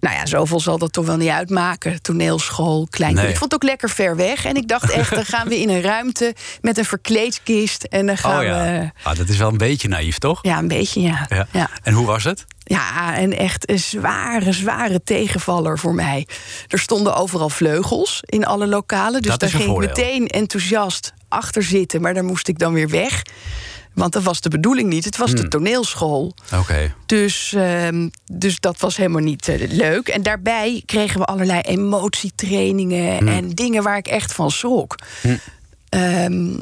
nou 0.05 0.17
ja, 0.17 0.27
zoveel 0.27 0.61
zal 0.61 0.79
dat 0.79 0.93
toch 0.93 1.07
wel 1.07 1.17
niet 1.17 1.29
uitmaken. 1.29 2.03
Toneelschool, 2.03 2.87
klein. 2.91 3.15
Nee. 3.15 3.29
Ik 3.29 3.37
vond 3.37 3.53
het 3.53 3.55
ook 3.55 3.69
lekker 3.69 3.91
ver 3.91 4.17
weg. 4.17 4.45
En 4.45 4.57
ik 4.57 4.69
dacht 4.69 4.91
echt, 4.91 5.15
dan 5.15 5.25
gaan 5.25 5.49
we 5.49 5.61
in 5.61 5.69
een 5.69 5.81
ruimte 5.81 6.35
met 6.61 6.79
een 6.79 6.85
verkleedkist. 6.85 7.83
En 7.85 8.07
dan 8.07 8.19
gaan 8.19 8.39
oh, 8.39 8.45
ja. 8.45 8.63
we. 8.63 8.91
Ah, 9.03 9.17
dat 9.17 9.29
is 9.29 9.37
wel 9.37 9.49
een 9.49 9.57
beetje 9.57 9.89
naïef, 9.89 10.19
toch? 10.19 10.39
Ja, 10.43 10.59
een 10.59 10.69
beetje, 10.69 11.01
ja. 11.01 11.27
ja. 11.29 11.47
ja. 11.51 11.71
En 11.83 11.93
hoe 11.93 12.07
was 12.07 12.25
het? 12.25 12.45
Ja, 12.59 13.17
en 13.17 13.39
echt 13.39 13.71
een 13.71 13.79
zware, 13.79 14.53
zware 14.53 15.03
tegenvaller 15.03 15.79
voor 15.79 15.95
mij. 15.95 16.27
Er 16.69 16.79
stonden 16.79 17.17
overal 17.17 17.51
vleugels 17.51 18.21
in 18.23 18.47
alle 18.47 18.67
lokalen. 18.67 19.23
Dus 19.23 19.31
dat 19.31 19.41
daar 19.41 19.51
ging 19.51 19.71
ik 19.71 19.79
meteen 19.79 20.27
enthousiast 20.27 21.13
achter 21.29 21.63
zitten. 21.63 22.01
Maar 22.01 22.15
daar 22.15 22.25
moest 22.25 22.49
ik 22.49 22.59
dan 22.59 22.73
weer 22.73 22.89
weg. 22.89 23.23
Want 23.95 24.13
dat 24.13 24.23
was 24.23 24.41
de 24.41 24.49
bedoeling 24.49 24.89
niet. 24.89 25.05
Het 25.05 25.17
was 25.17 25.31
Hmm. 25.33 25.41
de 25.41 25.49
toneelschool. 25.49 26.35
Oké. 26.55 26.95
Dus, 27.07 27.53
uh, 27.57 27.89
dus 28.33 28.61
dat 28.61 28.81
was 28.81 28.97
helemaal 28.97 29.23
niet 29.23 29.49
uh, 29.49 29.71
leuk. 29.71 30.09
En 30.09 30.23
daarbij 30.23 30.83
kregen 30.87 31.21
we 31.21 31.27
allerlei 31.27 31.61
emotietrainingen 31.61 33.17
Hmm. 33.17 33.29
en 33.29 33.51
dingen 33.51 33.83
waar 33.83 33.97
ik 33.97 34.07
echt 34.07 34.33
van 34.33 34.51
schrok. 34.51 34.97
Um, 35.91 36.61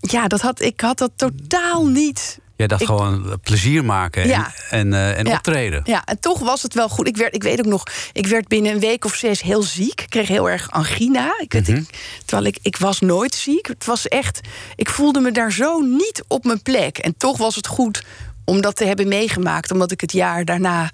ja, 0.00 0.28
dat 0.28 0.40
had, 0.40 0.60
ik 0.60 0.80
had 0.80 0.98
dat 0.98 1.10
totaal 1.16 1.86
niet. 1.86 2.38
Jij 2.56 2.66
dacht 2.66 2.80
Ik- 2.80 2.86
gewoon 2.86 3.38
plezier 3.42 3.84
maken 3.84 4.22
en, 4.22 4.28
Ja. 4.28 4.52
en, 4.70 4.92
eh, 4.92 5.18
en 5.18 5.24
Ja. 5.26 5.32
optreden. 5.32 5.80
Ja, 5.84 6.04
en 6.04 6.20
toch 6.20 6.38
was 6.38 6.62
het 6.62 6.74
wel 6.74 6.88
goed. 6.88 7.08
Ik, 7.08 7.16
werd, 7.16 7.34
ik 7.34 7.42
weet 7.42 7.58
ook 7.58 7.66
nog, 7.66 7.82
ik 8.12 8.26
werd 8.26 8.48
binnen 8.48 8.72
een 8.72 8.80
week 8.80 9.04
of 9.04 9.14
zes 9.14 9.42
heel 9.42 9.62
ziek. 9.62 10.00
Ik 10.00 10.10
kreeg 10.10 10.28
heel 10.28 10.50
erg 10.50 10.70
angina. 10.70 11.34
Ik, 11.38 11.52
weet- 11.52 11.68
Mhm. 11.68 11.76
ik, 11.78 12.18
terwijl 12.24 12.46
ik, 12.48 12.58
ik 12.62 12.76
was 12.76 13.00
nooit 13.00 13.34
ziek. 13.34 13.66
Het 13.66 13.84
was 13.84 14.08
echt, 14.08 14.40
ik 14.76 14.88
voelde 14.90 15.20
me 15.20 15.30
daar 15.32 15.52
zo 15.52 15.80
niet 15.80 16.22
op 16.28 16.44
mijn 16.44 16.62
plek. 16.62 16.98
En 16.98 17.16
toch 17.16 17.36
was 17.38 17.54
het 17.54 17.66
goed 17.66 18.04
om 18.44 18.60
dat 18.60 18.76
te 18.76 18.84
hebben 18.84 19.08
meegemaakt. 19.08 19.70
Omdat 19.70 19.90
ik 19.90 20.00
het 20.00 20.12
jaar 20.12 20.44
daarna 20.44 20.90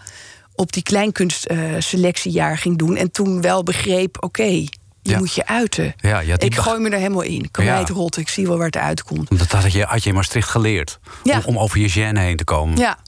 op 0.55 0.73
die 0.73 0.83
kleinkunstselectiejaar 0.83 2.59
ging 2.59 2.79
doen. 2.79 2.97
En 2.97 3.11
toen 3.11 3.41
wel 3.41 3.63
begreep, 3.63 4.17
oké, 4.21 4.65
je 5.09 5.15
Ja. 5.15 5.19
moet 5.19 5.35
je 5.35 5.47
uiten. 5.47 5.95
Ja, 6.01 6.21
die 6.21 6.35
ik 6.35 6.57
gooi 6.57 6.81
me 6.81 6.91
er 6.91 6.99
helemaal 6.99 7.23
in. 7.23 7.49
Ja. 7.53 7.79
het 7.79 7.89
rot, 7.89 8.17
ik 8.17 8.29
zie 8.29 8.47
wel 8.47 8.57
waar 8.57 8.67
het 8.67 8.77
uitkomt. 8.77 9.39
Dat 9.39 9.51
had 9.53 9.73
je, 9.73 9.83
had 9.85 10.03
je 10.03 10.09
in 10.09 10.15
Maastricht 10.15 10.49
geleerd. 10.49 10.99
Ja. 11.23 11.37
Om, 11.37 11.43
om 11.45 11.59
over 11.59 11.79
je 11.79 11.91
gêne 11.91 12.19
heen 12.19 12.37
te 12.37 12.45
komen. 12.45 12.77
Ja, 12.79 12.99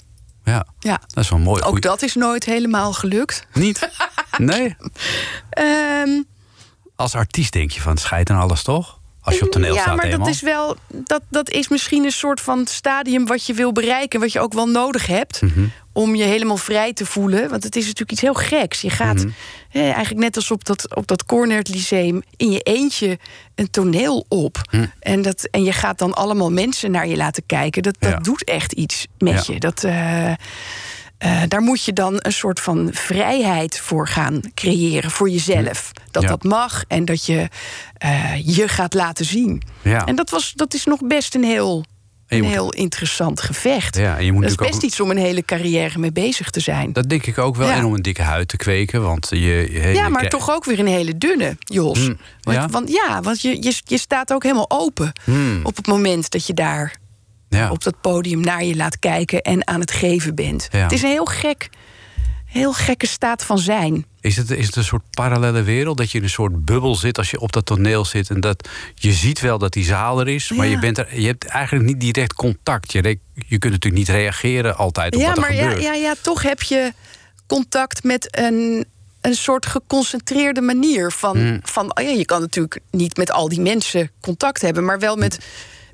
Ja, 0.45 0.67
ja. 0.79 1.01
dat 1.07 1.25
is 1.25 1.31
wel 1.31 1.39
mooi. 1.39 1.61
Ook 1.61 1.67
Goeie- 1.67 1.81
dat 1.81 2.03
is 2.03 2.15
nooit 2.15 2.45
helemaal 2.45 2.93
gelukt. 2.93 3.47
Niet? 3.53 3.89
Nee? 4.39 4.77
Ehm 5.51 6.23
Als 6.97 7.15
artiest 7.15 7.53
denk 7.53 7.71
je 7.71 7.81
van 7.81 7.97
scheid 7.97 8.31
en 8.31 8.37
alles, 8.37 8.63
toch? 8.63 9.00
Als 9.31 9.39
je 9.39 9.45
op 9.45 9.51
toneel 9.53 9.75
ja, 9.75 9.95
maar 9.95 10.11
dat 10.11 10.27
is 10.29 10.41
wel. 10.41 10.77
Dat, 10.89 11.23
dat 11.31 11.51
is 11.51 11.69
misschien 11.69 12.05
een 12.05 12.13
soort 12.13 12.41
van 12.41 12.67
stadium 12.67 13.27
wat 13.27 13.47
je 13.47 13.53
wil 13.55 13.73
bereiken, 13.73 14.21
wat 14.21 14.33
je 14.33 14.41
ook 14.41 14.53
wel 14.53 14.67
nodig 14.69 15.07
hebt. 15.07 15.43
Mhm. 15.43 15.65
Om 15.93 16.15
je 16.15 16.25
helemaal 16.25 16.57
vrij 16.57 16.93
te 16.93 17.07
voelen. 17.07 17.51
Want 17.51 17.63
het 17.63 17.77
is 17.77 17.83
natuurlijk 17.83 18.11
iets 18.11 18.21
heel 18.21 18.35
geks. 18.35 18.81
Je 18.81 18.91
gaat 18.91 19.15
Mhm. 19.17 19.29
eigenlijk 19.73 20.19
net 20.25 20.37
als 20.37 20.51
op 20.51 20.65
dat, 20.65 20.97
op 20.97 21.07
dat 21.07 21.25
Cornert 21.25 21.69
Lyceum 21.69 22.23
in 22.37 22.51
je 22.51 22.61
eentje 22.61 23.19
een 23.55 23.71
toneel 23.71 24.25
op. 24.29 24.59
Hm. 24.71 24.87
En, 25.01 25.23
dat, 25.23 25.49
en 25.51 25.65
je 25.65 25.73
gaat 25.73 25.99
dan 25.99 26.15
allemaal 26.15 26.51
mensen 26.53 26.91
naar 26.91 27.07
je 27.07 27.17
laten 27.17 27.43
kijken. 27.47 27.83
Dat, 27.83 27.97
dat 27.99 28.11
Ja. 28.11 28.17
doet 28.19 28.45
echt 28.45 28.73
iets 28.73 29.07
met 29.19 29.47
Ja. 29.47 29.53
je. 29.55 29.61
Dat. 29.61 29.85
eh, 29.85 30.33
eh, 31.21 31.43
daar 31.49 31.61
moet 31.61 31.85
je 31.85 31.93
dan 31.93 32.15
een 32.19 32.33
soort 32.33 32.61
van 32.61 32.89
vrijheid 32.93 33.79
voor 33.81 34.09
gaan 34.09 34.41
creëren 34.55 35.11
voor 35.11 35.29
jezelf. 35.31 35.93
Dat 36.11 36.23
Ja. 36.23 36.29
dat 36.29 36.43
mag 36.45 36.85
en 36.89 37.05
dat 37.05 37.27
je 37.27 37.49
eh, 37.99 38.47
je 38.57 38.69
gaat 38.69 38.95
laten 38.95 39.25
zien. 39.25 39.63
Ja. 39.83 40.07
En 40.07 40.17
dat, 40.17 40.31
was, 40.31 40.53
dat 40.53 40.75
is 40.75 40.85
nog 40.85 41.07
best 41.07 41.35
een 41.35 41.45
heel, 41.45 41.85
een 42.29 42.43
moet- 42.43 42.51
heel 42.51 42.73
interessant 42.73 43.41
gevecht. 43.41 43.97
Ja, 43.97 44.17
en 44.19 44.25
je 44.25 44.33
moet 44.33 44.43
dat 44.43 44.51
is 44.51 44.57
best 44.57 44.75
ook- 44.75 44.83
iets 44.83 45.01
om 45.01 45.11
een 45.11 45.17
hele 45.17 45.43
carrière 45.45 45.99
mee 45.99 46.13
bezig 46.13 46.51
te 46.51 46.61
zijn. 46.61 46.93
Dat 46.93 47.09
denk 47.09 47.27
ik 47.27 47.39
ook 47.39 47.57
wel. 47.57 47.69
Ja. 47.69 47.75
En 47.75 47.85
om 47.85 47.95
een 47.95 48.03
dikke 48.03 48.23
huid 48.23 48.49
te 48.49 48.57
kweken. 48.57 49.03
Want 49.03 49.27
je, 49.31 49.39
je, 49.73 49.91
ja, 49.95 50.09
maar 50.09 50.29
toch 50.29 50.51
ook 50.51 50.65
weer 50.65 50.79
een 50.79 50.87
hele 50.87 51.19
dunne, 51.19 51.57
Jos. 51.59 51.99
Hmm, 51.99 52.19
want, 52.41 52.57
ja? 52.57 52.69
want 52.69 52.91
ja, 52.91 53.21
want 53.23 53.41
je, 53.41 53.63
je, 53.63 53.75
je 53.85 53.99
staat 53.99 54.33
ook 54.33 54.43
helemaal 54.43 54.71
open 54.71 55.13
Hmm, 55.25 55.61
op 55.63 55.77
het 55.77 55.87
moment 55.87 56.31
dat 56.31 56.47
je 56.47 56.55
daar 56.55 56.95
ja. 57.59 57.71
op 57.71 57.83
dat 57.83 58.01
podium 58.01 58.41
naar 58.41 58.65
je 58.65 58.77
laat 58.77 58.99
kijken 58.99 59.41
en 59.43 59.67
aan 59.67 59.81
het 59.81 59.91
geven 59.91 60.35
bent. 60.35 60.69
Ja. 60.73 60.79
Het 60.79 60.93
is 60.93 61.03
een 61.03 61.09
heel 61.09 61.25
gek, 61.25 61.69
heel 62.47 62.73
gekke 62.73 63.07
staat 63.07 63.45
van 63.45 63.59
zijn. 63.59 64.05
Is, 64.21 64.37
het, 64.37 64.51
is 64.51 64.67
het 64.67 64.77
een 64.77 64.85
soort 64.85 65.03
parallele 65.11 65.63
wereld? 65.63 65.97
Dat 65.97 66.11
je 66.11 66.19
in 66.19 66.25
een 66.25 66.31
soort 66.31 66.65
bubbel 66.65 66.95
zit 66.95 67.19
als 67.19 67.31
je 67.31 67.41
op 67.41 67.53
dat 67.53 67.67
toneel 67.67 68.05
zit. 68.05 68.31
En 68.31 68.41
dat 68.41 68.69
je 68.95 69.13
ziet 69.13 69.41
wel 69.41 69.59
dat 69.59 69.73
die 69.73 69.85
zaal 69.85 70.21
er 70.21 70.29
is. 70.29 70.51
Maar 70.51 70.67
Ja. 70.67 70.73
je, 70.73 70.79
bent 70.79 70.99
er, 70.99 71.21
je 71.21 71.27
hebt 71.27 71.45
eigenlijk 71.45 71.87
niet 71.87 72.01
direct 72.01 72.35
contact. 72.35 72.93
Je, 72.93 73.19
je 73.35 73.59
kunt 73.59 73.73
natuurlijk 73.73 73.95
niet 73.95 74.09
reageren 74.17 74.77
altijd 74.77 75.15
op 75.15 75.21
ja, 75.21 75.27
wat 75.27 75.37
er 75.37 75.43
maar 75.43 75.55
ja, 75.55 75.63
gebeurt. 75.63 75.83
ja, 75.83 75.95
ja, 75.95 76.15
toch 76.23 76.43
heb 76.43 76.63
je 76.63 76.93
contact 77.47 78.05
met 78.05 78.39
een, 78.39 78.85
een 79.21 79.35
soort 79.35 79.67
geconcentreerde 79.67 80.61
manier 80.61 81.11
van. 81.13 81.37
Hmm. 81.37 81.61
van 81.63 81.97
oh 81.99 82.05
ja, 82.05 82.11
je 82.11 82.25
kan 82.25 82.41
natuurlijk 82.41 82.81
niet 82.91 83.17
met 83.17 83.31
al 83.31 83.49
die 83.49 83.61
mensen 83.61 84.11
contact 84.21 84.61
hebben, 84.63 84.85
maar 84.85 84.99
wel 84.99 85.17
met, 85.17 85.39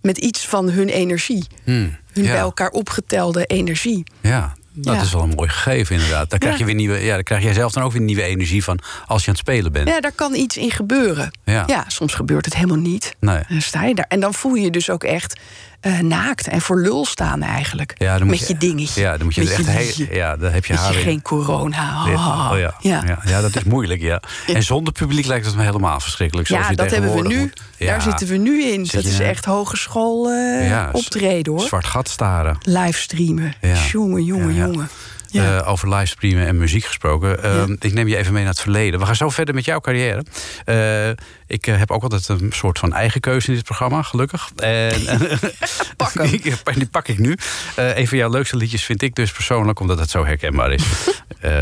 met 0.07 0.19
iets 0.19 0.47
van 0.47 0.71
hun 0.71 0.88
energie. 0.88 1.47
Hmm, 1.64 1.97
Hun 2.12 2.25
ja. 2.25 2.31
bij 2.31 2.40
elkaar 2.40 2.71
opgetelde 2.71 3.45
energie. 3.47 4.03
Ja, 4.21 4.55
dat 4.73 4.95
Ja. 4.95 5.01
is 5.01 5.12
wel 5.12 5.23
een 5.23 5.33
mooi 5.37 5.49
gegeven 5.49 5.95
inderdaad. 5.95 6.31
Daar 6.31 6.38
krijg, 6.38 6.55
Ja. 6.55 6.61
je 6.61 6.64
weer 6.66 6.75
nieuwe, 6.75 6.99
ja, 7.05 7.14
daar 7.14 7.23
krijg 7.23 7.42
jij 7.42 7.53
zelf 7.55 7.73
dan 7.73 7.83
ook 7.83 7.92
weer 7.92 8.01
nieuwe 8.01 8.23
energie 8.23 8.64
van 8.64 8.79
als 9.07 9.23
je 9.23 9.29
aan 9.29 9.35
het 9.35 9.42
spelen 9.49 9.73
bent. 9.73 9.88
Ja, 9.88 10.01
daar 10.01 10.12
kan 10.12 10.35
iets 10.35 10.57
in 10.57 10.71
gebeuren. 10.71 11.31
Ja. 11.45 11.85
soms 11.87 12.14
gebeurt 12.14 12.45
het 12.45 12.55
helemaal 12.55 12.77
niet. 12.77 13.14
Nee. 13.21 13.37
En 13.37 13.45
dan 13.49 13.61
sta 13.62 13.85
je 13.85 13.95
daar. 13.95 14.07
En 14.09 14.21
dan 14.21 14.35
voel 14.35 14.55
je 14.55 14.71
dus 14.71 14.90
ook 14.90 15.05
echt 15.05 15.40
eh, 15.87 15.99
naakt 16.01 16.49
en 16.49 16.61
voor 16.61 16.81
lul 16.81 17.05
staan 17.05 17.42
eigenlijk. 17.42 17.92
Ja, 17.96 18.18
met 18.25 18.49
je, 18.49 18.57
dingetje. 18.57 19.01
Ja, 19.01 19.16
dan 19.16 19.25
moet 19.25 19.35
je 19.35 19.40
met 19.40 19.51
echt 19.51 19.96
je 19.96 20.05
heel, 20.05 20.14
ja, 20.16 20.37
dan 20.37 20.53
heb 20.53 20.64
je 20.64 20.75
haar 20.75 20.92
je 20.92 20.99
geen 20.99 21.22
corona. 21.22 22.03
Ja, 22.07 22.14
Ah. 22.14 22.51
oh 22.53 22.59
ja. 22.59 22.75
Ja. 22.81 23.18
Ja. 23.25 23.40
Dat 23.40 23.57
is 23.57 23.64
moeilijk, 23.64 24.01
ja. 24.01 24.22
En 24.46 24.62
zonder 24.62 24.92
publiek 24.92 25.27
lijkt 25.27 25.46
het 25.46 25.57
me 25.57 25.62
helemaal 25.62 26.01
verschrikkelijk. 26.01 26.49
zoals 26.49 26.62
Ja, 26.64 26.70
je 26.70 26.77
dat 26.77 26.90
hebben 26.90 27.14
we 27.14 27.29
nu. 27.29 27.38
moet. 27.38 27.61
Daar 27.79 28.03
zitten 28.03 28.27
we 28.27 28.37
nu 28.37 28.64
in. 28.64 28.87
Zit 28.87 28.94
Dat 28.94 29.03
je 29.03 29.09
is 29.11 29.18
echt 29.18 29.44
hogeschool 29.44 30.31
Ja, 30.33 30.88
optreden 30.92 31.53
hoor. 31.53 31.62
Zwart 31.66 31.87
gat 31.87 32.09
staren. 32.09 32.59
Livestreamen. 32.62 33.55
Jongen, 33.92 34.25
jongen, 34.25 34.55
jongen. 34.55 34.88
Ja. 35.37 35.59
Eh, 35.61 35.68
over 35.70 35.88
livestreamen 35.94 36.46
en 36.46 36.59
muziek 36.59 36.85
gesproken. 36.85 37.42
Eh, 37.42 37.62
Ik 37.79 37.92
neem 37.92 38.09
je 38.09 38.16
even 38.16 38.33
mee 38.33 38.42
naar 38.42 38.53
het 38.53 38.61
verleden. 38.61 39.01
We 39.01 39.07
gaan 39.07 39.16
zo 39.16 39.29
verder 39.29 39.55
met 39.55 39.64
jouw 39.64 39.81
carrière. 39.81 40.25
Eh, 40.64 41.09
ik 41.46 41.66
eh, 41.66 41.77
heb 41.79 41.90
ook 41.90 42.03
altijd 42.03 42.29
een 42.29 42.53
soort 42.55 42.79
van 42.79 42.92
eigen 42.92 43.20
keuze 43.20 43.49
in 43.49 43.55
dit 43.55 43.64
programma, 43.64 44.03
gelukkig. 44.03 44.51
En, 44.57 45.01
Pak. 45.96 46.12
Die- 46.31 46.87
pak 46.90 47.09
ik 47.09 47.18
nu. 47.18 47.37
Een 47.77 48.09
van 48.09 48.18
jouw 48.18 48.31
leukste 48.31 48.57
liedjes 48.57 48.85
vind 48.85 49.03
ik 49.03 49.14
dus 49.14 49.33
persoonlijk, 49.33 49.81
omdat 49.81 49.99
het 49.99 50.11
zo 50.11 50.25
herkenbaar 50.25 50.72
is. 50.72 50.83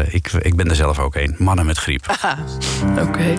Ik, 0.08 0.32
ik 0.32 0.56
ben 0.56 0.68
er 0.68 0.76
zelf 0.76 0.98
ook 0.98 1.14
een. 1.14 1.34
Mannen 1.38 1.66
met 1.66 1.78
griep. 1.78 2.06
Oké. 2.98 3.34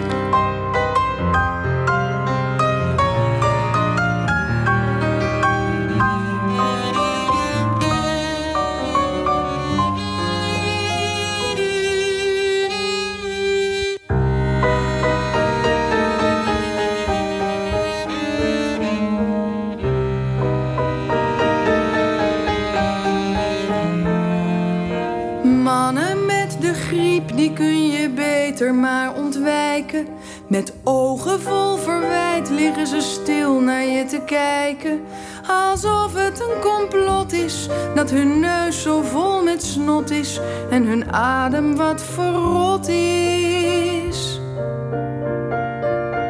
Die 27.36 27.54
kun 27.54 27.88
je 27.88 28.10
beter 28.10 28.74
maar 28.74 29.16
ontwijken. 29.16 30.08
Met 30.48 30.74
ogen 30.84 31.42
vol 31.42 31.78
verwijt 31.78 32.50
liggen 32.50 32.88
ze 32.88 33.02
stil 33.02 33.60
naar 33.60 33.86
je 33.86 34.06
te 34.06 34.22
kijken. 34.26 35.02
Alsof 35.48 36.14
het 36.14 36.40
een 36.40 36.62
complot 36.62 37.34
is, 37.34 37.68
dat 37.96 38.10
hun 38.10 38.40
neus 38.40 38.82
zo 38.82 39.02
vol 39.02 39.44
met 39.44 39.64
snot 39.64 40.10
is 40.10 40.40
en 40.70 40.86
hun 40.86 41.14
adem 41.14 41.76
wat 41.76 42.04
verrot 42.04 42.88
is. 42.88 44.40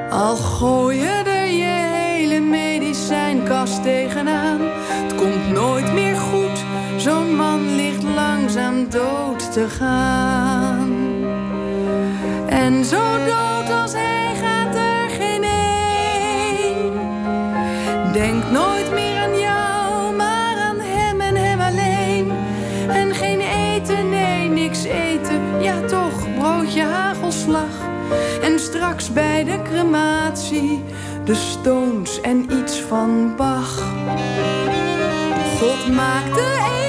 Al 0.09 0.35
gooi 0.35 0.97
je 0.97 1.21
er 1.25 1.47
je 1.47 1.63
hele 1.63 2.39
medicijnkast 2.39 3.83
tegenaan, 3.83 4.59
het 4.61 5.15
komt 5.15 5.51
nooit 5.51 5.93
meer 5.93 6.15
goed. 6.15 6.63
Zo'n 6.97 7.35
man 7.35 7.75
ligt 7.75 8.03
langzaam 8.03 8.89
dood 8.89 9.51
te 9.51 9.69
gaan. 9.69 10.74
Zo 12.89 13.25
dood 13.25 13.81
als 13.81 13.93
hij 13.93 14.35
gaat 14.41 14.75
er 14.75 15.09
geen 15.09 15.43
één. 15.43 16.93
Denk 18.13 18.43
nooit 18.51 18.91
meer 18.93 19.17
aan 19.17 19.39
jou, 19.39 20.15
maar 20.15 20.57
aan 20.57 20.79
hem 20.79 21.21
en 21.21 21.35
hem 21.35 21.59
alleen. 21.59 22.31
En 22.89 23.15
geen 23.15 23.39
eten, 23.39 24.09
nee, 24.09 24.49
niks 24.49 24.83
eten. 24.83 25.61
Ja, 25.61 25.81
toch, 25.81 26.35
broodje 26.39 26.83
hagelslag. 26.83 27.73
En 28.41 28.59
straks 28.59 29.13
bij 29.13 29.43
de 29.43 29.61
crematie, 29.63 30.83
de 31.23 31.35
Stones 31.35 32.21
en 32.21 32.45
iets 32.61 32.79
van 32.79 33.35
Bach. 33.35 33.83
God 35.59 35.95
maakte 35.95 36.41
één 36.75 36.84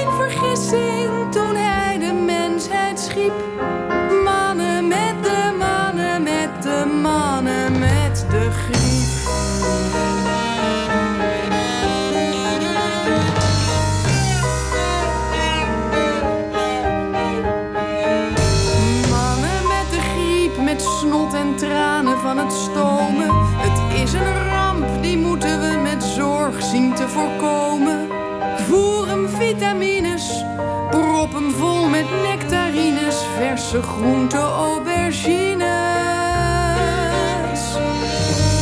vitamines, 29.57 30.43
prop 30.89 31.33
hem 31.33 31.51
vol 31.51 31.89
met 31.89 32.05
nectarines, 32.21 33.15
verse 33.37 33.81
groente, 33.81 34.37
aubergines. 34.37 35.65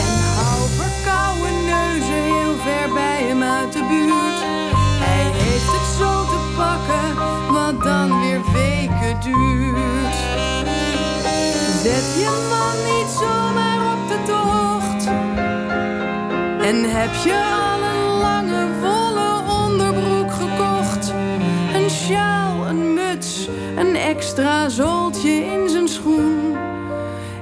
En 0.06 0.18
hou 0.40 0.62
verkouden 0.80 1.66
neuzen 1.66 2.24
heel 2.24 2.56
ver 2.64 2.94
bij 2.94 3.24
hem 3.28 3.44
uit 3.44 3.74
de 3.74 3.84
buurt. 3.90 4.40
Hij 5.06 5.32
heeft 5.42 5.72
het 5.78 5.88
zo 6.00 6.12
te 6.32 6.40
pakken, 6.58 7.08
wat 7.54 7.84
dan 7.84 8.20
weer 8.20 8.42
weken 8.54 9.20
duurt. 9.20 10.16
Zet 11.84 12.08
je 12.24 12.34
man 12.50 12.78
niet 12.90 13.12
zomaar 13.20 13.80
op 13.94 14.02
de 14.08 14.20
tocht. 14.26 15.06
En 16.68 16.78
heb 16.90 17.14
je 17.24 17.75
extra 24.38 24.70
in 25.24 25.70
zijn 25.70 25.88
schoen. 25.88 26.56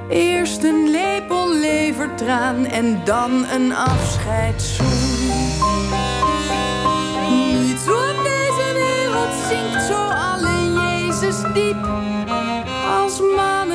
Eerst 0.09 0.63
een 0.63 0.89
lepel 0.89 1.53
levertraan 1.53 2.65
en 2.65 3.01
dan 3.05 3.45
een 3.45 3.75
afscheidszoen. 3.75 4.87
Niets 7.29 7.87
op 7.87 8.15
deze 8.23 8.73
wereld 8.73 9.33
zinkt 9.49 9.83
zo 9.83 10.07
al 10.09 10.47
in 10.47 10.73
Jezus 10.73 11.41
diep. 11.53 11.87
Als 13.01 13.19
mannen 13.35 13.72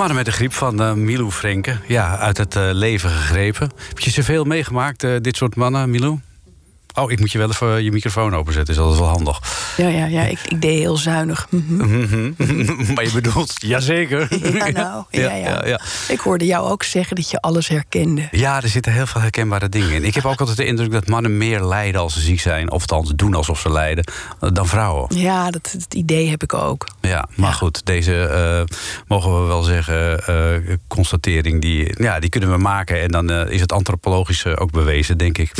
Mannen 0.00 0.18
met 0.18 0.26
de 0.26 0.32
griep 0.32 0.52
van 0.52 0.82
eh, 0.82 0.92
Milou 0.92 1.30
Frenke. 1.30 1.76
Ja, 1.86 2.18
uit 2.18 2.36
het 2.36 2.56
eh, 2.56 2.68
leven 2.72 3.10
gegrepen. 3.10 3.70
Heb 3.88 3.98
je 3.98 4.10
zoveel 4.10 4.44
meegemaakt, 4.44 5.04
eh, 5.04 5.16
dit 5.20 5.36
soort 5.36 5.56
mannen, 5.56 5.90
Milou? 5.90 6.20
Oh, 6.94 7.10
ik 7.10 7.18
moet 7.18 7.32
je 7.32 7.38
wel 7.38 7.48
even 7.48 7.84
je 7.84 7.92
microfoon 7.92 8.34
openzetten. 8.34 8.74
Is 8.74 8.80
wel 8.80 9.04
handig. 9.04 9.40
Ja, 9.76 9.88
ja, 9.88 10.06
ja 10.06 10.22
ik, 10.22 10.40
ik 10.48 10.60
deed 10.60 10.78
heel 10.78 10.96
zuinig. 10.96 11.46
Mhm. 11.50 12.32
maar 12.94 13.04
je 13.04 13.10
bedoelt, 13.12 13.54
jazeker. 13.56 14.28
Ja, 14.60 14.68
nou, 14.70 15.04
ja, 15.10 15.34
ja. 15.34 15.66
ja. 15.66 15.80
Ik 16.08 16.20
hoorde 16.20 16.46
jou 16.46 16.70
ook 16.70 16.82
zeggen 16.82 17.16
dat 17.16 17.30
je 17.30 17.40
alles 17.40 17.68
herkende. 17.68 18.28
Ja, 18.30 18.62
er 18.62 18.68
zitten 18.68 18.92
heel 18.92 19.06
veel 19.06 19.20
herkenbare 19.20 19.68
dingen 19.68 19.90
in. 19.90 20.04
Ik 20.04 20.14
heb 20.14 20.24
ook 20.24 20.40
altijd 20.40 20.56
de 20.56 20.64
indruk 20.64 20.92
dat 20.92 21.08
mannen 21.08 21.36
meer 21.36 21.64
lijden 21.64 22.00
als 22.00 22.14
ze 22.14 22.20
ziek 22.20 22.40
zijn. 22.40 22.70
Of 22.70 22.80
althans 22.90 23.12
doen 23.16 23.34
alsof 23.34 23.60
ze 23.60 23.70
lijden, 23.70 24.04
eh, 24.40 24.50
dan 24.52 24.66
vrouwen. 24.66 25.16
Ja, 25.16 25.50
dat, 25.50 25.74
dat 25.78 25.94
idee 25.94 26.28
heb 26.28 26.42
ik 26.42 26.54
ook. 26.54 26.86
Ja, 27.00 27.28
maar 27.34 27.52
goed, 27.52 27.86
deze 27.86 28.26
eh, 28.26 28.76
mogen 29.06 29.40
we 29.40 29.46
wel 29.46 29.62
zeggen, 29.62 30.26
eh, 30.26 30.76
constatering, 30.88 31.60
die, 31.60 32.02
ja, 32.02 32.20
die 32.20 32.30
kunnen 32.30 32.50
we 32.50 32.56
maken. 32.56 33.00
En 33.00 33.08
dan 33.08 33.30
is 33.30 33.60
het 33.60 33.72
antropologisch 33.72 34.46
ook 34.46 34.70
bewezen, 34.70 35.18
denk 35.18 35.38
ik. 35.38 35.52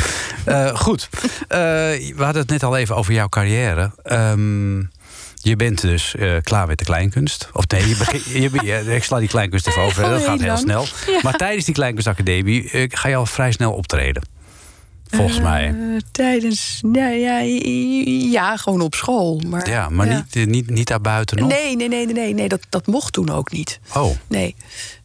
Goed, 0.73 1.09
we 1.47 2.13
hadden 2.17 2.41
het 2.41 2.49
net 2.49 2.63
al 2.63 2.77
even 2.77 2.95
over 2.95 3.13
jouw 3.13 3.29
carrière. 3.29 3.91
Ehm, 4.03 4.79
je 5.43 5.55
bent 5.55 5.81
dus 5.81 6.15
eh, 6.15 6.35
klaar 6.43 6.67
met 6.67 6.77
de 6.77 6.85
kleinkunst. 6.85 7.49
Of 7.53 7.67
nee, 7.67 7.87
je 7.87 7.95
begint, 7.97 8.25
je, 8.25 8.49
ja, 8.63 8.77
ik 8.77 9.03
sla 9.03 9.19
die 9.19 9.27
kleinkunst 9.27 9.67
even 9.67 9.81
over, 9.87 10.03
dat 10.09 10.23
gaat 10.23 10.41
heel 10.41 10.57
snel. 10.57 10.85
Ja. 11.07 11.19
Maar 11.21 11.35
tijdens 11.35 11.65
die 11.65 11.73
kleinkunstacademie 11.73 12.69
eh, 12.71 12.85
ga 12.89 13.07
je 13.09 13.15
al 13.15 13.25
vrij 13.25 13.51
snel 13.51 13.73
optreden. 13.73 14.23
Volgens 15.09 15.39
mij. 15.39 15.67
Eh, 15.67 15.97
tijdens, 16.11 16.81
ja, 16.91 17.07
ja, 17.07 17.37
ja, 18.31 18.57
gewoon 18.57 18.81
op 18.81 18.95
school. 18.95 19.41
Maar, 19.47 19.69
Ja, 19.69 19.89
maar 19.89 20.07
ja. 20.07 20.25
Niet, 20.31 20.47
niet, 20.47 20.69
niet 20.69 20.87
daarbuiten 20.87 21.37
nog? 21.37 21.49
Nee, 21.49 21.75
nee, 21.75 21.87
nee, 21.87 22.05
nee, 22.05 22.13
nee, 22.15 22.33
nee 22.33 22.47
dat, 22.47 22.61
dat 22.69 22.87
mocht 22.87 23.13
toen 23.13 23.29
ook 23.29 23.51
niet. 23.51 23.79
Oh, 23.95 24.15
Nee. 24.27 24.55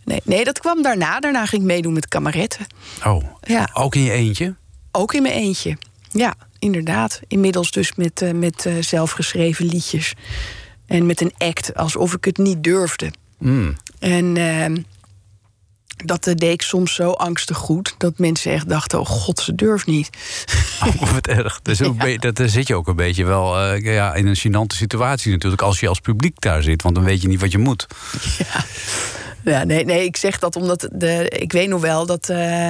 Nee, 0.05 0.21
nee, 0.25 0.45
dat 0.45 0.59
kwam 0.59 0.83
daarna. 0.83 1.21
Daarna 1.21 1.47
ging 1.47 1.63
ik 1.63 1.69
meedoen 1.69 1.93
met 1.93 2.09
kameretten. 2.09 2.67
oh. 3.05 3.25
Ja. 3.43 3.69
Ook 3.73 3.95
in 3.95 4.03
je 4.03 4.11
eentje? 4.11 4.55
Ook 4.93 5.15
in 5.15 5.23
mijn 5.23 5.35
eentje. 5.35 5.77
Ja, 6.11 6.35
inderdaad. 6.59 7.21
Inmiddels 7.29 7.71
dus 7.71 7.95
met, 7.95 8.23
eh, 8.23 8.33
met 8.33 8.67
eh, 8.67 8.75
zelfgeschreven 8.81 9.67
liedjes. 9.67 10.15
En 10.87 11.07
met 11.07 11.21
een 11.21 11.33
act, 11.39 11.75
alsof 11.75 12.15
ik 12.15 12.25
het 12.25 12.39
niet 12.39 12.65
durfde. 12.65 13.11
Mm. 13.39 13.77
En 13.99 14.37
ehm, 14.37 14.77
dat 16.05 16.27
eh, 16.27 16.35
deed 16.35 16.53
ik 16.53 16.63
soms 16.63 16.95
zo 16.95 17.11
angstig 17.11 17.57
goed... 17.57 17.95
dat 17.99 18.19
mensen 18.19 18.53
echt 18.53 18.69
dachten, 18.69 19.01
oh 19.01 19.07
god, 19.07 19.41
ze 19.41 19.55
durft 19.55 19.87
niet. 19.87 20.11
Oh, 20.85 21.13
wat 21.13 21.27
erg. 21.27 21.61
Dus 21.63 21.79
dat, 22.19 22.37
daar 22.37 22.49
zit 22.49 22.67
je 22.67 22.75
ook 22.75 22.89
een 22.89 22.97
beetje 22.97 23.25
wel 23.25 23.75
ja, 23.75 24.15
in 24.15 24.27
een 24.27 24.39
gênante 24.39 24.77
situatie 24.77 25.33
natuurlijk... 25.33 25.63
als 25.63 25.81
je 25.81 25.89
als 25.89 26.01
publiek 26.01 26.41
daar 26.41 26.63
zit, 26.63 26.83
want 26.83 26.95
dan 26.95 27.05
weet 27.05 27.23
je 27.23 27.29
niet 27.29 27.41
wat 27.41 27.53
je 27.53 27.59
moet. 27.59 27.87
Ja, 28.39 28.65
nee, 29.47 29.85
nee, 29.85 30.05
ik 30.05 30.17
zeg 30.17 30.39
dat 30.39 30.57
omdat 30.57 30.89
de, 30.93 31.29
ik 31.29 31.53
weet 31.53 31.69
nog 31.69 31.81
wel 31.81 32.07
dat 32.07 32.29
eh, 32.29 32.67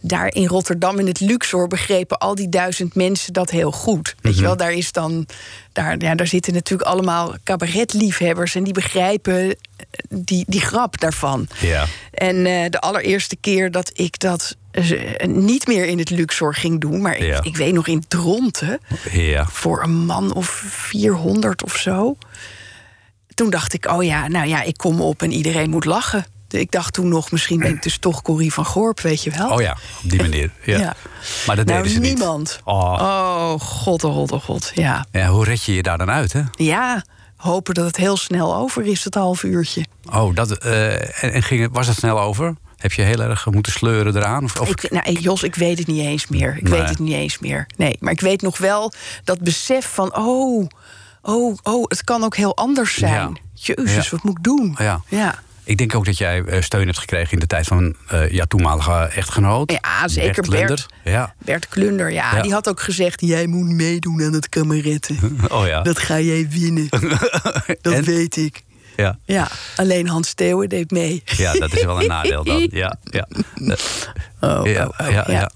daar 0.00 0.34
in 0.34 0.46
Rotterdam 0.46 0.98
in 0.98 1.06
het 1.06 1.20
Luxor 1.20 1.66
begrepen 1.68 2.18
al 2.18 2.34
die 2.34 2.48
duizend 2.48 2.94
mensen 2.94 3.32
dat 3.32 3.50
heel 3.50 3.70
goed. 3.72 4.14
Weet 4.20 4.36
je 4.36 4.42
wel, 4.42 4.56
daar 4.56 4.72
is 4.72 4.92
dan, 4.92 5.26
daar, 5.72 5.94
ja, 5.98 6.14
daar 6.14 6.26
zitten 6.26 6.52
natuurlijk 6.52 6.88
allemaal 6.88 7.34
cabaretliefhebbers 7.44 8.54
en 8.54 8.64
die 8.64 8.72
begrijpen 8.72 9.56
die, 10.08 10.44
die 10.48 10.60
grap 10.60 11.00
daarvan. 11.00 11.48
Ja. 11.60 11.84
En 12.12 12.46
eh, 12.46 12.70
de 12.70 12.80
allereerste 12.80 13.36
keer 13.36 13.70
dat 13.70 13.90
ik 13.94 14.18
dat 14.18 14.56
eh, 14.70 15.26
niet 15.26 15.66
meer 15.66 15.84
in 15.86 15.98
het 15.98 16.10
Luxor 16.10 16.54
ging 16.54 16.80
doen, 16.80 17.00
maar 17.02 17.16
ik, 17.16 17.22
Ja. 17.22 17.42
ik 17.42 17.56
weet 17.56 17.72
nog 17.74 17.86
in 17.86 18.04
Dronten 18.08 18.80
Ja. 19.12 19.46
voor 19.50 19.82
een 19.82 20.04
man 20.06 20.34
of 20.34 20.62
400 20.68 21.64
of 21.64 21.76
zo. 21.76 22.16
Toen 23.38 23.50
dacht 23.50 23.72
ik, 23.74 23.86
oh 23.90 24.04
ja, 24.04 24.28
nou 24.28 24.46
ja, 24.48 24.62
ik 24.62 24.76
kom 24.76 25.00
op 25.00 25.22
en 25.22 25.32
iedereen 25.32 25.70
moet 25.70 25.84
lachen. 25.84 26.26
Ik 26.48 26.70
dacht 26.70 26.92
toen 26.92 27.08
nog, 27.08 27.30
misschien 27.30 27.58
ben 27.58 27.68
ik 27.74 27.82
dus 27.82 27.98
toch 27.98 28.22
Corrie 28.22 28.52
van 28.52 28.64
Gorp, 28.64 29.00
weet 29.00 29.22
je 29.22 29.30
wel? 29.30 29.50
Oh 29.50 29.60
ja, 29.60 29.76
op 30.04 30.10
die 30.10 30.20
manier. 30.22 30.50
Ja. 30.64 30.78
Ja. 30.78 30.94
Maar 31.46 31.56
dat 31.56 31.66
nou, 31.66 31.78
deden 31.78 31.92
ze 31.94 31.98
niet. 32.00 32.14
niemand. 32.16 32.60
Oh. 32.64 32.74
Oh, 32.92 33.60
god, 33.60 34.04
oh 34.04 34.14
god, 34.14 34.32
oh 34.32 34.42
god. 34.42 34.72
Ja. 34.74 35.06
Ja, 35.12 35.28
hoe 35.28 35.44
red 35.44 35.62
je 35.64 35.74
je 35.74 35.82
daar 35.82 35.98
dan 35.98 36.10
uit, 36.10 36.32
hè? 36.32 36.42
ja, 36.52 37.04
hopen 37.36 37.74
dat 37.74 37.84
het 37.86 37.96
heel 37.96 38.16
snel 38.16 38.54
over 38.56 38.86
is, 38.86 39.02
dat 39.02 39.14
half 39.14 39.42
uurtje. 39.42 39.84
Oh, 40.12 40.34
dat, 40.34 40.50
eh, 40.52 41.22
en, 41.24 41.32
en 41.32 41.42
ging 41.42 41.62
het, 41.62 41.70
was 41.72 41.86
het 41.86 41.96
snel 41.96 42.20
over? 42.20 42.54
Heb 42.76 42.92
je 42.92 43.02
heel 43.02 43.20
erg 43.20 43.46
moeten 43.50 43.72
sleuren 43.72 44.16
eraan? 44.16 44.44
Of, 44.44 44.60
of- 44.60 44.68
Ik, 44.68 44.90
nou, 44.90 45.12
Jos, 45.12 45.42
ik 45.42 45.54
weet 45.54 45.78
het 45.78 45.86
niet 45.86 46.04
eens 46.06 46.26
meer. 46.28 46.56
Ik 46.56 46.62
Nee. 46.68 46.80
weet 46.80 46.88
het 46.88 46.98
niet 46.98 47.14
eens 47.14 47.38
meer. 47.38 47.66
Nee, 47.76 47.96
maar 48.00 48.12
ik 48.12 48.20
weet 48.20 48.42
nog 48.42 48.58
wel 48.58 48.92
dat 49.24 49.40
besef 49.40 49.86
van... 49.94 50.16
oh, 50.16 50.66
oh, 51.22 51.56
oh, 51.62 51.84
het 51.88 52.04
kan 52.04 52.24
ook 52.24 52.36
heel 52.36 52.56
anders 52.56 52.94
zijn. 52.94 53.38
Jezus, 53.54 53.94
Ja. 54.04 54.10
wat 54.10 54.22
moet 54.22 54.38
ik 54.38 54.44
doen? 54.44 54.74
Ja. 54.78 55.00
Ja. 55.08 55.38
Ik 55.64 55.78
denk 55.78 55.94
ook 55.94 56.04
dat 56.04 56.18
jij 56.18 56.42
eh, 56.44 56.62
steun 56.62 56.86
hebt 56.86 56.98
gekregen 56.98 57.32
in 57.32 57.38
de 57.38 57.46
tijd 57.46 57.66
van 57.66 57.94
eh 58.08 58.30
jouw 58.30 58.44
toenmalige 58.44 58.92
echtgenoot. 58.92 59.70
Ja, 59.72 60.08
zeker, 60.08 60.32
Bert 60.32 60.46
Klunder. 60.48 60.66
Bert. 60.68 60.86
Ja. 61.04 61.34
Bert 61.44 61.68
Klunder, 61.68 62.12
ja, 62.12 62.36
Ja. 62.36 62.42
die 62.42 62.52
had 62.52 62.68
ook 62.68 62.80
gezegd... 62.80 63.20
jij 63.20 63.46
moet 63.46 63.68
meedoen 63.68 64.22
aan 64.22 64.32
het 64.32 64.48
kameretten. 64.48 65.18
Oh 65.48 65.66
ja. 65.66 65.82
Dat 65.82 65.98
ga 65.98 66.18
jij 66.20 66.48
winnen. 66.50 66.88
dat 67.82 67.92
En? 67.92 68.04
weet 68.04 68.36
ik. 68.36 68.62
Ja. 68.96 69.18
Ja, 69.24 69.48
alleen 69.76 70.08
Hans 70.08 70.28
Steeuwen 70.28 70.68
deed 70.68 70.90
mee. 70.90 71.22
ja, 71.24 71.52
dat 71.52 71.72
is 71.76 71.84
wel 71.84 72.00
een 72.00 72.08
nadeel 72.08 72.44
dan. 72.44 72.68
Ja, 72.70 72.96
ja. 73.02 73.28
Oh, 74.40 74.66
ja, 74.66 74.86
oh, 74.86 75.06
oh, 75.06 75.10
ja, 75.12 75.24
ja. 75.26 75.50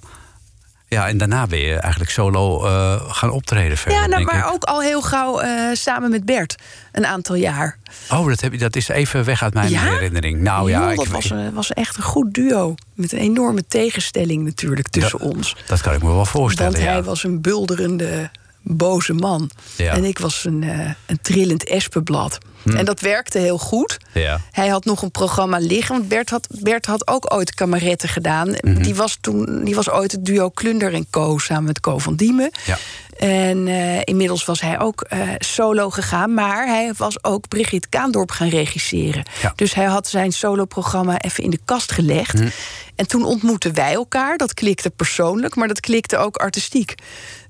Ja. 0.92 1.08
En 1.08 1.18
daarna 1.18 1.46
ben 1.46 1.58
je 1.58 1.74
eigenlijk 1.74 2.10
solo 2.12 2.64
eh, 2.66 2.94
gaan 3.08 3.30
optreden 3.30 3.76
verder, 3.78 4.00
Ja, 4.00 4.06
nou, 4.06 4.24
maar 4.24 4.38
ik. 4.38 4.52
ook 4.52 4.64
al 4.64 4.80
heel 4.82 5.02
gauw 5.02 5.40
eh, 5.40 5.50
samen 5.72 6.10
met 6.10 6.24
Bert. 6.24 6.54
Een 6.92 7.06
aantal 7.06 7.34
jaar. 7.34 7.78
Oh, 8.10 8.26
dat, 8.28 8.40
heb 8.40 8.52
je, 8.52 8.58
dat 8.58 8.76
is 8.76 8.88
even 8.88 9.24
weg 9.24 9.42
uit 9.42 9.54
mijn 9.54 9.70
Ja? 9.70 9.82
herinnering. 9.82 10.40
Nou 10.40 10.70
ja, 10.70 10.90
ik, 10.90 11.04
was, 11.06 11.30
eh, 11.30 11.38
was 11.52 11.72
echt 11.72 11.96
een 11.96 12.02
goed 12.02 12.34
duo. 12.34 12.74
Met 12.94 13.12
een 13.12 13.18
enorme 13.18 13.66
tegenstelling 13.68 14.44
natuurlijk 14.44 14.88
tussen 14.88 15.18
Dat- 15.18 15.34
ons. 15.34 15.56
dat 15.66 15.80
kan 15.80 15.94
ik 15.94 16.02
me 16.02 16.08
wel 16.12 16.24
voorstellen. 16.24 16.72
Want 16.72 16.84
hij 16.84 17.02
was 17.02 17.24
een 17.24 17.40
bulderende, 17.40 18.30
boze 18.62 19.12
man. 19.12 19.50
Ja. 19.76 19.92
En 19.92 20.04
ik 20.04 20.18
was 20.18 20.44
een, 20.44 20.62
eh, 20.62 20.90
een 21.06 21.18
trillend 21.22 21.64
espenblad. 21.64 22.38
En 22.64 22.84
dat 22.84 23.00
werkte 23.00 23.38
heel 23.38 23.58
goed. 23.58 23.98
Hm. 24.12 24.18
Ja. 24.18 24.40
Hij 24.50 24.68
had 24.68 24.84
nog 24.84 25.02
een 25.02 25.10
programma 25.10 25.58
liggen. 25.58 25.96
Want 25.96 26.08
Bert 26.08 26.30
had, 26.30 26.46
Bert 26.60 26.86
had 26.86 27.08
ook 27.08 27.34
ooit 27.34 27.54
kameretten 27.54 28.08
gedaan. 28.08 28.48
Mhm. 28.48 28.82
die, 28.82 28.94
was 28.94 29.18
toen, 29.20 29.64
die 29.64 29.74
was 29.74 29.90
ooit 29.90 30.12
het 30.12 30.24
duo 30.24 30.48
Klunder 30.48 30.94
en 30.94 31.06
Co. 31.10 31.38
samen 31.38 31.64
met 31.64 31.80
Co 31.80 31.98
van 31.98 32.16
Diemen. 32.16 32.50
Ja. 32.64 32.78
En 33.18 33.68
eh, 33.68 34.00
inmiddels 34.04 34.44
was 34.44 34.60
hij 34.60 34.80
ook 34.80 35.00
eh, 35.00 35.28
solo 35.38 35.90
gegaan. 35.90 36.34
Maar 36.34 36.66
hij 36.66 36.92
was 36.96 37.24
ook 37.24 37.48
Brigitte 37.48 37.88
Kaandorp 37.88 38.30
gaan 38.30 38.48
regisseren. 38.48 39.24
Ja. 39.42 39.52
Dus 39.56 39.74
hij 39.74 39.84
had 39.84 40.08
zijn 40.08 40.32
soloprogramma 40.32 41.20
even 41.20 41.44
in 41.44 41.50
de 41.50 41.60
kast 41.64 41.92
gelegd. 41.92 42.34
Mhm. 42.34 42.48
En 42.94 43.08
toen 43.08 43.24
ontmoetten 43.24 43.74
wij 43.74 43.92
elkaar. 43.92 44.36
Dat 44.36 44.54
klikte 44.54 44.90
persoonlijk, 44.90 45.54
maar 45.54 45.68
dat 45.68 45.80
klikte 45.80 46.16
ook 46.16 46.36
artistiek. 46.36 46.94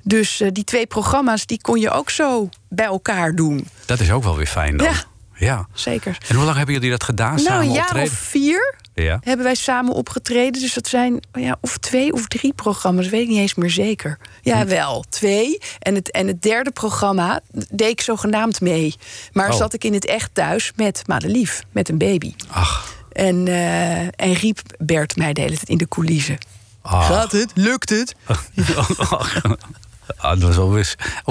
Dus 0.03 0.41
eh, 0.41 0.49
die 0.53 0.65
twee 0.65 0.87
programma's 0.87 1.47
die 1.47 1.61
kon 1.61 1.81
je 1.81 1.91
ook 1.91 2.11
zo 2.11 2.49
bij 2.69 2.87
elkaar 2.87 3.35
doen. 3.35 3.67
Dat 3.87 4.01
is 4.01 4.11
ook 4.11 4.23
wel 4.23 4.37
weer 4.37 4.47
fijn 4.47 4.77
dan. 4.77 4.87
Ja. 4.87 5.05
ja. 5.35 5.69
Zeker. 5.75 6.19
En 6.29 6.35
hoe 6.37 6.45
lang 6.45 6.57
hebben 6.57 6.75
jullie 6.75 6.91
dat 6.91 7.03
gedaan? 7.05 7.35
nou, 7.35 7.47
samen 7.47 7.67
een 7.67 7.73
jaar 7.73 7.83
optreden? 7.85 8.13
of 8.13 8.19
vier 8.19 8.75
Ja. 8.95 9.19
hebben 9.25 9.45
wij 9.45 9.55
samen 9.55 9.93
opgetreden. 9.95 10.61
Dus 10.61 10.75
dat 10.75 10.89
zijn 10.89 11.15
oh 11.33 11.43
ja, 11.43 11.57
of 11.61 11.79
twee 11.79 12.13
of 12.13 12.27
drie 12.29 12.53
programma's, 12.53 13.09
weet 13.09 13.23
ik 13.23 13.29
niet 13.29 13.39
eens 13.39 13.55
meer 13.55 13.71
zeker. 13.71 14.19
Ja, 14.43 14.61
Hm. 14.63 14.67
wel, 14.69 15.05
twee. 15.09 15.59
En 15.79 15.95
het, 15.95 16.11
en 16.11 16.27
het 16.27 16.43
derde 16.43 16.71
programma 16.71 17.41
deed 17.71 17.91
ik 17.91 18.01
zogenaamd 18.01 18.61
mee. 18.61 18.95
Maar 19.33 19.51
Oh. 19.51 19.57
zat 19.57 19.73
ik 19.75 19.85
in 19.85 19.93
het 19.95 20.07
echt 20.07 20.31
thuis 20.35 20.73
met 20.77 21.03
Madelief, 21.07 21.63
met 21.73 21.89
een 21.89 21.99
baby. 21.99 22.35
Ach, 22.49 22.91
En, 23.13 23.49
eh, 23.49 24.01
en 24.01 24.33
riep 24.33 24.61
Bert 24.79 25.17
mij 25.17 25.33
de 25.33 25.41
hele 25.41 25.55
tijd 25.55 25.69
in 25.69 25.79
de 25.79 25.89
coulissen. 25.89 26.39
Ah. 26.83 27.07
Gaat 27.07 27.33
het? 27.33 27.51
Lukt 27.55 27.91
het? 27.91 28.15
Ah, 30.17 30.31
dat 30.31 30.43
was 30.43 30.57
wel 30.57 30.71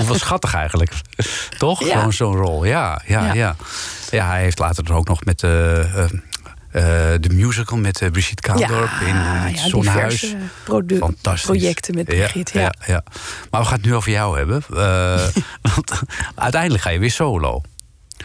wel 0.07 0.17
schattig 0.17 0.53
eigenlijk. 0.53 0.91
Toch? 1.57 1.85
Ja. 1.85 2.11
Zo'n 2.11 2.35
rol. 2.35 2.65
Ja, 2.65 3.01
ja, 3.05 3.25
ja. 3.25 3.33
Ja. 3.33 3.55
ja. 4.11 4.27
hij 4.27 4.41
heeft 4.41 4.59
later 4.59 4.83
dan 4.83 4.95
ook 4.95 5.07
nog 5.07 5.23
met 5.23 5.43
eh, 5.43 5.79
eh, 5.79 6.09
eh, 6.71 7.21
de 7.21 7.29
musical 7.31 7.77
met 7.77 8.03
Brigitte 8.11 8.41
Kaandorp 8.41 8.91
in 9.05 9.15
het 9.15 9.83
ja, 9.83 10.37
produ- 10.63 10.97
Fantastisch. 10.97 11.45
projecten 11.45 11.95
met 11.95 12.05
Brigitte. 12.05 12.59
Ja, 12.59 12.73
ja. 12.85 13.03
Maar 13.49 13.61
we 13.61 13.67
gaan 13.67 13.77
het 13.77 13.85
nu 13.85 13.95
over 13.95 14.11
jou 14.11 14.37
hebben. 14.37 14.63
Want 15.75 16.01
uiteindelijk 16.35 16.83
ga 16.83 16.89
je 16.89 16.99
weer 16.99 17.11
solo. 17.11 17.61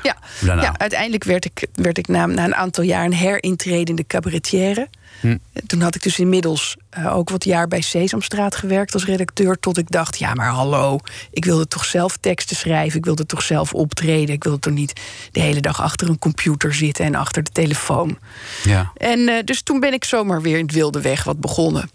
Ja, 0.03 0.17
Daarna. 0.41 0.63
ja 0.63 0.75
uiteindelijk 0.79 1.25
werd 1.25 1.45
ik, 1.45 1.67
werd 1.75 1.99
ik 1.99 2.09
na, 2.09 2.27
na 2.27 2.45
een 2.45 2.55
aantal 2.55 2.85
jaar 2.85 3.05
een 3.05 3.15
herintredende 3.15 4.07
cabaretière. 4.07 4.89
Hm. 5.21 5.37
Toen 5.67 5.81
had 5.81 5.95
ik 5.95 6.03
dus 6.03 6.19
inmiddels 6.19 6.77
eh, 6.91 7.17
ook 7.17 7.31
wat 7.31 7.45
jaar 7.45 7.69
bij 7.69 7.81
Sesamstraat 7.81 8.57
gewerkt 8.57 8.95
als 8.95 9.05
redacteur. 9.05 9.59
Tot 9.59 9.79
ik 9.79 9.91
dacht, 9.91 10.19
ja 10.19 10.35
maar 10.35 10.51
hallo, 10.51 10.99
ik 11.31 11.45
wilde 11.45 11.69
toch 11.69 11.85
zelf 11.85 12.17
teksten 12.17 12.57
schrijven. 12.57 12.99
Ik 12.99 13.05
wilde 13.05 13.27
toch 13.27 13.43
zelf 13.43 13.73
optreden. 13.75 14.35
Ik 14.35 14.45
wilde 14.45 14.59
toch 14.59 14.73
niet 14.73 15.01
de 15.33 15.41
hele 15.41 15.61
dag 15.61 15.83
achter 15.83 16.09
een 16.09 16.19
computer 16.19 16.75
zitten 16.75 17.05
en 17.05 17.15
achter 17.15 17.43
de 17.43 17.51
telefoon. 17.51 18.19
Ja. 18.65 18.93
En 18.97 19.29
eh, 19.29 19.45
dus 19.45 19.63
toen 19.63 19.81
ben 19.81 19.93
ik 19.93 20.05
zomaar 20.05 20.43
weer 20.43 20.59
in 20.59 20.65
het 20.65 20.75
wilde 20.75 21.01
weg 21.01 21.25
wat 21.25 21.41
begonnen. 21.41 21.91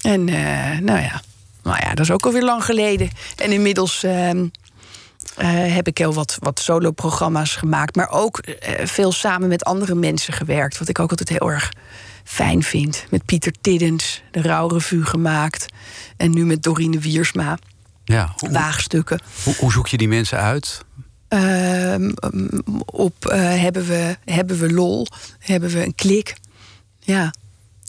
En 0.00 0.28
eh, 0.28 0.78
nou 0.78 1.00
ja, 1.00 1.22
nou 1.62 1.78
ja, 1.80 1.88
dat 1.88 2.00
is 2.00 2.10
ook 2.10 2.26
alweer 2.26 2.44
lang 2.44 2.64
geleden. 2.64 3.10
En 3.36 3.52
inmiddels 3.52 4.04
eh, 5.36 5.74
heb 5.74 5.86
ik 5.86 5.98
heel 5.98 6.14
wat, 6.14 6.36
wat 6.40 6.60
solo-programma's 6.60 7.56
gemaakt. 7.56 7.96
Maar 7.96 8.10
ook 8.10 8.38
eh, 8.38 8.86
veel 8.86 9.12
samen 9.12 9.48
met 9.48 9.64
andere 9.64 9.94
mensen 9.94 10.32
gewerkt. 10.32 10.78
Wat 10.78 10.88
ik 10.88 10.98
ook 10.98 11.10
altijd 11.10 11.28
heel 11.28 11.50
erg 11.50 11.72
fijn 12.24 12.62
vind. 12.62 13.06
Met 13.10 13.24
Pieter 13.24 13.52
Tiddens, 13.60 14.22
de 14.30 14.42
Rouwrevue 14.42 15.04
gemaakt. 15.04 15.66
En 16.16 16.30
nu 16.30 16.46
met 16.46 16.62
Dorine 16.62 16.98
Wiersma, 16.98 17.58
ja. 18.04 18.34
Hoe, 18.36 18.50
waagstukken. 18.50 19.20
hoe, 19.44 19.54
hoe 19.58 19.72
zoek 19.72 19.86
je 19.86 19.96
die 19.96 20.08
mensen 20.08 20.38
uit? 20.38 20.84
Ehm, 21.28 22.12
op 22.84 23.26
eh, 23.26 23.60
hebben, 23.60 23.86
we, 23.86 24.16
hebben 24.24 24.58
we 24.58 24.72
lol, 24.72 25.06
hebben 25.38 25.70
we 25.70 25.84
een 25.84 25.94
klik. 25.94 26.36
Ja, 27.00 27.32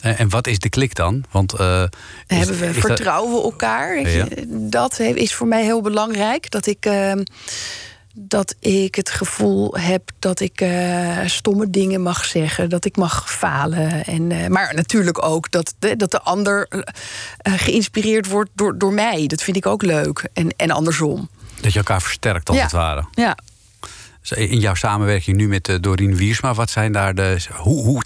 En, 0.01 0.17
en 0.17 0.29
wat 0.29 0.47
is 0.47 0.59
de 0.59 0.69
klik 0.69 0.95
dan? 0.95 1.23
Want, 1.31 1.53
eh, 1.53 1.83
is- 2.27 2.37
hebben 2.37 2.59
we, 2.59 2.65
dat- 2.65 2.75
vertrouwen 2.75 3.33
we 3.35 3.41
elkaar? 3.43 4.09
Ja. 4.09 4.25
Dat 4.47 4.99
is 4.99 5.33
voor 5.33 5.47
mij 5.47 5.63
heel 5.63 5.81
belangrijk. 5.81 6.51
Dat 6.51 6.65
ik, 6.65 6.85
ehm, 6.85 7.23
dat 8.13 8.55
ik 8.59 8.95
het 8.95 9.09
gevoel 9.09 9.77
heb 9.77 10.11
dat 10.19 10.39
ik 10.39 10.61
eh, 10.61 11.17
stomme 11.25 11.69
dingen 11.69 12.01
mag 12.01 12.25
zeggen. 12.25 12.69
Dat 12.69 12.85
ik 12.85 12.95
mag 12.97 13.31
falen. 13.31 14.05
En, 14.05 14.31
eh, 14.31 14.47
maar 14.47 14.73
natuurlijk 14.75 15.23
ook 15.25 15.51
dat 15.51 15.73
de, 15.79 15.95
dat 15.95 16.11
de 16.11 16.21
ander 16.21 16.65
eh, 16.69 16.79
eh, 17.37 17.53
geïnspireerd 17.59 18.27
wordt 18.27 18.49
door, 18.53 18.77
door 18.77 18.93
mij. 18.93 19.27
Dat 19.27 19.43
vind 19.43 19.57
ik 19.57 19.65
ook 19.65 19.81
leuk. 19.83 20.27
En, 20.33 20.49
en 20.57 20.71
andersom. 20.71 21.29
Dat 21.61 21.71
je 21.71 21.77
elkaar 21.79 22.01
versterkt, 22.01 22.47
als 22.49 22.57
Ja. 22.57 22.63
het 22.63 22.71
ware. 22.71 23.05
Ja. 23.11 23.37
Dus 24.21 24.31
In 24.31 24.59
jouw 24.59 24.73
samenwerking 24.75 25.37
nu 25.37 25.47
met 25.47 25.67
eh, 25.69 25.75
Dorien 25.81 26.15
Wiersma, 26.15 26.53
wat 26.53 26.69
zijn 26.69 26.91
daar 26.91 27.15
de. 27.15 27.37
Hoe, 27.53 27.83
hoe 27.83 28.01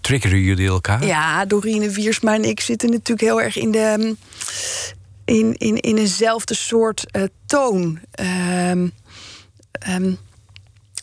triggeren 0.00 0.40
jullie 0.40 0.68
elkaar? 0.68 1.04
Ja, 1.04 1.44
Dorine 1.44 1.90
Wiersma 1.90 2.34
en 2.34 2.44
ik 2.44 2.60
zitten 2.60 2.90
natuurlijk 2.90 3.20
heel 3.20 3.40
erg 3.40 3.56
in 3.56 3.70
de. 3.70 4.16
in, 5.24 5.54
in, 5.56 5.76
in 5.80 5.96
eenzelfde 5.96 6.54
soort 6.54 7.10
eh, 7.10 7.22
toon. 7.46 8.00
Ehm, 8.10 8.88
ehm, 9.72 10.12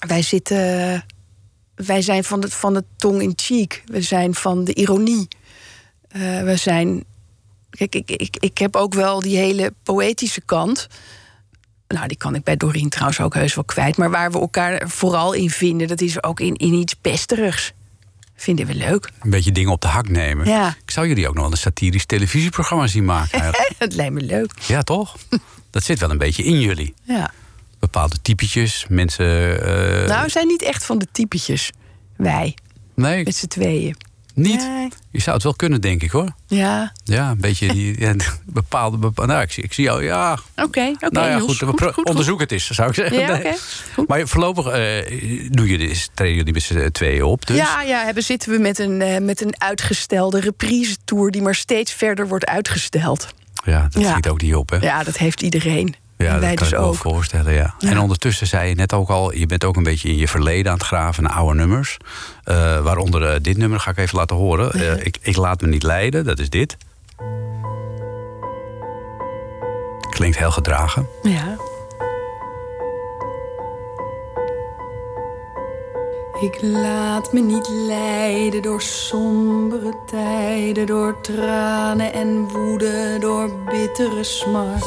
wij 0.08 0.22
zitten. 0.22 1.06
Wij 1.76 2.02
zijn 2.02 2.24
van 2.24 2.40
de, 2.40 2.50
van 2.50 2.74
de 2.74 2.84
tong 2.98 3.22
in 3.22 3.34
cheek. 3.36 3.84
We 3.86 4.02
zijn 4.02 4.36
van 4.36 4.64
de 4.64 4.74
ironie. 4.74 5.28
Eh, 6.08 6.44
we 6.44 6.56
zijn. 6.56 7.04
Kijk, 7.70 7.96
ik, 7.96 8.10
ik, 8.10 8.38
ik 8.40 8.58
heb 8.58 8.76
ook 8.76 8.94
wel 8.94 9.22
die 9.22 9.38
hele 9.38 9.74
poëtische 9.84 10.42
kant. 10.42 10.88
Nou, 11.88 12.08
die 12.08 12.18
kan 12.18 12.36
ik 12.36 12.44
bij 12.44 12.58
Doreen 12.58 12.90
trouwens 12.90 13.20
ook 13.20 13.34
heus 13.34 13.56
wel 13.56 13.64
kwijt. 13.64 13.98
Maar 13.98 14.10
waar 14.10 14.32
we 14.32 14.40
elkaar 14.40 14.90
vooral 14.90 15.34
in 15.34 15.50
vinden, 15.50 15.88
dat 15.88 16.02
is 16.02 16.24
ook 16.24 16.40
in, 16.40 16.56
in 16.56 16.74
iets 16.74 16.94
pesterigs. 16.94 17.74
Vinden 18.40 18.66
we 18.66 18.76
leuk. 18.76 19.10
Een 19.22 19.30
beetje 19.30 19.52
dingen 19.52 19.72
op 19.72 19.82
de 19.82 19.88
hak 19.88 20.10
nemen. 20.10 20.48
Ja. 20.48 20.76
Ik 20.84 20.92
zou 20.92 21.08
jullie 21.08 21.28
ook 21.28 21.34
nog 21.34 21.44
wel 21.44 21.52
een 21.52 21.58
satirisch 21.58 22.06
televisieprogramma 22.06 22.88
zien 22.88 23.06
maken. 23.06 23.52
Het 23.78 23.96
lijkt 23.96 24.14
me 24.14 24.22
leuk. 24.22 24.52
ja, 24.68 24.82
toch? 24.82 25.16
Dat 25.72 25.84
zit 25.84 26.00
wel 26.00 26.10
een 26.12 26.18
beetje 26.18 26.44
in 26.44 26.60
jullie. 26.60 26.94
Ja. 27.04 27.32
Bepaalde 27.80 28.22
typetjes, 28.22 28.86
mensen. 28.90 29.62
eh, 30.02 30.08
Nou, 30.08 30.24
we 30.24 30.30
zijn 30.30 30.48
niet 30.48 30.62
echt 30.62 30.86
van 30.86 30.98
de 30.98 31.08
typetjes. 31.12 31.72
Wij, 32.18 32.56
nee, 32.96 33.24
met 33.24 33.36
z'n 33.36 33.48
tweeën. 33.48 33.96
Niet. 34.40 34.68
Nee. 34.68 34.88
Je 35.12 35.22
zou 35.22 35.36
het 35.36 35.44
wel 35.44 35.54
kunnen, 35.54 35.82
denk 35.82 36.04
ik 36.04 36.12
hoor. 36.12 36.32
Ja, 36.48 36.94
Ja, 37.04 37.30
een 37.30 37.38
beetje 37.40 37.74
die 37.74 38.00
ja, 38.06 38.14
bepaalde. 38.46 38.98
bepaalde 38.98 39.32
nou, 39.32 39.44
ik 39.44 39.52
zie, 39.52 39.64
ik 39.64 39.74
zie 39.74 39.84
jou, 39.84 40.04
ja. 40.04 40.32
oké. 40.56 40.64
oké. 40.64 41.10
nou 41.10 41.30
ja, 41.30 41.40
goed, 41.40 42.04
onderzoek 42.04 42.40
het 42.40 42.52
eens, 42.52 42.70
zou 42.70 42.90
ik 42.90 42.96
zeggen. 42.96 43.20
Ja, 43.20 43.38
Nee. 43.38 43.54
Maar 44.08 44.28
voorlopig 44.28 44.66
eh 44.66 45.50
doen 45.52 45.66
jullie, 45.66 46.02
treden 46.14 46.36
jullie 46.36 46.54
met 46.54 46.62
z'n 46.64 46.90
tweeën 46.92 47.24
op. 47.24 47.46
Dus. 47.46 47.58
Ja, 47.58 47.82
ja 47.82 48.04
hebben, 48.04 48.24
zitten 48.24 48.52
we 48.52 48.58
met 48.60 48.80
een, 48.80 49.02
eh, 49.02 49.20
met 49.22 49.42
een 49.42 49.62
uitgestelde 49.62 50.40
reprise-tour... 50.40 51.32
die 51.32 51.42
maar 51.42 51.56
steeds 51.56 51.94
verder 51.94 52.28
wordt 52.28 52.46
uitgesteld. 52.46 53.28
Ja, 53.66 53.88
dat 53.90 54.04
Ja. 54.04 54.12
schiet 54.12 54.28
ook 54.28 54.42
niet 54.42 54.56
op, 54.56 54.70
hè? 54.70 54.78
Ja, 54.78 55.04
dat 55.04 55.18
heeft 55.18 55.42
iedereen. 55.42 55.96
Ja, 56.24 56.34
en 56.34 56.40
dat 56.40 56.48
kan 56.48 56.56
dus 56.56 56.68
ik 56.68 56.78
wel 56.78 56.88
ook. 56.88 56.96
voorstellen, 56.96 57.54
ja. 57.54 57.74
Ja. 57.80 57.90
En 57.90 58.00
ondertussen 58.00 58.48
zei 58.48 58.70
je 58.70 58.76
net 58.76 58.94
ook 58.94 59.10
al... 59.10 59.36
je 59.36 59.46
bent 59.46 59.64
ook 59.64 59.76
een 59.76 59.84
beetje 59.84 60.10
in 60.10 60.18
je 60.18 60.28
verleden 60.28 60.72
aan 60.72 60.78
het 60.78 60.88
graven 60.88 61.24
naar 61.24 61.32
oude 61.32 61.60
nummers. 61.60 61.98
Eh, 62.44 62.56
waaronder 62.82 63.24
eh, 63.24 63.40
dit 63.42 63.58
nummer 63.58 63.80
ga 63.80 63.92
ik 63.92 63.98
even 63.98 64.18
laten 64.18 64.36
horen. 64.36 64.72
Eh, 64.72 65.06
ik, 65.06 65.18
ik 65.22 65.36
laat 65.36 65.62
me 65.62 65.68
niet 65.68 65.84
leiden, 65.84 66.26
dat 66.26 66.40
is 66.40 66.50
dit. 66.50 66.78
Klinkt 70.10 70.38
heel 70.38 70.52
gedragen. 70.52 71.08
Ja. 71.24 71.58
Ik 76.42 76.62
laat 76.62 77.34
me 77.34 77.40
niet 77.40 77.68
leiden 77.68 78.62
door 78.62 78.82
sombere 78.82 79.94
tijden, 80.06 80.86
door 80.86 81.22
tranen 81.22 82.14
en 82.14 82.48
woede, 82.48 83.18
door 83.20 83.52
bittere 83.70 84.24
smart. 84.24 84.86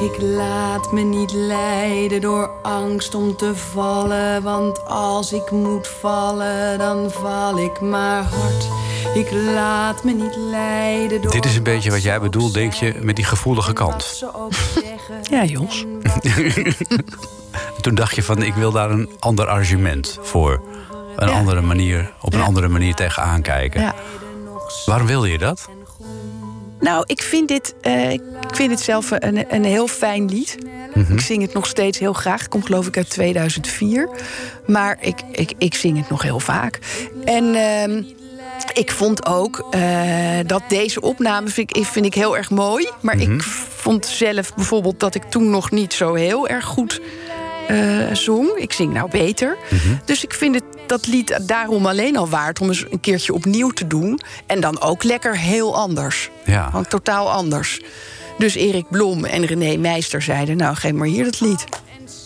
Ik 0.00 0.22
laat 0.22 0.92
me 0.92 1.00
niet 1.00 1.32
leiden 1.32 2.20
door 2.20 2.50
angst 2.62 3.14
om 3.14 3.36
te 3.36 3.56
vallen, 3.56 4.42
want 4.42 4.84
als 4.86 5.32
ik 5.32 5.50
moet 5.50 5.88
vallen, 5.88 6.78
dan 6.78 7.10
val 7.10 7.58
ik 7.58 7.80
maar 7.80 8.22
hard. 8.22 8.68
Ik 9.14 9.30
laat 9.32 10.04
me 10.04 10.12
niet 10.12 10.36
leiden 10.36 11.22
door. 11.22 11.32
Dit 11.32 11.44
is 11.44 11.56
een 11.56 11.62
beetje 11.62 11.90
wat 11.90 12.02
jij 12.02 12.20
bedoelt, 12.20 12.54
denk 12.54 12.72
je, 12.72 12.94
met 13.00 13.16
die 13.16 13.24
gevoelige 13.24 13.72
kant. 13.72 14.24
Ja, 15.22 15.44
Jos. 15.44 15.84
Toen 17.80 17.94
dacht 17.94 18.14
je 18.14 18.22
van, 18.22 18.42
ik 18.42 18.54
wil 18.54 18.70
daar 18.72 18.90
een 18.90 19.10
ander 19.18 19.46
argument 19.46 20.18
voor. 20.22 20.62
Een 21.16 21.28
Ja. 21.28 21.34
andere 21.34 21.60
manier, 21.60 22.12
op 22.20 22.32
een 22.32 22.38
Ja. 22.38 22.44
andere 22.44 22.68
manier 22.68 22.94
tegenaan 22.94 23.42
kijken. 23.42 23.80
Ja. 23.80 23.94
Waarom 24.86 25.06
wilde 25.06 25.30
je 25.30 25.38
dat? 25.38 25.68
Nou, 26.80 27.02
ik 27.06 27.22
vind 27.22 27.48
dit, 27.48 27.74
eh, 27.80 28.10
ik 28.12 28.22
vind 28.54 28.68
dit 28.70 28.80
zelf 28.80 29.10
een, 29.10 29.54
een 29.54 29.64
heel 29.64 29.88
fijn 29.88 30.28
lied. 30.28 30.58
Mhm. 30.94 31.12
Ik 31.12 31.20
zing 31.20 31.42
het 31.42 31.52
nog 31.52 31.66
steeds 31.66 31.98
heel 31.98 32.12
graag. 32.12 32.40
Het 32.40 32.48
komt 32.48 32.66
geloof 32.66 32.86
ik 32.86 32.96
uit 32.96 33.10
2004. 33.10 34.08
Maar 34.66 34.96
ik, 35.00 35.20
ik, 35.32 35.52
ik 35.58 35.74
zing 35.74 35.98
het 35.98 36.08
nog 36.10 36.22
heel 36.22 36.40
vaak. 36.40 36.78
En 37.24 37.54
ehm, 37.54 38.02
ik 38.72 38.90
vond 38.90 39.26
ook 39.26 39.66
eh, 39.70 39.80
dat 40.46 40.62
deze 40.68 41.00
opname 41.00 41.48
vind 41.48 41.76
ik, 41.76 41.84
vind 41.84 42.06
ik 42.06 42.14
heel 42.14 42.36
erg 42.36 42.50
mooi. 42.50 42.88
Maar 43.00 43.16
Mhm. 43.16 43.32
ik 43.32 43.42
vond 43.76 44.06
zelf 44.06 44.54
bijvoorbeeld 44.54 45.00
dat 45.00 45.14
ik 45.14 45.22
toen 45.22 45.50
nog 45.50 45.70
niet 45.70 45.92
zo 45.92 46.14
heel 46.14 46.48
erg 46.48 46.64
goed 46.64 47.00
eh, 47.68 48.14
zong. 48.14 48.48
Ik 48.56 48.72
zing 48.72 48.92
nou 48.92 49.10
beter. 49.10 49.56
Mhm. 49.70 49.94
Dus 50.04 50.24
ik 50.24 50.34
vind 50.34 50.54
het, 50.54 50.64
dat 50.86 51.06
lied 51.06 51.38
daarom 51.42 51.86
alleen 51.86 52.16
al 52.16 52.28
waard 52.28 52.60
om 52.60 52.68
eens 52.68 52.84
een 52.90 53.00
keertje 53.00 53.32
opnieuw 53.32 53.70
te 53.70 53.86
doen. 53.86 54.20
En 54.46 54.60
dan 54.60 54.80
ook 54.80 55.02
lekker 55.02 55.38
heel 55.38 55.76
anders. 55.76 56.30
Ja. 56.44 56.66
Gewoon 56.66 56.88
totaal 56.88 57.30
anders. 57.30 57.80
Dus 58.38 58.54
Erik 58.54 58.88
Blom 58.90 59.24
en 59.24 59.44
René 59.44 59.76
Meister 59.76 60.22
zeiden... 60.22 60.56
nou, 60.56 60.76
geef 60.76 60.92
maar 60.92 61.06
hier 61.06 61.24
dat 61.24 61.40
lied. 61.40 61.64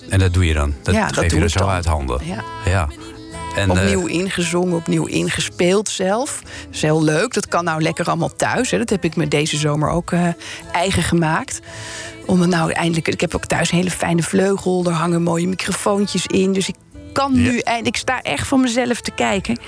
En 0.09 0.19
dat 0.19 0.35
doe 0.35 0.47
je 0.47 0.55
dan? 0.55 0.75
Dat 0.83 0.95
Ja, 0.95 1.07
dat 1.07 1.19
geef 1.19 1.33
je 1.33 1.41
er 1.41 1.51
zo 1.51 1.59
dan. 1.59 1.69
uit 1.69 1.85
handen? 1.85 2.21
Ja. 2.25 2.45
ja. 2.65 2.89
En, 3.57 3.71
eh, 3.71 3.83
opnieuw 3.83 4.07
ingezongen, 4.07 4.77
opnieuw 4.77 5.07
ingespeeld 5.07 5.89
zelf. 5.89 6.41
Dat 6.43 6.75
is 6.75 6.83
heel 6.83 7.03
leuk. 7.03 7.35
Dat 7.35 7.49
kan 7.49 7.65
nou 7.65 7.83
lekker 7.83 8.07
allemaal 8.07 8.37
thuis. 8.37 8.71
Hè. 8.71 8.79
Dat 8.79 8.91
heb 8.91 9.05
ik 9.05 9.17
me 9.17 9.29
deze 9.29 9.57
zomer 9.57 9.89
ook 9.91 10.13
eh, 10.13 10.29
eigen 10.73 11.03
gemaakt. 11.03 11.61
Om 12.27 12.41
het 12.41 12.51
nou 12.51 12.73
eindelijk... 12.73 13.09
Ik 13.09 13.21
heb 13.21 13.35
ook 13.35 13.45
thuis 13.45 13.71
een 13.71 13.77
hele 13.77 13.91
fijne 13.91 14.23
vleugel. 14.23 14.85
Er 14.87 14.93
hangen 14.93 15.23
mooie 15.23 15.49
microfoontjes 15.49 16.27
in. 16.27 16.53
Dus 16.53 16.69
ik 16.69 16.75
kan 17.13 17.33
nu 17.33 17.59
eindelijk... 17.59 17.97
Ik 17.97 17.97
sta 17.97 18.23
echt 18.23 18.47
van 18.47 18.61
mezelf 18.61 19.01
te 19.01 19.11
kijken. 19.11 19.59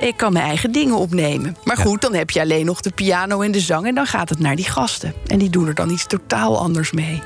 Ik 0.00 0.16
kan 0.16 0.32
mijn 0.32 0.44
eigen 0.44 0.72
dingen 0.72 0.96
opnemen. 0.96 1.56
Maar 1.64 1.76
goed, 1.76 2.00
dan 2.00 2.14
heb 2.14 2.30
je 2.30 2.40
alleen 2.40 2.64
nog 2.66 2.80
de 2.80 2.90
piano 2.90 3.40
en 3.40 3.52
de 3.52 3.60
zang... 3.60 3.86
en 3.86 3.94
dan 3.94 4.06
gaat 4.06 4.28
het 4.28 4.38
naar 4.38 4.56
die 4.56 4.70
gasten. 4.70 5.14
En 5.26 5.38
die 5.38 5.50
doen 5.50 5.66
er 5.66 5.74
dan 5.74 5.90
iets 5.90 6.06
totaal 6.06 6.58
anders 6.58 6.92
mee. 6.92 7.22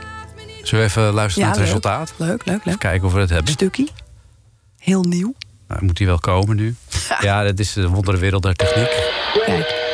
Zullen 0.63 0.85
we 0.85 0.91
even 0.91 1.13
luisteren 1.13 1.49
naar 1.49 1.59
het 1.59 1.67
leuk. 1.67 1.75
resultaat? 1.75 2.13
Leuk, 2.17 2.29
leuk, 2.29 2.47
leuk. 2.47 2.67
Even 2.67 2.79
kijken 2.79 3.07
of 3.07 3.13
we 3.13 3.21
het 3.21 3.31
hebben. 3.31 3.53
Stukje. 3.53 3.89
Heel 4.79 5.03
nieuw. 5.03 5.35
Nou, 5.69 5.85
moet 5.85 5.97
die 5.97 6.07
wel 6.07 6.19
komen 6.19 6.57
nu? 6.57 6.75
ja, 7.21 7.43
dat 7.43 7.59
is 7.59 7.73
de 7.73 7.89
wondere 7.89 8.17
wereld 8.17 8.43
der 8.43 8.55
techniek. 8.55 9.13
Kijk. 9.47 9.86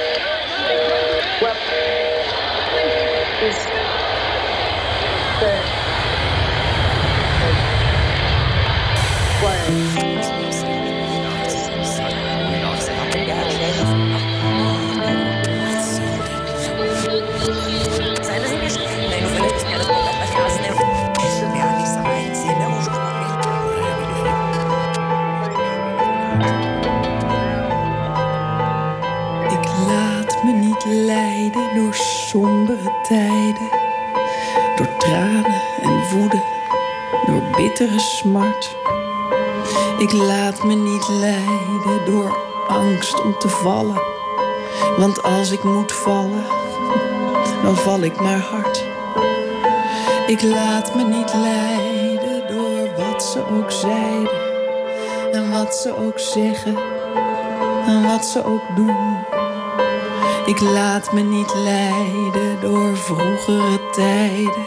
Tijden, 33.03 33.69
door 34.77 34.97
tranen 34.99 35.63
en 35.83 36.03
woede, 36.13 36.43
door 37.27 37.43
bittere 37.57 37.99
smart. 37.99 38.77
Ik 39.99 40.13
laat 40.13 40.65
me 40.65 40.75
niet 40.75 41.09
leiden 41.09 42.05
door 42.05 42.37
angst 42.69 43.23
om 43.23 43.39
te 43.39 43.49
vallen, 43.49 44.03
want 44.97 45.23
als 45.23 45.51
ik 45.51 45.63
moet 45.63 45.93
vallen, 45.93 46.45
dan 47.63 47.77
val 47.77 48.01
ik 48.01 48.21
maar 48.21 48.41
hard. 48.41 48.85
Ik 50.27 50.43
laat 50.43 50.95
me 50.95 51.05
niet 51.05 51.35
leiden 51.35 52.49
door 52.49 53.05
wat 53.05 53.25
ze 53.25 53.45
ook 53.51 53.71
zeiden 53.71 54.41
en 55.33 55.51
wat 55.51 55.75
ze 55.75 55.97
ook 55.97 56.19
zeggen 56.19 56.77
en 57.87 58.07
wat 58.07 58.25
ze 58.25 58.45
ook 58.45 58.77
doen. 58.77 59.42
Ik 60.47 60.61
laat 60.61 61.13
me 61.13 61.21
niet 61.21 61.55
leiden 61.55 62.61
door 62.61 62.97
vroegere 62.97 63.91
tijden, 63.91 64.67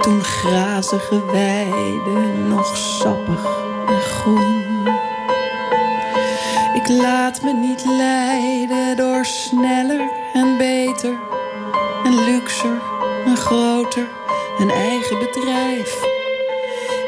toen 0.00 0.24
grazige 0.24 1.24
weiden 1.32 2.48
nog 2.48 2.76
sappig 2.76 3.44
en 3.86 4.00
groen. 4.00 4.62
Ik 6.74 6.88
laat 6.88 7.42
me 7.42 7.52
niet 7.52 7.84
leiden 7.84 8.96
door 8.96 9.24
sneller 9.24 10.10
en 10.32 10.56
beter 10.58 11.18
en 12.04 12.24
luxer 12.24 12.80
en 13.24 13.36
groter, 13.36 14.08
een 14.58 14.70
eigen 14.70 15.18
bedrijf. 15.18 16.04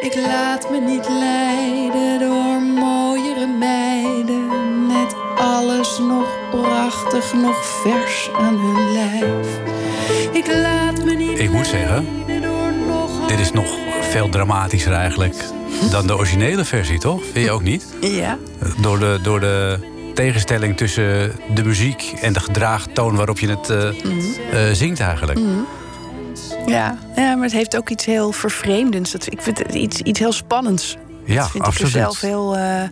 Ik 0.00 0.14
laat 0.14 0.70
me 0.70 0.80
niet 0.80 1.08
leiden 1.08 2.18
door 2.18 2.62
mooiere 2.62 3.46
meiden 3.46 4.46
met 4.86 5.14
alles 5.36 5.98
nog 5.98 6.33
prachtig, 6.62 7.32
nog 7.32 7.64
vers 7.82 8.30
aan 8.38 8.58
hun 8.58 8.92
lijf. 8.92 9.46
Ik 10.32 10.46
laat 10.46 11.04
me 11.04 11.14
niet 11.14 11.38
Ik 11.38 11.50
moet 11.50 11.66
zeggen, 11.66 12.06
dit 13.26 13.38
is 13.38 13.52
nog 13.52 13.66
veel 14.00 14.28
dramatischer 14.28 14.92
eigenlijk 14.92 15.34
dan 15.90 16.06
de 16.06 16.16
originele 16.16 16.64
versie, 16.64 16.98
toch? 16.98 17.22
Vind 17.32 17.44
je 17.44 17.50
ook 17.50 17.62
niet? 17.62 17.86
Ja. 18.00 18.38
Door 18.80 18.98
de, 18.98 19.18
door 19.22 19.40
de 19.40 19.78
tegenstelling 20.14 20.76
tussen 20.76 21.32
de 21.54 21.64
muziek 21.64 22.12
en 22.20 22.32
de 22.32 22.40
gedraagtoon 22.40 23.16
waarop 23.16 23.38
je 23.38 23.48
het 23.48 23.70
eh, 23.70 23.88
eh, 23.88 24.74
zingt 24.74 25.00
eigenlijk. 25.00 25.38
Ja. 26.66 26.98
ja, 27.16 27.34
maar 27.34 27.44
het 27.44 27.52
heeft 27.52 27.76
ook 27.76 27.88
iets 27.90 28.04
heel 28.04 28.32
vervreemdends. 28.32 29.10
Dat- 29.12 29.32
Ik 29.32 29.42
vind 29.42 29.58
het 29.58 29.74
iets, 29.74 30.00
iets 30.00 30.18
heel 30.18 30.32
spannends. 30.32 30.96
Ja, 31.24 31.40
dat 31.40 31.50
vind 31.50 31.64
absoluut. 31.64 31.94
ik 31.94 31.94
er 31.96 32.00
zelf 32.02 32.20
heel. 32.20 32.56
eh, 32.56 32.82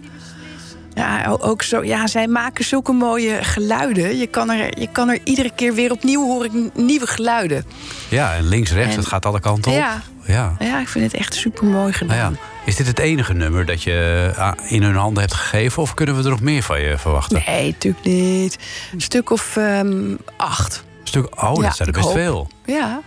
ja, 1.02 1.36
ook 1.40 1.62
zo. 1.62 1.84
Ja, 1.84 2.06
zij 2.06 2.26
maken 2.26 2.64
zulke 2.64 2.92
mooie 2.92 3.44
geluiden. 3.44 4.16
Je 4.16 4.26
kan 4.26 4.50
er, 4.50 4.78
je 4.80 4.88
kan 4.92 5.08
er 5.08 5.20
iedere 5.24 5.50
keer 5.54 5.74
weer 5.74 5.90
opnieuw 5.90 6.24
hoor 6.26 6.44
ik 6.44 6.52
n- 6.52 6.70
nieuwe 6.74 7.06
geluiden. 7.06 7.64
Ja, 8.08 8.34
en 8.34 8.48
links, 8.48 8.72
rechts, 8.72 8.92
En- 8.94 8.98
het 8.98 9.08
gaat 9.08 9.26
alle 9.26 9.40
kanten 9.40 9.70
op. 9.72 9.76
Ja. 9.78 10.02
ja. 10.26 10.56
Ja, 10.58 10.80
ik 10.80 10.88
vind 10.88 11.04
het 11.12 11.20
echt 11.20 11.34
super 11.34 11.64
mooi 11.64 11.92
gedaan. 11.92 12.16
Nou 12.16 12.32
ja. 12.32 12.38
Is 12.66 12.76
dit 12.76 12.86
het 12.86 12.98
enige 12.98 13.32
nummer 13.32 13.66
dat 13.66 13.82
je 13.82 14.30
ah, 14.36 14.52
in 14.68 14.82
hun 14.82 14.94
handen 14.96 15.22
hebt 15.22 15.34
gegeven... 15.34 15.82
of 15.82 15.94
kunnen 15.94 16.16
we 16.16 16.22
er 16.22 16.30
nog 16.30 16.40
meer 16.40 16.62
van 16.62 16.80
je 16.80 16.98
verwachten? 16.98 17.42
Nee, 17.46 17.66
natuurlijk 17.70 18.04
niet. 18.04 18.58
Een 18.92 19.00
stuk 19.00 19.30
of 19.30 19.56
ehm, 19.56 20.14
acht. 20.36 20.84
Stuk, 21.04 21.42
oh, 21.42 21.52
Ja, 21.56 21.62
dat 21.62 21.76
zijn 21.76 21.88
er 21.88 21.94
best 21.94 22.04
hoop. 22.06 22.14
veel. 22.14 22.48
Ja. 22.66 23.00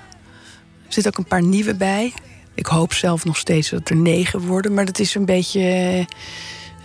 Er 0.88 0.94
zitten 0.94 1.12
ook 1.12 1.18
een 1.18 1.28
paar 1.30 1.42
nieuwe 1.42 1.76
bij. 1.76 2.14
Ik 2.54 2.66
hoop 2.66 2.94
zelf 2.94 3.26
nog 3.26 3.38
steeds 3.38 3.70
dat 3.70 3.90
er 3.90 3.96
negen 3.96 4.40
worden. 4.40 4.74
Maar 4.74 4.86
dat 4.86 5.00
is 5.00 5.16
een 5.16 5.26
beetje... 5.26 6.06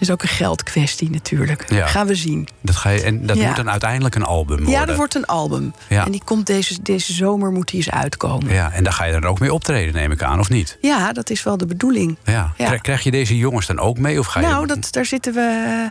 is 0.01 0.11
ook 0.11 0.23
een 0.23 0.29
geldkwestie 0.29 1.11
natuurlijk. 1.11 1.71
Ja. 1.71 1.87
Gaan 1.87 2.07
we 2.07 2.15
zien. 2.15 2.49
Dat 2.63 2.77
ga 2.77 2.91
je, 2.91 3.03
en 3.03 3.27
dat 3.27 3.37
Ja. 3.37 3.47
moet 3.47 3.57
dan 3.57 3.71
uiteindelijk 3.71 4.15
een 4.15 4.23
album 4.25 4.57
worden. 4.57 4.75
Ja, 4.75 4.85
dat 4.85 4.97
wordt 4.97 5.15
een 5.15 5.27
album. 5.27 5.75
Ja. 5.89 6.05
En 6.05 6.11
die 6.13 6.23
komt 6.25 6.47
deze, 6.47 6.83
deze 6.83 7.13
zomer 7.13 7.51
moet 7.53 7.69
die 7.69 7.77
eens 7.77 7.91
uitkomen. 7.91 8.53
Ja, 8.53 8.73
en 8.73 8.85
daar 8.85 8.93
ga 8.93 9.05
je 9.05 9.13
dan 9.13 9.25
ook 9.25 9.41
mee 9.41 9.53
optreden, 9.53 9.95
neem 9.95 10.13
ik 10.13 10.23
aan, 10.23 10.39
of 10.39 10.49
niet? 10.49 10.79
Ja, 10.81 11.13
dat 11.13 11.31
is 11.31 11.43
wel 11.43 11.57
de 11.57 11.67
bedoeling. 11.67 12.17
Ja. 12.25 12.53
Ja. 12.57 12.77
Krijg- 12.77 13.03
je 13.03 13.11
deze 13.11 13.37
jongens 13.37 13.67
dan 13.67 13.79
ook 13.79 13.99
mee? 13.99 14.19
Of 14.19 14.27
ga 14.27 14.41
je... 14.41 14.47
Nou, 14.47 14.67
dat, 14.67 14.89
daar 14.91 15.05
zitten 15.05 15.33
we 15.35 15.91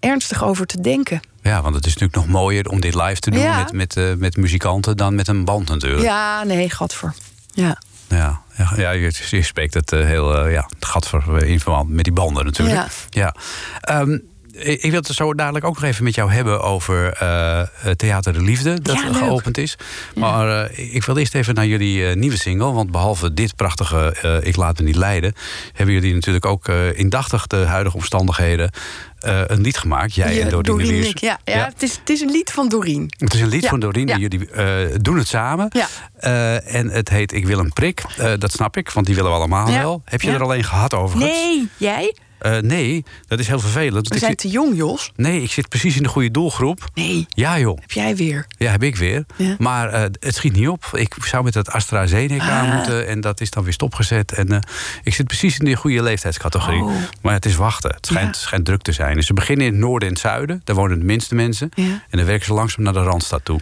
eh, 0.00 0.10
ernstig 0.10 0.44
over 0.44 0.66
te 0.66 0.80
denken. 0.80 1.20
Ja, 1.42 1.62
want 1.62 1.74
het 1.74 1.86
is 1.86 1.92
natuurlijk 1.96 2.18
nog 2.26 2.40
mooier 2.40 2.68
om 2.68 2.80
dit 2.80 2.94
live 2.94 3.20
te 3.20 3.30
doen 3.30 3.48
met, 3.56 3.72
met, 3.72 3.96
eh, 3.96 4.04
met 4.16 4.36
muzikanten 4.36 4.96
dan 4.96 5.14
met 5.14 5.28
een 5.28 5.44
band 5.44 5.68
natuurlijk. 5.68 6.02
Ja, 6.02 6.44
nee, 6.44 6.70
gadver. 6.70 7.14
Ja. 7.54 7.78
Ja, 8.16 8.42
ja, 8.56 8.72
ja 8.76 8.90
je, 8.90 9.12
je 9.30 9.42
spreekt 9.42 9.74
het 9.74 9.92
eh, 9.92 10.04
heel 10.04 10.36
eh, 10.38 10.52
ja, 10.52 10.68
het 10.74 10.84
gat 10.84 11.08
voor, 11.08 11.38
eh, 11.38 11.48
in 11.48 11.60
verband 11.60 11.88
met 11.88 12.04
die 12.04 12.12
banden 12.12 12.44
natuurlijk. 12.44 12.78
Ja. 12.78 12.88
Ja. 13.10 13.34
Ehm, 13.80 14.18
ik 14.52 14.90
wil 14.90 15.00
het 15.00 15.06
zo 15.06 15.34
dadelijk 15.34 15.64
ook 15.64 15.74
nog 15.74 15.84
even 15.84 16.04
met 16.04 16.14
jou 16.14 16.32
hebben 16.32 16.62
over 16.62 17.12
eh, 17.12 17.62
het 17.74 17.98
Theater 17.98 18.32
de 18.32 18.42
Liefde, 18.42 18.80
dat 18.80 18.96
Ja, 18.96 19.12
geopend 19.12 19.58
is. 19.58 19.76
Maar 20.14 20.64
eh, 20.70 20.94
ik 20.94 21.04
wil 21.04 21.16
eerst 21.16 21.34
even 21.34 21.54
naar 21.54 21.66
jullie 21.66 22.06
eh, 22.08 22.16
nieuwe 22.16 22.38
single. 22.38 22.72
Want 22.72 22.90
behalve 22.90 23.34
dit 23.34 23.56
prachtige 23.56 24.16
eh, 24.22 24.46
Ik 24.46 24.56
laat 24.56 24.78
me 24.78 24.84
niet 24.84 24.96
leiden, 24.96 25.32
hebben 25.72 25.94
jullie 25.94 26.14
natuurlijk 26.14 26.46
ook 26.46 26.68
eh, 26.68 26.98
indachtig 26.98 27.46
de 27.46 27.56
huidige 27.56 27.96
omstandigheden 27.96 28.70
eh, 29.18 29.40
een 29.46 29.60
lied 29.60 29.78
gemaakt. 29.78 30.14
Jij 30.14 30.42
en 30.42 30.62
Doreen 30.62 30.86
Liers. 30.86 31.12
Ja, 31.20 31.38
ja, 31.44 31.64
Het, 31.64 31.82
is, 31.82 31.96
het 31.96 32.10
is 32.10 32.20
een 32.20 32.30
lied 32.30 32.50
van 32.50 32.68
Doreen. 32.68 33.12
Het 33.18 33.34
is 33.34 33.40
een 33.40 33.48
lied 33.48 33.62
Ja, 33.62 33.68
van 33.68 33.80
Doreen. 33.80 34.08
en 34.08 34.20
Jullie 34.20 34.50
eh, 34.50 34.66
doen 35.00 35.16
het 35.18 35.28
samen. 35.28 35.66
Ja. 35.70 35.86
Eh, 36.16 36.74
en 36.74 36.88
het 36.88 37.08
heet 37.08 37.32
Ik 37.32 37.46
wil 37.46 37.58
een 37.58 37.72
prik. 37.72 38.02
Eh, 38.16 38.32
dat 38.38 38.52
snap 38.52 38.76
ik, 38.76 38.90
want 38.90 39.06
die 39.06 39.14
willen 39.14 39.30
we 39.30 39.36
allemaal 39.36 39.66
wel. 39.66 40.02
Heb 40.04 40.20
je 40.22 40.30
er 40.30 40.42
alleen 40.42 40.64
gehad 40.64 40.94
overigens? 40.94 41.32
Nee, 41.32 41.68
jij? 41.76 42.14
Eh, 42.42 42.58
nee, 42.58 43.04
dat 43.26 43.38
is 43.38 43.46
heel 43.46 43.60
vervelend. 43.60 44.08
We 44.08 44.18
zijn 44.18 44.30
zit- 44.30 44.38
te 44.40 44.48
jong, 44.48 44.76
Jos. 44.76 45.12
Nee, 45.16 45.42
ik 45.42 45.50
zit 45.50 45.68
precies 45.68 45.96
in 45.96 46.02
de 46.02 46.08
goede 46.08 46.30
doelgroep. 46.30 46.88
Nee, 46.94 47.26
Ja, 47.28 47.58
joh. 47.58 47.78
heb 47.80 47.90
jij 47.92 48.16
weer. 48.16 48.46
Ja, 48.58 48.70
heb 48.70 48.82
ik 48.82 48.96
weer. 48.96 49.24
Ja. 49.36 49.54
Maar 49.58 49.88
eh, 49.88 50.00
het 50.20 50.34
schiet 50.34 50.52
niet 50.52 50.68
op. 50.68 50.84
Ik 50.92 51.14
zou 51.24 51.44
met 51.44 51.54
het 51.54 51.70
AstraZeneca 51.70 52.60
Ah. 52.60 52.74
moeten 52.74 53.06
en 53.08 53.20
dat 53.20 53.40
is 53.40 53.50
dan 53.50 53.64
weer 53.64 53.72
stopgezet. 53.72 54.32
En 54.32 54.48
eh, 54.52 54.58
ik 55.02 55.14
zit 55.14 55.26
precies 55.26 55.58
in 55.58 55.64
die 55.64 55.76
goede 55.76 56.02
leeftijdscategorie. 56.02 56.82
Oh. 56.82 56.92
Maar 57.22 57.34
het 57.34 57.44
is 57.46 57.54
wachten. 57.56 57.90
Het 57.94 58.06
schijnt, 58.06 58.34
Ja. 58.36 58.40
schijnt 58.42 58.64
druk 58.64 58.82
te 58.82 58.92
zijn. 58.92 59.16
Dus 59.16 59.26
ze 59.26 59.32
beginnen 59.34 59.66
in 59.66 59.72
het 59.72 59.80
noorden 59.80 60.08
en 60.08 60.14
het 60.14 60.22
zuiden. 60.22 60.60
Daar 60.64 60.76
wonen 60.76 60.98
de 60.98 61.04
minste 61.04 61.34
mensen. 61.34 61.68
Ja. 61.74 61.82
En 61.84 62.00
dan 62.18 62.24
werken 62.24 62.46
ze 62.46 62.52
langzaam 62.52 62.84
naar 62.84 62.92
de 62.92 63.02
Randstad 63.02 63.44
toe. 63.44 63.60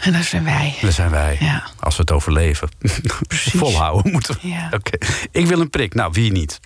En 0.00 0.12
daar 0.12 0.22
zijn 0.24 0.44
wij. 0.44 0.74
Daar 0.80 0.92
zijn 0.92 1.10
wij. 1.10 1.36
Ja. 1.40 1.66
Als 1.80 1.94
we 1.96 2.00
het 2.00 2.10
overleven. 2.12 2.68
Precies. 3.26 3.52
Volhouden 3.60 4.12
moeten 4.12 4.38
we. 4.42 4.48
Ja. 4.48 4.70
Oké. 4.74 4.98
Ik 5.30 5.46
wil 5.46 5.60
een 5.60 5.70
prik. 5.70 5.94
Nou, 5.94 6.10
wie 6.12 6.32
niet? 6.32 6.60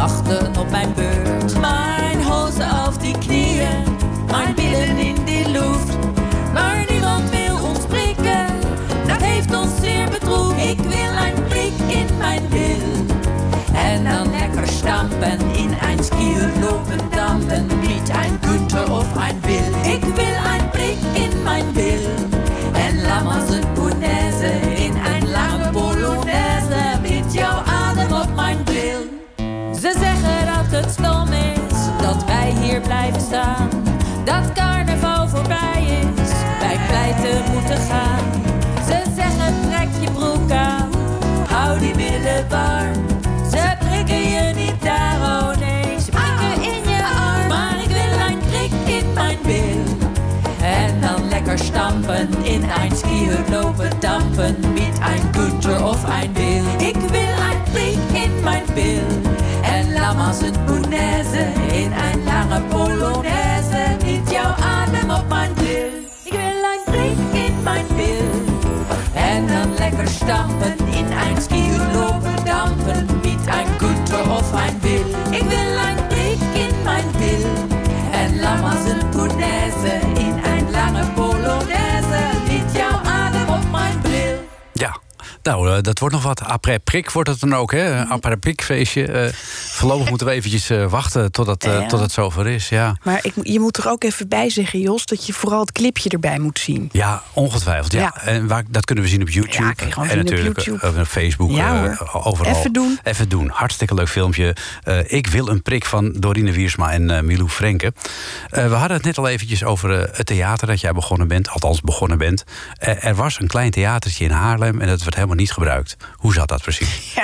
Wachten 0.00 0.56
op 0.58 0.70
mijn 0.70 0.94
beurt. 0.94 1.60
Mijn 1.60 2.22
hozen 2.22 2.86
op 2.86 3.00
die 3.00 3.18
knieën, 3.18 3.84
mijn 4.30 4.54
billen 4.54 4.98
in 4.98 5.24
die 5.24 5.48
lucht. 5.48 5.90
Maar 6.52 6.84
niemand 6.88 7.30
wil 7.30 7.56
ons 7.68 7.78
prikken, 7.88 8.46
dat 9.06 9.22
heeft 9.22 9.54
ons 9.54 9.70
zeer 9.80 10.08
bedroefd. 10.10 10.64
Ik 10.64 10.80
wil 10.80 11.12
een 11.26 11.44
prik 11.48 11.72
in 11.98 12.06
mijn 12.18 12.42
bil. 12.48 12.90
En 13.74 14.04
dan 14.04 14.30
lekker 14.30 14.68
stampen, 14.68 15.38
in 15.52 15.70
een 15.88 16.04
skier 16.04 16.50
lopen 16.60 17.00
dampen. 17.10 17.66
Niet 17.80 18.08
een 18.08 18.38
Günther 18.40 18.92
of 18.92 19.14
een 19.14 19.40
Will. 19.40 19.92
Ik 19.92 20.02
wil 20.02 20.36
een 20.54 20.70
prik 20.70 20.98
in 21.12 21.42
mijn 21.42 21.72
bil. 21.72 22.08
En 22.72 23.02
lammers 23.02 23.50
een 23.50 23.72
punaise, 23.72 24.59
dat 32.02 32.24
wij 32.24 32.54
hier 32.60 32.80
blijven 32.80 33.20
staan. 33.20 33.68
Dat 34.24 34.52
carnaval 34.52 35.28
voorbij 35.28 35.82
is, 35.84 36.30
wij 36.60 36.78
pleiten 36.88 37.52
moeten 37.52 37.76
gaan. 37.76 38.42
Ze 38.86 39.02
zeggen 39.16 39.54
trek 39.68 39.88
je 40.00 40.10
broek 40.10 40.50
aan, 40.50 40.90
hou 41.48 41.78
die 41.78 41.94
billen 41.94 42.48
warm. 42.48 43.06
Ze 43.50 43.76
prikken 43.78 44.28
je 44.30 44.52
niet 44.54 44.82
daar, 44.82 45.16
oh 45.20 45.56
nee, 45.58 46.00
ze 46.00 46.10
prikken 46.10 46.72
in 46.72 46.90
je 46.90 47.02
arm. 47.02 47.48
Maar 47.48 47.76
ik 47.82 47.88
wil 47.88 48.26
een 48.28 48.38
prik 48.38 48.94
in 48.94 49.12
mijn 49.12 49.38
bil. 49.42 50.08
En 50.62 51.00
dan 51.00 51.28
lekker 51.28 51.58
stampen, 51.58 52.28
in 52.42 52.62
een 52.62 52.96
skier 52.96 53.38
lopen 53.50 53.90
dampen. 53.98 54.56
Met 54.72 54.98
een 54.98 55.32
Günther 55.32 55.84
of 55.84 56.02
een 56.04 56.32
Will. 56.32 56.79
Lange 62.50 62.68
polonaise. 62.68 63.96
Met 64.04 64.30
jouw 64.30 64.54
adem 64.62 65.10
op 65.10 65.28
mijn 65.28 65.52
bil. 65.54 65.90
Ik 66.24 66.32
wil 66.32 66.62
een 66.72 66.82
prik 66.84 67.42
in 67.44 67.62
mijn 67.62 67.86
bil. 67.96 68.30
En 69.14 69.46
dan 69.46 69.74
lekker 69.74 70.08
stampen, 70.08 70.74
in 70.90 71.04
een 71.04 71.42
skier 71.42 71.80
lopen 71.92 72.44
dampen. 72.44 73.06
Met 73.22 73.46
een 73.46 73.78
Günther 73.78 74.30
of 74.30 74.52
een 74.52 74.80
Will. 74.80 75.38
Ik 75.38 75.42
wil 75.42 75.72
een 75.86 76.06
prik 76.08 76.40
in 76.52 76.74
mijn 76.84 77.06
bil. 77.18 77.48
En 78.10 78.40
lammers 78.40 78.90
een 78.90 79.08
punaise, 79.08 80.19
Nou, 85.50 85.76
eh, 85.76 85.82
dat 85.82 85.98
wordt 85.98 86.14
nog 86.14 86.24
wat. 86.24 86.42
Après-prik 86.44 87.10
wordt 87.10 87.28
het 87.28 87.40
dan 87.40 87.54
ook, 87.54 87.72
hè? 87.72 87.96
Een 87.96 88.08
Après-prik 88.08 88.62
feestje. 88.62 89.06
Eh, 89.06 89.32
voorlopig 89.68 90.08
moeten 90.08 90.26
we 90.26 90.32
eventjes 90.32 90.70
eh, 90.70 90.86
wachten 90.86 91.32
totdat, 91.32 91.64
eh, 91.64 91.72
Ja. 91.72 91.86
tot 91.86 92.00
het 92.00 92.12
zover 92.12 92.46
is, 92.46 92.68
ja. 92.68 92.96
Maar 93.02 93.18
ik, 93.22 93.34
je 93.42 93.60
moet 93.60 93.76
er 93.76 93.88
ook 93.88 94.04
even 94.04 94.28
bij 94.28 94.50
zeggen, 94.50 94.80
Jos, 94.80 95.06
dat 95.06 95.26
je 95.26 95.32
vooral 95.32 95.60
het 95.60 95.72
clipje 95.72 96.08
erbij 96.08 96.38
moet 96.38 96.58
zien. 96.58 96.88
Ja, 96.92 97.22
ongetwijfeld. 97.32 97.92
Ja. 97.92 98.00
Ja. 98.00 98.22
En 98.22 98.46
waar, 98.46 98.64
dat 98.68 98.84
kunnen 98.84 99.04
we 99.04 99.10
zien 99.10 99.20
op 99.22 99.28
YouTube. 99.28 99.62
Ja, 99.62 99.72
en 99.76 99.92
zien 99.92 100.10
op 100.10 100.14
natuurlijk 100.14 100.60
YouTube. 100.60 101.00
op 101.00 101.06
Facebook. 101.06 101.50
Ja, 101.50 101.98
overal. 102.12 102.54
Even 102.54 102.72
doen. 102.72 102.98
Even 103.02 103.28
doen. 103.28 103.48
Hartstikke 103.48 103.94
leuk 103.94 104.08
filmpje. 104.08 104.56
Ik 105.06 105.26
wil 105.26 105.48
een 105.48 105.62
prik 105.62 105.84
van 105.84 106.12
Dorine 106.12 106.52
Wiersma 106.52 106.90
en 106.92 107.24
Milou 107.26 107.48
Frenke. 107.48 107.92
We 108.50 108.60
hadden 108.60 108.96
het 108.96 109.04
net 109.04 109.18
al 109.18 109.28
eventjes 109.28 109.64
over 109.64 109.90
het 109.90 110.26
theater 110.26 110.66
dat 110.66 110.80
jij 110.80 110.92
begonnen 110.92 111.28
bent. 111.28 111.48
Althans, 111.48 111.80
begonnen 111.80 112.18
bent. 112.18 112.44
Er 112.78 113.14
was 113.14 113.40
een 113.40 113.46
klein 113.46 113.70
theatertje 113.70 114.24
in 114.24 114.30
Haarlem 114.30 114.80
en 114.80 114.86
dat 114.86 115.02
werd 115.02 115.14
helemaal 115.14 115.36
niet 115.40 115.52
gebruikt. 115.52 115.96
Hoe 116.16 116.32
zat 116.32 116.48
dat 116.48 116.62
precies? 116.62 117.14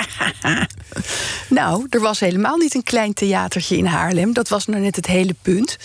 Nou, 1.49 1.87
er 1.89 1.99
was 1.99 2.19
helemaal 2.19 2.57
niet 2.57 2.75
een 2.75 2.83
klein 2.83 3.13
theatertje 3.13 3.77
in 3.77 3.85
Haarlem. 3.85 4.33
Dat 4.33 4.49
was 4.49 4.65
nou 4.65 4.81
net 4.81 4.95
het 4.95 5.05
hele 5.05 5.35
punt. 5.41 5.77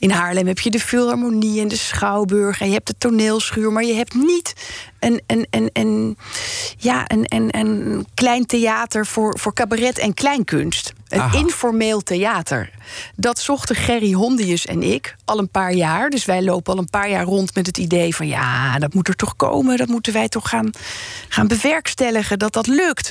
In 0.00 0.10
Haarlem 0.10 0.46
heb 0.46 0.58
je 0.58 0.70
de 0.70 0.80
Philharmonie 0.80 1.60
en 1.60 1.68
de 1.68 1.76
Schouwburg... 1.76 2.60
en 2.60 2.66
je 2.66 2.72
hebt 2.72 2.86
de 2.86 2.94
toneelschuur, 2.98 3.72
maar 3.72 3.84
je 3.84 3.94
hebt 3.94 4.14
niet 4.14 4.52
een, 4.98 5.22
een, 5.26 5.46
een, 5.50 5.70
een, 5.72 6.18
ja, 6.76 7.04
een, 7.06 7.24
een, 7.28 7.56
een 7.58 8.06
klein 8.14 8.46
theater 8.46 9.06
voor, 9.06 9.38
voor 9.38 9.52
cabaret 9.52 9.98
en 9.98 10.14
kleinkunst. 10.14 10.92
Een 11.08 11.20
Aha. 11.20 11.38
informeel 11.38 12.00
theater. 12.00 12.70
Dat 13.16 13.38
zochten 13.38 13.76
Gerry 13.76 14.12
Hondius 14.12 14.66
en 14.66 14.82
ik 14.82 15.16
al 15.24 15.38
een 15.38 15.48
paar 15.48 15.72
jaar. 15.72 16.10
Dus 16.10 16.24
wij 16.24 16.42
lopen 16.42 16.72
al 16.72 16.78
een 16.78 16.90
paar 16.90 17.10
jaar 17.10 17.24
rond 17.24 17.54
met 17.54 17.66
het 17.66 17.78
idee 17.78 18.14
van... 18.14 18.26
ja, 18.26 18.78
dat 18.78 18.94
moet 18.94 19.08
er 19.08 19.16
toch 19.16 19.36
komen, 19.36 19.76
dat 19.76 19.88
moeten 19.88 20.12
wij 20.12 20.28
toch 20.28 20.48
gaan, 20.48 20.70
gaan 21.28 21.48
bewerkstelligen... 21.48 22.38
dat 22.38 22.52
dat 22.52 22.66
lukt. 22.66 23.10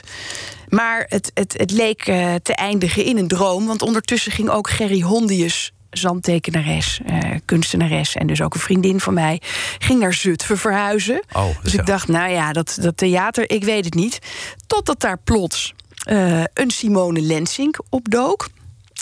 Maar 0.70 1.06
het, 1.10 1.32
het, 1.34 1.54
het 1.58 1.72
leek 1.72 2.02
eh, 2.08 2.36
te 2.36 2.56
eindigen 2.56 3.04
in 3.04 3.18
een 3.18 3.28
droom. 3.28 3.66
Want 3.66 3.82
ondertussen 3.82 4.32
ging 4.32 4.50
ook 4.50 4.70
Gerry 4.70 5.02
Hondius, 5.02 5.74
zandtekenares, 5.90 7.00
eh, 7.06 7.20
kunstenares... 7.46 8.16
en 8.16 8.28
dus 8.28 8.42
ook 8.42 8.54
een 8.54 8.60
vriendin 8.60 9.00
van 9.00 9.14
mij, 9.14 9.42
ging 9.80 10.00
naar 10.00 10.14
Zutphen 10.14 10.58
verhuizen. 10.58 11.24
Oh, 11.32 11.46
dus 11.64 11.72
zo. 11.72 11.80
ik 11.80 11.86
dacht, 11.86 12.08
nou 12.08 12.32
ja, 12.32 12.54
dat, 12.54 12.78
dat 12.82 12.98
theater, 12.98 13.50
ik 13.50 13.64
weet 13.64 13.86
het 13.86 13.94
niet. 13.94 14.20
Totdat 14.68 15.00
daar 15.00 15.18
plots 15.24 15.74
eh, 16.04 16.44
een 16.54 16.72
Simone 16.72 17.22
Lensink 17.22 17.80
opdook. 17.90 18.50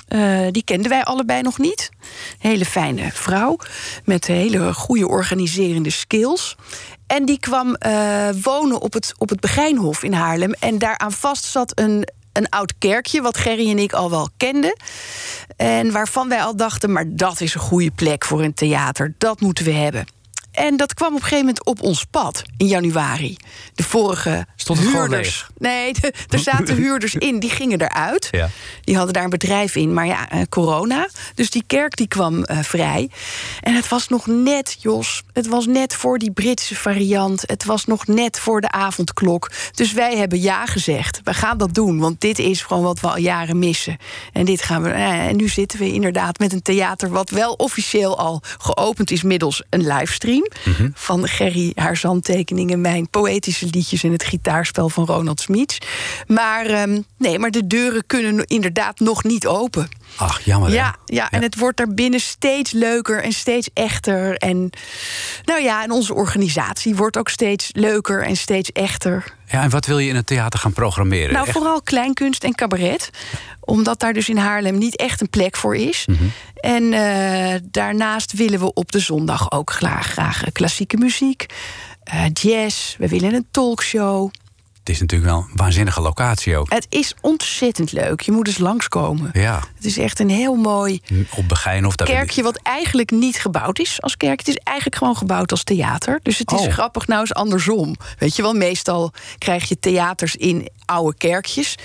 Eh, 0.07 0.47
die 0.51 0.63
kenden 0.63 0.89
wij 0.89 1.03
allebei 1.03 1.41
nog 1.41 1.57
niet. 1.57 1.89
Hele 2.39 2.65
fijne 2.65 3.09
vrouw 3.13 3.57
met 4.03 4.27
hele 4.27 4.73
goede 4.73 5.07
organiserende 5.07 5.89
skills. 5.89 6.55
En 7.07 7.25
die 7.25 7.39
kwam 7.39 7.77
wonen 8.41 8.81
op 8.81 8.93
het, 8.93 9.13
op 9.17 9.29
het 9.29 9.39
Begijnhof 9.39 10.03
in 10.03 10.13
Haarlem. 10.13 10.53
En 10.53 10.77
daaraan 10.77 11.11
vast 11.11 11.43
zat 11.43 11.79
een, 11.79 12.07
een 12.37 12.49
oud 12.49 12.73
kerkje, 12.77 13.21
wat 13.21 13.37
Gerry 13.37 13.69
en 13.69 13.79
ik 13.79 13.93
al 13.93 14.09
wel 14.09 14.29
kenden. 14.37 14.77
En 15.55 15.91
waarvan 15.91 16.29
wij 16.29 16.41
al 16.41 16.55
dachten, 16.55 16.91
maar 16.91 17.05
dat 17.07 17.41
is 17.41 17.53
een 17.53 17.59
goede 17.59 17.91
plek 17.91 18.25
voor 18.25 18.43
een 18.43 18.53
theater. 18.53 19.13
Dat 19.17 19.41
moeten 19.41 19.65
we 19.65 19.71
hebben. 19.71 20.05
En 20.57 20.77
dat 20.77 20.93
kwam 20.93 21.07
op 21.07 21.13
een 21.15 21.21
gegeven 21.21 21.45
moment 21.45 21.65
op 21.65 21.81
ons 21.81 22.03
pad 22.05 22.41
in 22.57 22.67
januari. 22.67 23.37
De 23.73 23.83
vorige 23.83 24.45
Stond 24.55 24.79
het 24.79 24.87
huurders. 24.91 25.47
Nee, 25.57 25.93
de- 25.93 26.13
er 26.29 26.39
zaten 26.39 26.75
huurders 26.83 27.15
in, 27.15 27.39
die 27.39 27.49
gingen 27.49 27.81
eruit. 27.81 28.27
Ja. 28.31 28.49
Die 28.83 28.95
hadden 28.95 29.13
daar 29.13 29.23
een 29.23 29.29
bedrijf 29.29 29.75
in, 29.75 29.93
maar 29.93 30.05
ja, 30.05 30.29
eh, 30.29 30.41
corona. 30.49 31.07
Dus 31.35 31.49
die 31.49 31.63
kerk 31.67 31.95
die 31.95 32.07
kwam 32.07 32.43
eh, 32.43 32.59
vrij. 32.63 33.09
En 33.61 33.73
het 33.75 33.87
was 33.87 34.07
nog 34.07 34.27
net, 34.27 34.77
Jos, 34.79 35.23
het 35.33 35.47
was 35.47 35.65
net 35.65 35.95
voor 35.95 36.17
die 36.17 36.31
Britse 36.31 36.75
variant. 36.75 37.43
Het 37.45 37.65
was 37.65 37.85
nog 37.85 38.07
net 38.07 38.39
voor 38.39 38.61
de 38.61 38.71
avondklok. 38.71 39.51
Dus 39.75 39.93
wij 39.93 40.17
hebben 40.17 40.41
ja 40.41 40.65
gezegd. 40.65 41.21
We 41.23 41.33
gaan 41.33 41.57
dat 41.57 41.73
doen, 41.73 41.99
want 41.99 42.21
dit 42.21 42.39
is 42.39 42.61
gewoon 42.61 42.83
wat 42.83 42.99
we 42.99 43.07
al 43.07 43.17
jaren 43.17 43.59
missen. 43.59 43.97
En 44.33 44.45
dit 44.45 44.61
gaan 44.61 44.81
we. 44.83 44.89
eh, 44.89 45.25
En 45.27 45.35
nu 45.35 45.47
zitten 45.47 45.79
we 45.79 45.91
inderdaad 45.93 46.39
met 46.39 46.53
een 46.53 46.61
theater 46.61 47.09
wat 47.09 47.29
wel 47.29 47.53
officieel 47.53 48.17
al 48.17 48.41
geopend 48.57 49.11
is 49.11 49.23
middels 49.23 49.63
een 49.69 49.87
livestream 49.87 50.46
van 50.93 51.27
Gerry 51.27 51.71
haar 51.75 51.97
zandtekeningen, 51.97 52.81
mijn 52.81 53.09
poëtische 53.09 53.67
liedjes 53.71 54.03
en 54.03 54.11
het 54.11 54.23
gitaarspel 54.23 54.89
van 54.89 55.05
Ronald 55.05 55.39
Smeets. 55.39 55.77
Maar 56.27 56.65
ehm, 56.65 57.01
nee, 57.17 57.39
maar 57.39 57.51
de 57.51 57.67
deuren 57.67 58.05
kunnen 58.05 58.45
inderdaad 58.45 58.99
nog 58.99 59.23
niet 59.23 59.47
open. 59.47 59.89
Ach, 60.15 60.41
jammer. 60.41 60.69
hè? 60.69 60.75
Ja, 60.75 60.95
ja, 61.05 61.31
en 61.31 61.41
het 61.41 61.57
wordt 61.57 61.77
daar 61.77 61.93
binnen 61.93 62.19
steeds 62.19 62.71
leuker 62.71 63.23
en 63.23 63.31
steeds 63.31 63.69
echter. 63.73 64.37
En 64.37 64.69
nou 65.45 65.61
ja, 65.61 65.83
en 65.83 65.91
onze 65.91 66.13
organisatie 66.13 66.95
wordt 66.95 67.17
ook 67.17 67.29
steeds 67.29 67.69
leuker 67.71 68.23
en 68.23 68.35
steeds 68.37 68.71
echter. 68.71 69.23
Ja, 69.47 69.61
en 69.63 69.69
wat 69.69 69.85
wil 69.85 69.99
je 69.99 70.09
in 70.09 70.15
het 70.15 70.25
theater 70.27 70.59
gaan 70.59 70.73
programmeren? 70.73 71.33
Nou, 71.33 71.45
Echt- 71.45 71.57
vooral 71.57 71.81
kleinkunst 71.81 72.43
en 72.43 72.55
cabaret. 72.55 73.09
Omdat 73.59 73.99
daar 73.99 74.13
dus 74.13 74.29
in 74.29 74.37
Haarlem 74.37 74.77
niet 74.77 74.95
echt 74.97 75.21
een 75.21 75.29
plek 75.29 75.57
voor 75.57 75.75
is. 75.75 76.05
Mhm. 76.05 76.23
En 76.55 76.93
eh, 76.93 77.59
daarnaast 77.63 78.33
willen 78.33 78.59
we 78.59 78.73
op 78.73 78.91
de 78.91 78.99
zondag 78.99 79.51
ook 79.51 79.71
graag, 79.71 80.07
graag 80.07 80.43
klassieke 80.51 80.97
muziek, 80.97 81.45
eh, 82.03 82.23
jazz. 82.33 82.95
We 82.97 83.07
willen 83.07 83.33
een 83.33 83.47
talkshow. 83.51 84.31
Het 84.87 84.95
is 84.95 85.01
natuurlijk 85.01 85.31
wel 85.31 85.39
een 85.39 85.55
waanzinnige 85.55 86.01
locatie 86.01 86.57
ook. 86.57 86.73
Het 86.73 86.85
is 86.89 87.13
ontzettend 87.21 87.91
leuk. 87.91 88.21
Je 88.21 88.31
moet 88.31 88.47
eens 88.47 88.57
langskomen. 88.57 89.29
Ja, 89.33 89.59
Het 89.75 89.85
is 89.85 89.97
echt 89.97 90.19
een 90.19 90.29
heel 90.29 90.55
mooi 90.55 91.01
op 91.35 91.47
Begijn 91.47 91.85
of 91.85 91.95
daar 91.95 92.07
kerkje 92.07 92.43
wat 92.43 92.59
eigenlijk 92.63 93.11
niet 93.11 93.37
gebouwd 93.41 93.79
is 93.79 94.01
als 94.01 94.17
kerk. 94.17 94.39
Het 94.39 94.47
is 94.47 94.55
eigenlijk 94.63 94.97
gewoon 94.97 95.17
gebouwd 95.17 95.51
als 95.51 95.63
theater. 95.63 96.19
Dus 96.23 96.37
het 96.37 96.51
is 96.51 96.59
Oh. 96.59 96.71
grappig 96.73 97.07
nou 97.07 97.19
eens 97.21 97.33
andersom. 97.33 97.95
Weet 98.17 98.35
je 98.35 98.41
wel, 98.41 98.53
meestal 98.53 99.11
krijg 99.37 99.69
je 99.69 99.79
theaters 99.79 100.35
in 100.35 100.69
oude 100.85 101.17
kerkjes. 101.17 101.75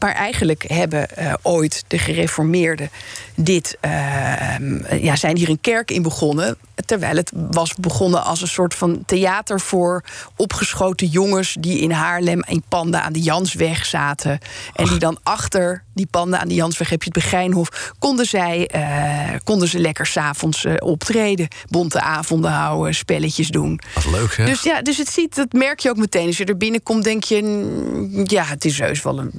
Maar 0.00 0.12
eigenlijk 0.12 0.64
hebben 0.68 1.16
eh, 1.16 1.34
ooit 1.42 1.84
de 1.86 1.98
gereformeerden 1.98 2.90
dit, 3.34 3.76
eh, 3.80 5.02
ja, 5.02 5.16
zijn 5.16 5.36
hier 5.36 5.48
een 5.48 5.60
kerk 5.60 5.90
in 5.90 6.02
begonnen. 6.02 6.56
Terwijl 6.86 7.16
het 7.16 7.32
was 7.50 7.74
begonnen 7.74 8.24
als 8.24 8.40
een 8.40 8.48
soort 8.48 8.74
van 8.74 9.02
theater 9.06 9.60
voor 9.60 10.04
opgeschoten 10.36 11.06
jongens 11.06 11.56
die 11.60 11.80
in 11.80 11.90
Haarlem 11.90 12.42
in 12.46 12.62
panden 12.68 13.02
aan 13.02 13.12
de 13.12 13.20
Jansweg 13.20 13.86
zaten. 13.86 14.38
En 14.74 14.84
die 14.84 14.98
dan 14.98 15.18
achter 15.22 15.82
die 16.00 16.08
panden 16.10 16.40
aan 16.40 16.48
de 16.48 16.54
Jansweg, 16.54 16.88
heb 16.90 17.02
je 17.02 17.10
het 17.12 17.22
Begijnhof, 17.22 17.92
konden 17.98 18.26
zij 18.26 18.66
eh, 18.66 19.38
konden 19.44 19.68
ze 19.68 19.78
lekker 19.78 20.06
s'avonds 20.06 20.64
eh, 20.64 20.74
optreden. 20.78 21.48
Bonte 21.68 22.00
avonden 22.00 22.50
houden, 22.50 22.94
spelletjes 22.94 23.48
doen. 23.48 23.80
Wat 23.94 24.06
leuk 24.06 24.32
zeg. 24.32 24.46
Dus 24.46 24.62
ja, 24.62 24.82
dus 24.82 24.96
het 24.96 25.08
ziet, 25.08 25.34
dat 25.34 25.52
merk 25.52 25.78
je 25.80 25.90
ook 25.90 25.96
meteen. 25.96 26.26
Als 26.26 26.36
je 26.36 26.44
er 26.44 26.56
binnenkomt, 26.56 27.04
denk 27.04 27.24
je, 27.24 27.42
mm, 27.42 28.20
ja, 28.24 28.44
het 28.44 28.64
is 28.64 28.78
heus 28.78 29.02
wel 29.02 29.18
een 29.18 29.32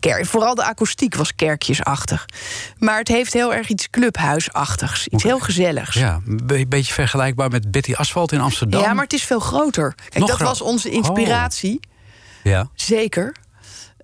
kerk. 0.00 0.26
Vooral 0.26 0.54
de 0.54 0.64
akoestiek 0.64 1.14
was 1.14 1.34
kerkjesachtig. 1.34 2.26
Maar 2.78 2.98
het 2.98 3.08
heeft 3.08 3.32
heel 3.32 3.54
erg 3.54 3.68
iets 3.68 3.90
clubhuisachtigs. 3.90 5.08
Iets 5.08 5.22
heel 5.22 5.38
gezelligs. 5.38 5.94
ja, 5.94 6.20
een 6.26 6.40
be- 6.44 6.66
beetje 6.68 6.92
vergelijkbaar 6.92 7.50
met 7.50 7.70
Betty 7.70 7.94
Asphalt 7.94 8.32
in 8.32 8.40
Amsterdam. 8.40 8.80
Ja, 8.82 8.92
maar 8.94 9.04
het 9.04 9.12
is 9.12 9.22
veel 9.24 9.40
groter. 9.40 9.94
Kijk, 10.08 10.26
dat 10.26 10.30
groot- 10.30 10.48
was 10.48 10.60
onze 10.60 10.90
inspiratie. 10.90 11.80
Ja. 12.42 12.68
Zeker. 12.74 13.34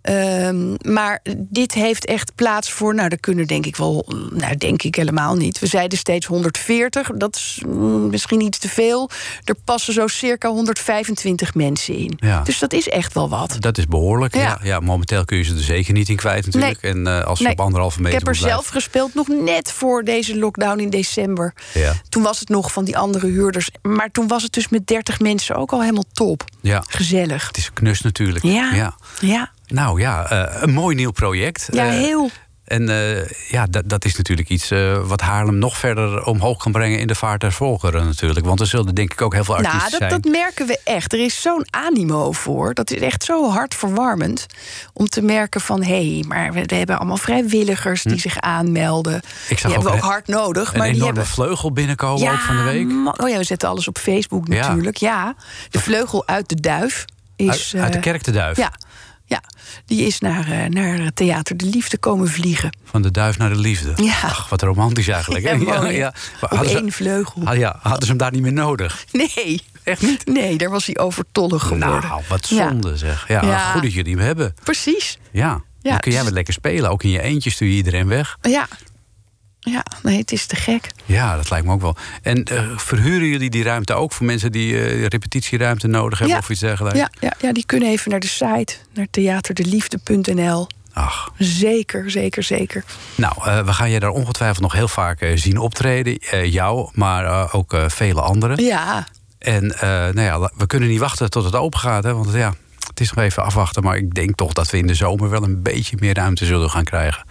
Ehm, 0.06 0.74
maar 0.82 1.20
dit 1.36 1.72
heeft 1.72 2.04
echt 2.04 2.34
plaats 2.34 2.70
voor, 2.70 2.94
nou, 2.94 3.08
daar 3.08 3.18
kunnen 3.18 3.46
denk 3.46 3.66
ik 3.66 3.76
wel, 3.76 4.06
nou, 4.30 4.56
denk 4.56 4.82
ik 4.82 4.94
helemaal 4.94 5.34
niet. 5.36 5.58
We 5.58 5.66
zeiden 5.66 5.98
steeds 5.98 6.26
140, 6.26 7.10
dat 7.14 7.36
is 7.36 7.62
mm, 7.66 8.10
misschien 8.10 8.40
iets 8.40 8.58
te 8.58 8.68
veel. 8.68 9.10
Er 9.44 9.54
passen 9.64 9.92
zo 9.92 10.06
circa 10.06 10.48
125 10.48 11.54
mensen 11.54 11.96
in. 11.96 12.16
Ja. 12.16 12.42
Dus 12.42 12.58
dat 12.58 12.72
is 12.72 12.88
echt 12.88 13.14
wel 13.14 13.28
wat. 13.28 13.56
Dat 13.60 13.78
is 13.78 13.86
behoorlijk. 13.86 14.34
Ja. 14.34 14.40
Ja. 14.40 14.58
Ja, 14.62 14.80
momenteel 14.80 15.24
kun 15.24 15.36
je 15.36 15.42
ze 15.44 15.54
er 15.54 15.62
zeker 15.62 15.92
niet 15.92 16.08
in 16.08 16.16
kwijt 16.16 16.44
natuurlijk. 16.46 16.82
En 16.82 17.06
eh, 17.06 17.24
als 17.24 17.38
ze 17.38 17.44
Nee. 17.44 17.52
op 17.52 17.60
anderhalve 17.60 17.96
Ik 17.96 18.02
meter 18.02 18.18
heb 18.18 18.28
er 18.28 18.34
zelf 18.34 18.66
gespeeld, 18.66 19.14
nog 19.14 19.28
net 19.28 19.72
voor 19.72 20.04
deze 20.04 20.38
lockdown 20.38 20.78
in 20.80 20.90
december. 20.90 21.54
Ja. 21.74 21.92
Toen 22.08 22.22
was 22.22 22.40
het 22.40 22.48
nog 22.48 22.72
van 22.72 22.84
die 22.84 22.98
andere 22.98 23.26
huurders. 23.26 23.70
Maar 23.82 24.10
toen 24.10 24.28
was 24.28 24.42
het 24.42 24.52
dus 24.52 24.68
met 24.68 24.86
30 24.86 25.20
mensen 25.20 25.56
ook 25.56 25.72
al 25.72 25.80
helemaal 25.80 26.04
top. 26.12 26.44
Ja. 26.60 26.84
Gezellig. 26.88 27.46
Het 27.46 27.56
is 27.56 27.72
knus 27.72 28.00
natuurlijk. 28.00 28.44
Ja. 28.44 28.72
ja. 28.74 28.94
Ja, 29.20 29.50
Nou 29.66 30.00
ja, 30.00 30.30
eh, 30.30 30.62
een 30.62 30.72
mooi 30.72 30.94
nieuw 30.96 31.10
project. 31.10 31.68
ja 31.72 31.84
Eh, 31.86 31.90
heel. 31.90 32.30
En 32.64 32.88
eh, 32.88 33.28
ja, 33.50 33.66
dat, 33.70 33.88
dat 33.88 34.04
is 34.04 34.16
natuurlijk 34.16 34.48
iets 34.48 34.72
wat 35.04 35.20
Haarlem 35.20 35.58
nog 35.58 35.76
verder 35.76 36.24
omhoog 36.24 36.58
kan 36.58 36.72
brengen 36.72 36.98
in 36.98 37.06
de 37.06 37.14
vaart 37.14 37.40
der 37.40 37.52
volkeren 37.52 38.04
natuurlijk. 38.04 38.46
Want 38.46 38.60
er 38.60 38.66
zullen 38.66 38.94
denk 38.94 39.12
ik 39.12 39.22
ook 39.22 39.34
heel 39.34 39.44
veel 39.44 39.54
artiesten 39.56 39.80
Nou, 39.80 39.90
dat, 39.90 40.10
zijn. 40.10 40.22
dat 40.22 40.32
merken 40.32 40.66
we 40.66 40.78
echt. 40.84 41.12
Er 41.12 41.18
is 41.24 41.40
zo'n 41.42 41.66
animo 41.70 42.32
voor. 42.32 42.74
Dat 42.74 42.90
is 42.90 43.00
echt 43.00 43.24
zo 43.24 43.50
hartverwarmend. 43.50 44.46
Om 44.92 45.08
te 45.08 45.22
merken 45.22 45.60
van, 45.60 45.82
hé, 45.82 46.12
hey, 46.14 46.24
maar 46.28 46.52
we, 46.52 46.74
hebben 46.76 46.96
allemaal 46.98 47.16
vrijwilligers 47.16 48.02
die 48.02 48.20
zich 48.20 48.40
aanmelden. 48.40 49.12
Hm. 49.46 49.52
Ik 49.52 49.62
die 49.62 49.72
hebben 49.72 49.82
we 49.82 49.88
ook 49.88 49.94
een- 50.02 50.08
hard 50.08 50.26
nodig. 50.26 50.72
Een 50.72 50.78
maar 50.78 50.86
die 50.86 50.96
enorme 50.96 51.14
hebben... 51.18 51.32
vleugel 51.34 51.72
binnenkomen 51.72 52.32
ook 52.32 52.38
van 52.38 52.56
de 52.56 52.62
week. 52.62 52.90
Oh 53.20 53.28
ja, 53.28 53.38
we 53.38 53.44
zetten 53.44 53.68
alles 53.68 53.88
op 53.88 53.98
Facebook 53.98 54.52
Ja. 54.52 54.68
natuurlijk. 54.68 54.96
Ja, 54.96 55.34
de 55.70 55.80
vleugel 55.80 56.26
uit 56.26 56.48
de 56.48 56.60
duif 56.60 57.04
is... 57.36 57.74
Uit, 57.74 57.82
uit 57.84 57.92
de 57.92 57.98
kerk 58.00 58.24
de 58.24 58.30
Duif. 58.30 58.56
Ja, 58.56 58.62
ja, 58.62 58.72
die 59.86 60.06
is 60.06 60.20
naar, 60.20 60.50
eh, 60.50 60.64
naar 60.68 61.12
Theater 61.14 61.56
de 61.56 61.64
Liefde 61.66 61.98
komen 61.98 62.28
vliegen. 62.28 62.76
Van 62.84 63.02
de 63.02 63.10
duif 63.10 63.38
naar 63.38 63.48
de 63.48 63.58
liefde. 63.58 63.92
Ja. 64.04 64.12
Ach, 64.22 64.48
wat 64.48 64.62
romantisch 64.62 65.08
eigenlijk. 65.08 65.44
hè? 65.44 65.50
Ja, 65.90 66.12
Op 66.50 66.64
ze, 66.66 66.78
één 66.78 66.92
vleugel. 66.92 67.42
ah, 67.44 67.56
ja, 67.56 67.78
hadden 67.82 68.02
ze 68.02 68.08
hem 68.08 68.16
daar 68.16 68.32
niet 68.32 68.42
meer 68.42 68.52
nodig? 68.52 69.04
Nee. 69.12 69.62
Echt 69.84 70.02
niet? 70.02 70.26
Nee, 70.26 70.58
daar 70.58 70.70
was 70.70 70.86
hij 70.86 70.98
overtollig 70.98 71.62
geworden. 71.62 72.00
Nou, 72.08 72.22
wat 72.28 72.48
Ja. 72.48 72.68
zonde 72.68 72.96
zeg. 72.96 73.24
Ja, 73.28 73.42
Ja. 73.44 73.70
goed 73.72 73.82
dat 73.82 73.92
jullie 73.92 74.14
hem 74.16 74.24
hebben. 74.24 74.54
Precies. 74.64 75.18
Ja. 75.30 75.60
Ja, 75.82 75.90
dan 75.92 76.00
kun 76.00 76.12
jij 76.12 76.22
wel 76.24 76.32
lekker 76.32 76.54
spelen. 76.54 76.90
Ook 76.90 77.02
in 77.02 77.10
je 77.10 77.22
eentje 77.22 77.50
stuur 77.50 77.68
je 77.68 77.74
iedereen 77.74 78.06
weg. 78.08 78.36
Ja. 78.42 78.68
Ja, 79.70 79.84
nee, 80.02 80.18
het 80.18 80.32
is 80.32 80.46
te 80.46 80.56
gek. 80.56 80.90
Ja, 81.04 81.36
dat 81.36 81.50
lijkt 81.50 81.66
me 81.66 81.72
ook 81.72 81.80
wel. 81.80 81.96
En 82.22 82.44
eh, 82.44 82.62
verhuren 82.76 83.28
jullie 83.28 83.50
die 83.50 83.62
ruimte 83.62 83.94
ook 83.94 84.12
voor 84.12 84.26
mensen 84.26 84.52
die 84.52 84.78
eh, 84.78 85.06
repetitieruimte 85.06 85.86
nodig 85.86 86.18
hebben 86.18 86.36
Ja. 86.36 86.42
of 86.42 86.50
iets 86.50 86.60
dergelijks? 86.60 86.98
Ja, 86.98 87.10
ja, 87.20 87.32
ja, 87.40 87.52
die 87.52 87.66
kunnen 87.66 87.88
even 87.88 88.10
naar 88.10 88.20
de 88.20 88.26
site, 88.26 88.74
naar 88.94 89.06
theaterdeliefde.nl. 89.10 90.66
Ach, 90.92 91.30
Zeker, 91.38 92.10
zeker, 92.10 92.42
zeker. 92.42 92.84
nou, 93.14 93.34
eh, 93.44 93.64
we 93.64 93.72
gaan 93.72 93.90
je 93.90 94.00
daar 94.00 94.10
ongetwijfeld 94.10 94.60
nog 94.60 94.72
heel 94.72 94.88
vaak 94.88 95.30
zien 95.34 95.58
optreden. 95.58 96.18
Jou, 96.50 96.90
maar 96.94 97.52
ook 97.52 97.76
vele 97.86 98.20
anderen. 98.20 98.64
Ja, 98.64 99.06
En 99.38 99.66
nou 100.14 100.20
ja, 100.20 100.50
we 100.56 100.66
kunnen 100.66 100.88
niet 100.88 100.98
wachten 101.00 101.30
tot 101.30 101.44
het 101.44 101.54
open 101.54 101.78
gaat. 101.78 102.04
Hè, 102.04 102.14
want 102.14 102.32
ja, 102.32 102.54
het 102.88 103.00
is 103.00 103.12
nog 103.12 103.24
even 103.24 103.42
afwachten. 103.44 103.82
Maar 103.82 103.96
ik 103.96 104.14
denk 104.14 104.36
toch 104.36 104.52
dat 104.52 104.70
we 104.70 104.78
in 104.78 104.86
de 104.86 104.94
zomer 104.94 105.30
wel 105.30 105.42
een 105.42 105.62
beetje 105.62 105.96
meer 106.00 106.14
ruimte 106.14 106.44
zullen 106.44 106.70
gaan 106.70 106.84
krijgen. 106.84 107.24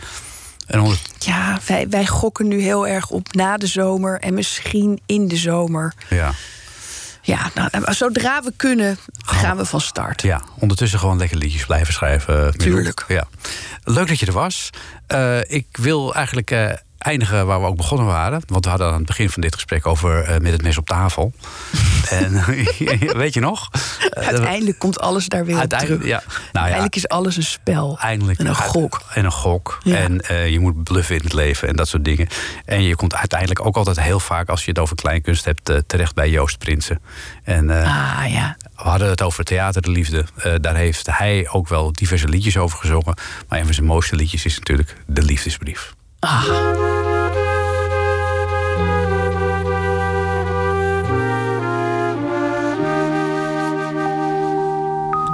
En 0.65 0.79
onder, 0.79 0.99
ja 1.19 1.59
wij, 1.67 1.89
wij 1.89 2.05
gokken 2.05 2.47
nu 2.47 2.61
heel 2.61 2.87
erg 2.87 3.09
op 3.09 3.33
na 3.33 3.57
de 3.57 3.67
zomer 3.67 4.19
en 4.19 4.33
misschien 4.33 4.99
in 5.05 5.27
de 5.27 5.35
zomer. 5.35 5.93
ja, 6.09 6.31
Ja, 7.21 7.51
nou, 7.53 7.93
zodra 7.93 8.41
we 8.43 8.53
kunnen, 8.55 8.97
gaan 9.25 9.57
we 9.57 9.65
van 9.65 9.81
start. 9.81 10.21
ja, 10.21 10.41
ondertussen 10.59 10.99
gewoon 10.99 11.17
lekker 11.17 11.37
liedjes 11.37 11.65
blijven 11.65 11.93
schrijven. 11.93 12.57
Tuurlijk. 12.57 13.05
Ja. 13.07 13.27
Leuk 13.83 14.07
dat 14.07 14.19
je 14.19 14.25
er 14.25 14.31
was. 14.33 14.69
Eh, 15.07 15.39
ik 15.47 15.67
wil 15.71 16.15
eigenlijk 16.15 16.51
eh, 16.51 16.71
eindigen 16.97 17.45
waar 17.45 17.59
we 17.61 17.67
ook 17.67 17.75
begonnen 17.77 18.05
waren. 18.07 18.41
Want 18.47 18.63
we 18.63 18.69
hadden 18.69 18.87
aan 18.87 18.97
het 18.97 19.05
begin 19.05 19.29
van 19.29 19.41
dit 19.41 19.53
gesprek 19.53 19.85
over 19.85 20.23
eh, 20.23 20.39
met 20.39 20.51
het 20.51 20.61
mes 20.61 20.77
op 20.77 20.85
tafel. 20.87 21.33
en 22.09 22.43
weet 23.23 23.33
je 23.33 23.39
nog? 23.39 23.69
Eh, 24.09 24.27
Uiteindelijk 24.27 24.79
komt 24.79 24.99
alles 24.99 25.27
daar 25.27 25.45
weer 25.45 25.57
Uiteindelijk, 25.57 26.01
terug. 26.01 26.15
ja. 26.15 26.23
Nou 26.27 26.37
ja, 26.51 26.51
Uiteindelijk 26.53 26.95
is 26.95 27.07
alles 27.07 27.37
een 27.37 27.43
spel. 27.43 27.97
Eindelijk. 28.01 28.39
En 28.39 28.45
een 28.47 28.55
gok. 28.55 29.01
En 29.13 29.25
een 29.25 29.31
gok. 29.31 29.77
Ja. 29.83 29.95
En 29.95 30.19
eh, 30.21 30.49
je 30.49 30.59
moet 30.59 30.83
bluffen 30.83 31.15
in 31.15 31.21
het 31.23 31.33
leven 31.33 31.67
en 31.67 31.75
dat 31.75 31.87
soort 31.87 32.05
dingen. 32.05 32.27
En 32.65 32.83
je 32.83 32.95
komt 32.95 33.15
uiteindelijk 33.15 33.65
ook 33.65 33.75
altijd 33.77 33.99
heel 33.99 34.19
vaak, 34.19 34.49
als 34.49 34.63
je 34.63 34.69
het 34.69 34.79
over 34.79 34.95
kleinkunst 34.95 35.45
hebt, 35.45 35.69
eh, 35.69 35.77
terecht 35.87 36.15
bij 36.15 36.29
Joost 36.29 36.57
Prinsen. 36.57 37.01
En 37.43 37.69
eh, 37.69 38.03
Ah 38.19 38.31
ja. 38.31 38.55
we 38.75 38.81
hadden 38.89 39.09
het 39.09 39.21
over 39.21 39.43
Theater 39.43 39.81
de 39.81 39.91
Liefde. 39.91 40.25
Eh, 40.35 40.53
daar 40.61 40.75
heeft 40.75 41.07
hij 41.11 41.47
ook 41.51 41.67
wel 41.67 41.91
diverse 41.93 42.27
liedjes 42.27 42.57
over 42.57 42.77
gezongen. 42.77 43.17
Maar 43.47 43.59
een 43.59 43.65
van 43.65 43.73
zijn 43.73 43.85
mooiste 43.87 44.15
liedjes 44.15 44.45
is 44.45 44.57
natuurlijk 44.57 44.95
De 45.07 45.21
Liefdesbrief. 45.21 45.93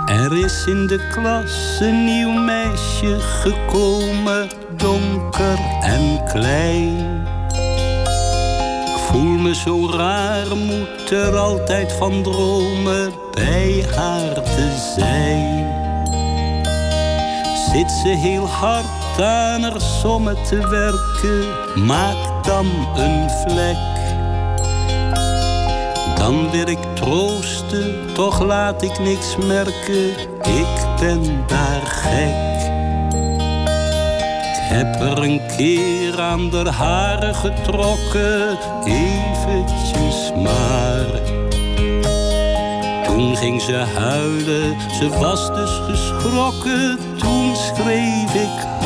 Er 0.06 0.38
is 0.38 0.66
in 0.66 0.88
de 0.88 1.08
klas 1.12 1.80
een 1.80 2.06
nieuw 2.06 2.32
meisje 2.32 3.20
gekomen, 3.20 4.50
donker 4.78 5.60
en 5.82 6.24
klein. 6.32 7.28
Ik 8.86 8.98
voel 9.08 9.38
me 9.38 9.56
zo 9.56 9.90
raar, 9.90 10.56
moet 10.56 11.12
er 11.12 11.38
altijd 11.38 11.92
van 11.92 12.24
dromen 12.24 13.12
bij 13.32 13.86
haar 13.96 14.34
te 14.34 14.94
zijn. 14.96 15.80
Zit 17.72 17.92
ze 17.92 18.08
heel 18.08 18.48
hard 18.48 19.01
aan 19.20 19.62
haar 19.62 19.82
sommen 19.82 20.44
te 20.44 20.68
werken, 20.68 21.46
maak 21.86 22.44
dan 22.44 22.66
een 22.96 23.30
vlek. 23.30 23.78
Dan 26.16 26.52
wil 26.52 26.68
ik 26.68 26.96
troosten, 26.96 28.14
toch 28.14 28.44
laat 28.44 28.82
ik 28.82 29.00
niks 29.00 29.36
merken, 29.38 30.10
ik 30.42 30.86
ben 31.00 31.44
daar 31.48 31.82
gek. 31.82 32.70
Heb 34.74 35.02
er 35.02 35.24
een 35.24 35.42
keer 35.58 36.22
aan 36.22 36.50
de 36.50 36.70
haren 36.70 37.36
getrokken, 37.36 38.58
eventjes 38.86 40.32
maar. 40.44 41.22
Toen 43.06 43.38
ging 43.38 43.62
ze 43.62 43.76
huilen, 43.76 44.76
ze 45.00 45.10
was 45.20 45.48
dus 45.48 45.82
geschrokken, 45.88 47.00
toen 47.18 47.56
schreef 47.56 48.34
ik 48.34 48.81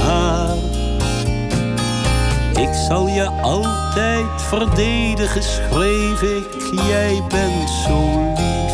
Ik 2.56 2.74
zal 2.88 3.08
je 3.08 3.30
altijd 3.42 4.42
verdedigen, 4.42 5.44
schreef 5.44 6.22
ik, 6.22 6.72
jij 6.88 7.22
bent 7.30 7.70
zo 7.70 8.34
lief. 8.38 8.74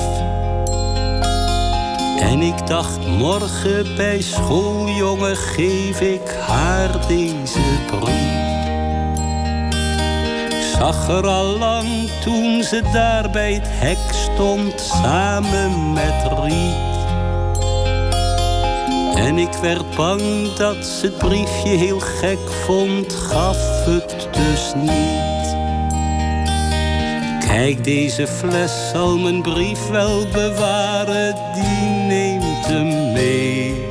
En 2.19 2.41
ik 2.41 2.67
dacht, 2.67 3.07
morgen 3.07 3.95
bij 3.95 4.21
school, 4.21 4.87
jongen, 4.89 5.35
geef 5.35 6.01
ik 6.01 6.37
haar 6.47 7.07
deze 7.07 7.59
brief. 7.87 8.39
Ik 10.45 10.77
zag 10.77 11.07
haar 11.07 11.27
al 11.27 11.57
lang 11.57 12.09
toen 12.23 12.63
ze 12.63 12.81
daar 12.93 13.29
bij 13.29 13.53
het 13.53 13.67
hek 13.69 14.13
stond, 14.13 14.81
samen 14.81 15.93
met 15.93 16.39
Riet. 16.43 16.90
En 19.21 19.37
ik 19.37 19.53
werd 19.61 19.95
bang 19.95 20.53
dat 20.53 20.85
ze 20.85 21.05
het 21.05 21.17
briefje 21.17 21.69
heel 21.69 21.99
gek 21.99 22.51
vond, 22.65 23.13
gaf 23.13 23.85
het 23.85 24.27
dus 24.31 24.73
niet. 24.75 25.55
Kijk, 27.47 27.83
deze 27.83 28.27
fles 28.27 28.89
zal 28.93 29.17
mijn 29.17 29.41
brief 29.41 29.89
wel 29.89 30.27
bewaren, 30.31 31.35
die 31.53 31.89
neemt 31.89 32.65
hem 32.65 33.11
mee. 33.11 33.85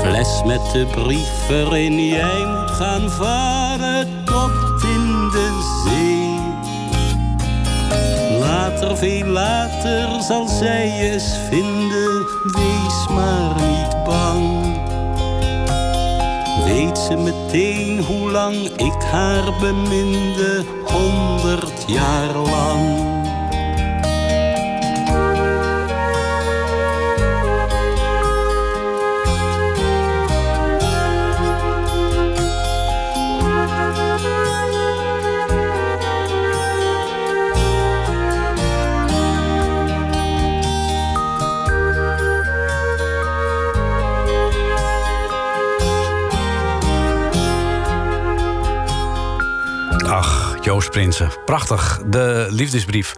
Fles 0.00 0.42
met 0.44 0.60
de 0.72 0.86
brief 0.94 1.48
erin, 1.50 2.06
jij 2.06 2.44
moet 2.46 2.70
gaan 2.70 3.10
varen 3.10 4.24
tot 4.24 4.82
in 4.82 5.28
de 5.30 5.80
zee. 5.84 6.16
Later, 8.38 8.96
veel 8.96 9.26
later 9.26 10.22
zal 10.22 10.48
zij 10.48 11.10
eens 11.10 11.36
vinden, 11.48 12.15
wees 12.52 13.08
maar 13.08 13.54
niet 13.54 14.04
bang. 14.04 14.76
Weet 16.64 16.98
ze 16.98 17.16
meteen 17.16 18.04
hoe 18.04 18.30
lang 18.30 18.54
ik 18.76 19.02
haar 19.02 19.52
beminde, 19.60 20.64
honderd 20.84 21.84
jaar 21.86 22.34
lang. 22.36 23.25
Ach, 50.76 50.82
Joost 50.82 50.94
Prinsen. 50.94 51.30
Prachtig, 51.44 52.02
de 52.06 52.46
liefdesbrief. 52.50 53.14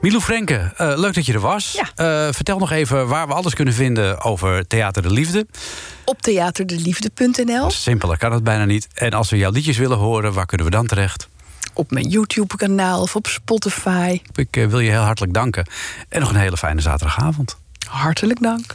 Milou 0.00 0.22
Frenke, 0.22 0.72
eh, 0.76 0.92
leuk 0.96 1.14
dat 1.14 1.26
je 1.26 1.32
er 1.32 1.40
was. 1.40 1.76
Eh, 1.94 2.28
vertel 2.30 2.58
nog 2.58 2.70
even 2.70 3.08
waar 3.08 3.26
we 3.26 3.34
alles 3.34 3.54
kunnen 3.54 3.74
vinden 3.74 4.20
over 4.22 4.66
Theater 4.66 5.02
de 5.02 5.10
Liefde. 5.10 5.46
Op 6.04 6.22
theaterdeliefde.nl. 6.22 7.70
Simpeler 7.70 8.18
kan 8.18 8.32
het 8.32 8.44
bijna 8.44 8.64
niet. 8.64 8.88
En 8.94 9.12
als 9.12 9.30
we 9.30 9.36
jouw 9.36 9.50
liedjes 9.50 9.76
willen 9.76 9.98
horen, 9.98 10.32
waar 10.32 10.46
kunnen 10.46 10.66
we 10.66 10.72
dan 10.72 10.86
terecht? 10.86 11.28
Op 11.74 11.90
mijn 11.90 12.08
YouTube-kanaal 12.08 13.02
of 13.02 13.16
op 13.16 13.26
Spotify. 13.26 14.20
Ik 14.34 14.56
eh, 14.56 14.66
wil 14.66 14.80
je 14.80 14.90
heel 14.90 15.00
hartelijk 15.00 15.34
danken. 15.34 15.66
En 16.08 16.20
nog 16.20 16.28
een 16.28 16.36
hele 16.36 16.56
fijne 16.56 16.80
zaterdagavond. 16.80 17.56
Hartelijk 17.88 18.42
dank. 18.42 18.74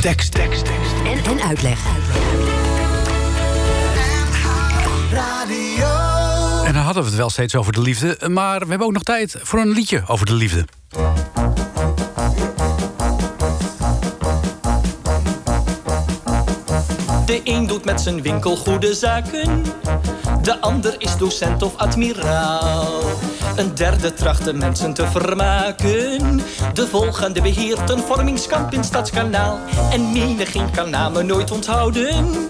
Tekst, 0.00 0.32
tekst, 0.32 0.64
tekst. 0.64 0.94
En, 1.04 1.24
en 1.24 1.42
uitleg. 1.42 1.78
En 6.72 6.78
dan 6.78 6.86
hadden 6.86 7.04
we 7.04 7.08
het 7.10 7.18
wel 7.18 7.30
steeds 7.30 7.54
over 7.54 7.72
de 7.72 7.80
liefde. 7.80 8.28
Maar 8.28 8.60
we 8.60 8.68
hebben 8.68 8.86
ook 8.86 8.92
nog 8.92 9.02
tijd 9.02 9.36
voor 9.42 9.58
een 9.58 9.70
liedje 9.70 10.02
over 10.06 10.26
de 10.26 10.34
liefde. 10.34 10.64
De 17.26 17.40
een 17.44 17.66
doet 17.66 17.84
met 17.84 18.00
zijn 18.00 18.22
winkel 18.22 18.56
goede 18.56 18.94
zaken. 18.94 19.64
De 20.42 20.60
ander 20.60 20.94
is 20.98 21.16
docent 21.16 21.62
of 21.62 21.76
admiraal. 21.76 23.02
Een 23.56 23.74
derde 23.74 24.14
tracht 24.14 24.44
de 24.44 24.52
mensen 24.52 24.94
te 24.94 25.06
vermaken. 25.06 26.40
De 26.72 26.86
volgende 26.86 27.40
beheert 27.40 27.90
een 27.90 28.02
vormingskamp 28.02 28.72
in 28.72 28.84
Stadskanaal. 28.84 29.58
En 29.90 30.12
menigeen 30.12 30.70
kan 30.70 30.90
namen 30.90 31.26
nooit 31.26 31.50
onthouden. 31.50 32.48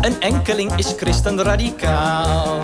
Een 0.00 0.20
enkeling 0.20 0.76
is 0.76 0.94
christen 0.96 1.42
radicaal. 1.42 2.62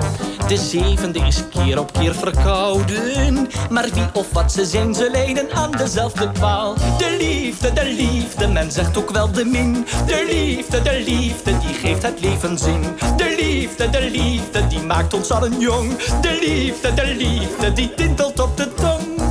De 0.49 0.57
zevende 0.57 1.19
is 1.19 1.43
keer 1.51 1.79
op 1.79 1.93
keer 1.93 2.15
verkouden. 2.15 3.49
Maar 3.71 3.89
wie 3.93 4.07
of 4.13 4.33
wat 4.33 4.53
ze 4.53 4.65
zijn, 4.65 4.95
ze 4.95 5.11
lijden 5.11 5.53
aan 5.53 5.71
dezelfde 5.71 6.33
kwaal. 6.33 6.75
De 6.75 7.17
liefde, 7.19 7.73
de 7.73 7.85
liefde, 7.85 8.49
men 8.49 8.73
zegt 8.73 8.97
ook 8.97 9.11
wel 9.11 9.33
de 9.33 9.45
min. 9.45 9.87
De 10.07 10.27
liefde, 10.31 10.83
de 10.83 11.03
liefde, 11.07 11.59
die 11.59 11.75
geeft 11.75 12.03
het 12.03 12.21
leven 12.21 12.59
zin. 12.59 12.83
De 13.17 13.35
liefde, 13.39 13.91
de 13.91 14.11
liefde, 14.11 14.67
die 14.67 14.81
maakt 14.81 15.15
ons 15.15 15.31
allen 15.31 15.61
jong. 15.61 15.97
De 16.21 16.39
liefde, 16.41 16.95
de 16.95 17.15
liefde, 17.19 17.73
die 17.73 17.95
tintelt 17.95 18.41
op 18.41 18.57
de 18.57 18.75
tong. 18.75 19.23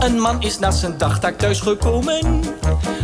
Een 0.00 0.20
man 0.20 0.42
is 0.42 0.58
na 0.58 0.70
zijn 0.70 0.98
dagtaak 0.98 1.38
thuisgekomen. 1.38 2.42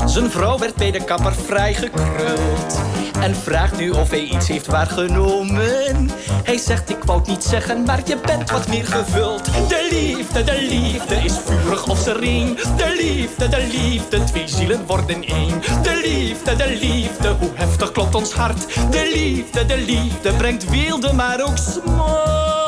Zijn 0.07 0.31
vrouw 0.31 0.59
werd 0.59 0.75
bij 0.75 0.91
de 0.91 1.05
kapper 1.05 1.35
vrijgekruld. 1.35 2.99
En 3.21 3.35
vraagt 3.35 3.79
nu 3.79 3.91
of 3.91 4.11
hij 4.11 4.21
iets 4.21 4.49
heeft 4.49 4.66
waargenomen. 4.66 6.11
Hij 6.45 6.57
zegt, 6.59 6.91
ik 6.91 7.05
wou 7.05 7.18
het 7.18 7.29
niet 7.29 7.45
zeggen, 7.45 7.83
maar 7.83 8.01
je 8.05 8.16
bent 8.27 8.51
wat 8.51 8.68
meer 8.68 8.87
gevuld. 8.87 9.45
De 9.45 9.89
liefde, 9.91 10.45
de 10.45 10.66
liefde 10.68 11.14
is 11.14 11.33
vurig 11.45 11.87
of 11.87 11.99
sereen. 11.99 12.57
De 12.77 12.95
liefde, 12.99 13.49
de 13.49 13.68
liefde, 13.73 14.25
twee 14.25 14.49
zielen 14.49 14.87
worden 14.87 15.25
één. 15.25 15.61
De 15.83 16.01
liefde, 16.05 16.57
de 16.57 16.79
liefde, 16.81 17.29
hoe 17.29 17.51
heftig 17.55 17.93
klopt 17.93 18.14
ons 18.14 18.33
hart. 18.33 18.75
De 18.91 19.11
liefde, 19.14 19.66
de 19.66 19.77
liefde, 19.77 20.33
brengt 20.33 20.71
weelde, 20.71 21.12
maar 21.12 21.41
ook 21.41 21.57
smart. 21.57 22.59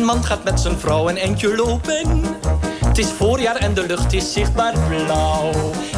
Een 0.00 0.06
man 0.06 0.24
gaat 0.24 0.44
met 0.44 0.60
zijn 0.60 0.78
vrouw 0.78 1.08
een 1.08 1.18
eindje 1.18 1.56
lopen. 1.56 2.24
Het 2.86 2.98
is 2.98 3.06
voorjaar 3.06 3.56
en 3.56 3.74
de 3.74 3.86
lucht 3.86 4.12
is 4.12 4.32
zichtbaar 4.32 4.74
blauw. 4.88 5.50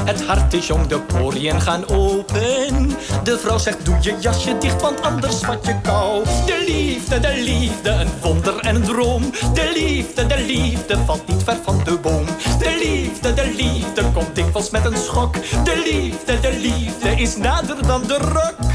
Het 0.04 0.24
hart 0.24 0.52
is 0.52 0.66
jong, 0.66 0.86
de 0.86 1.00
poriën 1.00 1.60
gaan 1.60 1.88
open. 1.88 2.96
De 3.22 3.38
vrouw 3.38 3.58
zegt, 3.58 3.84
doe 3.84 3.96
je 4.00 4.16
jasje 4.20 4.58
dicht, 4.58 4.82
want 4.82 5.02
anders 5.02 5.36
vat 5.36 5.66
je 5.66 5.80
kou. 5.80 6.24
De 6.24 6.64
liefde, 6.66 7.20
de 7.20 7.42
liefde, 7.44 7.90
een 7.90 8.08
wonder 8.20 8.58
en 8.58 8.74
een 8.74 8.82
droom. 8.82 9.30
De 9.54 9.70
liefde, 9.74 10.26
de 10.26 10.44
liefde, 10.46 10.98
valt 11.06 11.28
niet 11.28 11.42
ver 11.42 11.56
van 11.62 11.80
de 11.84 11.98
boom. 11.98 12.26
De 12.58 12.78
liefde, 12.82 13.34
de 13.34 13.54
liefde, 13.56 14.04
komt 14.12 14.34
dikwijls 14.34 14.70
met 14.70 14.84
een 14.84 14.96
schok. 14.96 15.34
De 15.64 15.82
liefde, 15.90 16.40
de 16.40 16.58
liefde, 16.60 17.08
is 17.08 17.36
nader 17.36 17.86
dan 17.86 18.02
de 18.06 18.18
rok. 18.18 18.71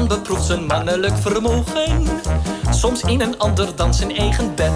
Man 0.00 0.18
beproeft 0.18 0.44
zijn 0.44 0.66
mannelijk 0.66 1.16
vermogen. 1.16 2.06
Soms 2.70 3.02
in 3.02 3.20
een 3.20 3.38
ander 3.38 3.76
dan 3.76 3.94
zijn 3.94 4.16
eigen 4.16 4.54
bed. 4.54 4.72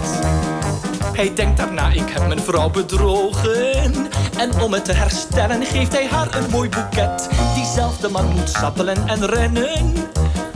Hij 1.12 1.35
denkt 1.35 1.57
daarna, 1.57 1.89
ik 1.91 2.09
heb 2.09 2.27
mijn 2.27 2.41
vrouw 2.41 2.70
bedrogen. 2.70 3.95
En 4.37 4.61
om 4.61 4.72
het 4.72 4.85
te 4.85 4.93
herstellen 4.93 5.64
geeft 5.64 5.93
hij 5.93 6.07
haar 6.07 6.37
een 6.37 6.51
mooi 6.51 6.68
boeket. 6.68 7.29
Diezelfde 7.55 8.09
man 8.09 8.27
moet 8.27 8.49
sappelen 8.49 9.09
en 9.09 9.27
rennen. 9.27 9.95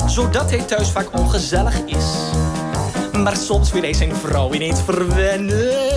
Zodat 0.06 0.50
hij 0.50 0.62
thuis 0.62 0.90
vaak 0.90 1.18
ongezellig 1.18 1.84
is. 1.84 2.06
Maar 3.12 3.36
soms 3.36 3.72
wil 3.72 3.82
hij 3.82 3.94
zijn 3.94 4.16
vrouw 4.16 4.52
ineens 4.52 4.80
verwennen. 4.82 5.87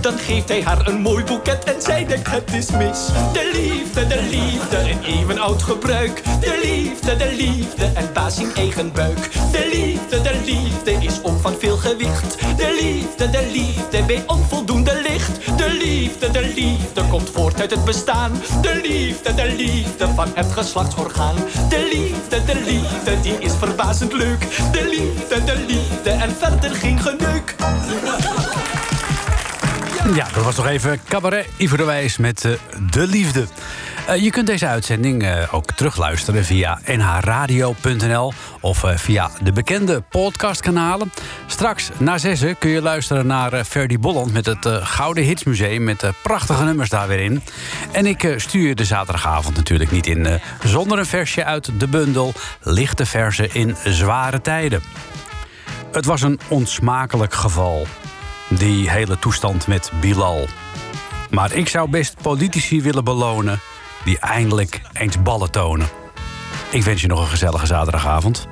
Dan 0.00 0.18
geeft 0.18 0.48
hij 0.48 0.62
haar 0.62 0.86
een 0.86 1.00
mooi 1.00 1.24
boeket 1.24 1.64
en 1.64 1.82
zij 1.82 2.06
denkt 2.06 2.30
het 2.30 2.52
is 2.52 2.70
mis. 2.70 3.06
De 3.32 3.50
liefde, 3.52 4.06
de 4.06 4.22
liefde, 4.30 4.76
een 4.76 5.04
even 5.04 5.38
oud 5.38 5.62
gebruik. 5.62 6.22
De 6.40 6.60
liefde, 6.62 7.16
de 7.16 7.34
liefde, 7.36 7.84
en 7.94 8.12
baas 8.12 8.38
in 8.38 8.54
eigen 8.54 8.92
buik. 8.92 9.32
De 9.52 9.68
liefde, 9.72 10.22
de 10.22 10.40
liefde 10.44 10.92
is 10.92 11.22
ook 11.22 11.40
van 11.40 11.54
veel 11.58 11.76
gewicht. 11.76 12.38
De 12.56 12.78
liefde, 12.80 13.30
de 13.30 13.50
liefde, 13.52 14.02
bij 14.02 14.24
onvoldoende 14.26 15.00
licht. 15.02 15.58
De 15.58 15.76
liefde, 15.82 16.30
de 16.30 16.52
liefde, 16.54 17.04
komt 17.08 17.30
voort 17.30 17.60
uit 17.60 17.70
het 17.70 17.84
bestaan. 17.84 18.32
De 18.60 18.80
liefde, 18.82 19.34
de 19.34 19.54
liefde, 19.56 20.08
van 20.14 20.28
het 20.34 20.52
geslachtsorgaan. 20.52 21.36
De 21.68 21.88
liefde, 21.92 22.44
de 22.44 22.60
liefde, 22.64 23.20
die 23.20 23.38
is 23.38 23.52
verbazend 23.58 24.12
leuk. 24.12 24.40
De 24.72 24.88
liefde, 24.88 25.44
de 25.44 25.64
liefde, 25.66 26.10
en 26.10 26.36
verder 26.38 26.70
geen 26.70 27.00
geneuk. 27.00 27.56
Ja, 30.14 30.26
dat 30.34 30.44
was 30.44 30.56
nog 30.56 30.66
even 30.66 31.00
cabaret 31.08 31.46
Ivo 31.56 31.76
de 31.76 31.84
Wijs 31.84 32.16
met 32.16 32.44
eh, 32.44 32.52
De 32.90 33.06
Liefde. 33.06 33.46
Eh, 34.08 34.22
je 34.22 34.30
kunt 34.30 34.46
deze 34.46 34.66
uitzending 34.66 35.22
eh, 35.22 35.54
ook 35.54 35.72
terugluisteren 35.72 36.44
via 36.44 36.80
nhradio.nl 36.86 38.32
of 38.60 38.84
via 38.94 39.30
de 39.42 39.52
bekende 39.52 40.00
podcastkanalen. 40.00 41.12
Straks 41.46 41.90
na 41.98 42.18
zessen 42.18 42.58
kun 42.58 42.70
je 42.70 42.82
luisteren 42.82 43.26
naar 43.26 43.64
Ferdy 43.64 43.98
Bolland 43.98 44.32
met 44.32 44.46
het 44.46 44.66
Gouden 44.66 45.24
Hitsmuseum 45.24 45.84
met 45.84 46.02
eh, 46.02 46.10
prachtige 46.22 46.64
nummers 46.64 46.88
daar 46.88 47.08
weer 47.08 47.20
in. 47.20 47.42
En 47.92 48.06
ik 48.06 48.34
stuur 48.36 48.74
de 48.74 48.84
zaterdagavond 48.84 49.56
natuurlijk 49.56 49.90
niet 49.90 50.06
in 50.06 50.40
zonder 50.64 50.98
een 50.98 51.06
versje 51.06 51.44
uit 51.44 51.80
de 51.80 51.88
bundel 51.88 52.32
Lichte 52.62 53.06
Versen 53.06 53.54
in 53.54 53.76
Zware 53.84 54.40
Tijden. 54.40 54.82
Het 55.92 56.04
was 56.04 56.22
een 56.22 56.40
onsmakelijk 56.48 57.34
geval, 57.34 57.86
die 58.48 58.90
hele 58.90 59.18
toestand 59.18 59.66
met 59.66 59.92
Bilal. 60.00 60.46
Maar 61.30 61.52
ik 61.52 61.68
zou 61.68 61.90
best 61.90 62.22
politici 62.22 62.82
willen 62.82 63.04
belonen 63.04 63.60
die 64.04 64.18
eindelijk 64.18 64.80
eens 64.92 65.22
ballen 65.22 65.50
tonen. 65.50 65.88
Ik 66.70 66.82
wens 66.82 67.00
je 67.00 67.06
nog 67.06 67.20
een 67.20 67.26
gezellige 67.26 67.66
zaterdagavond. 67.66 68.46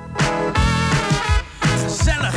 Gezellig, 1.59 2.36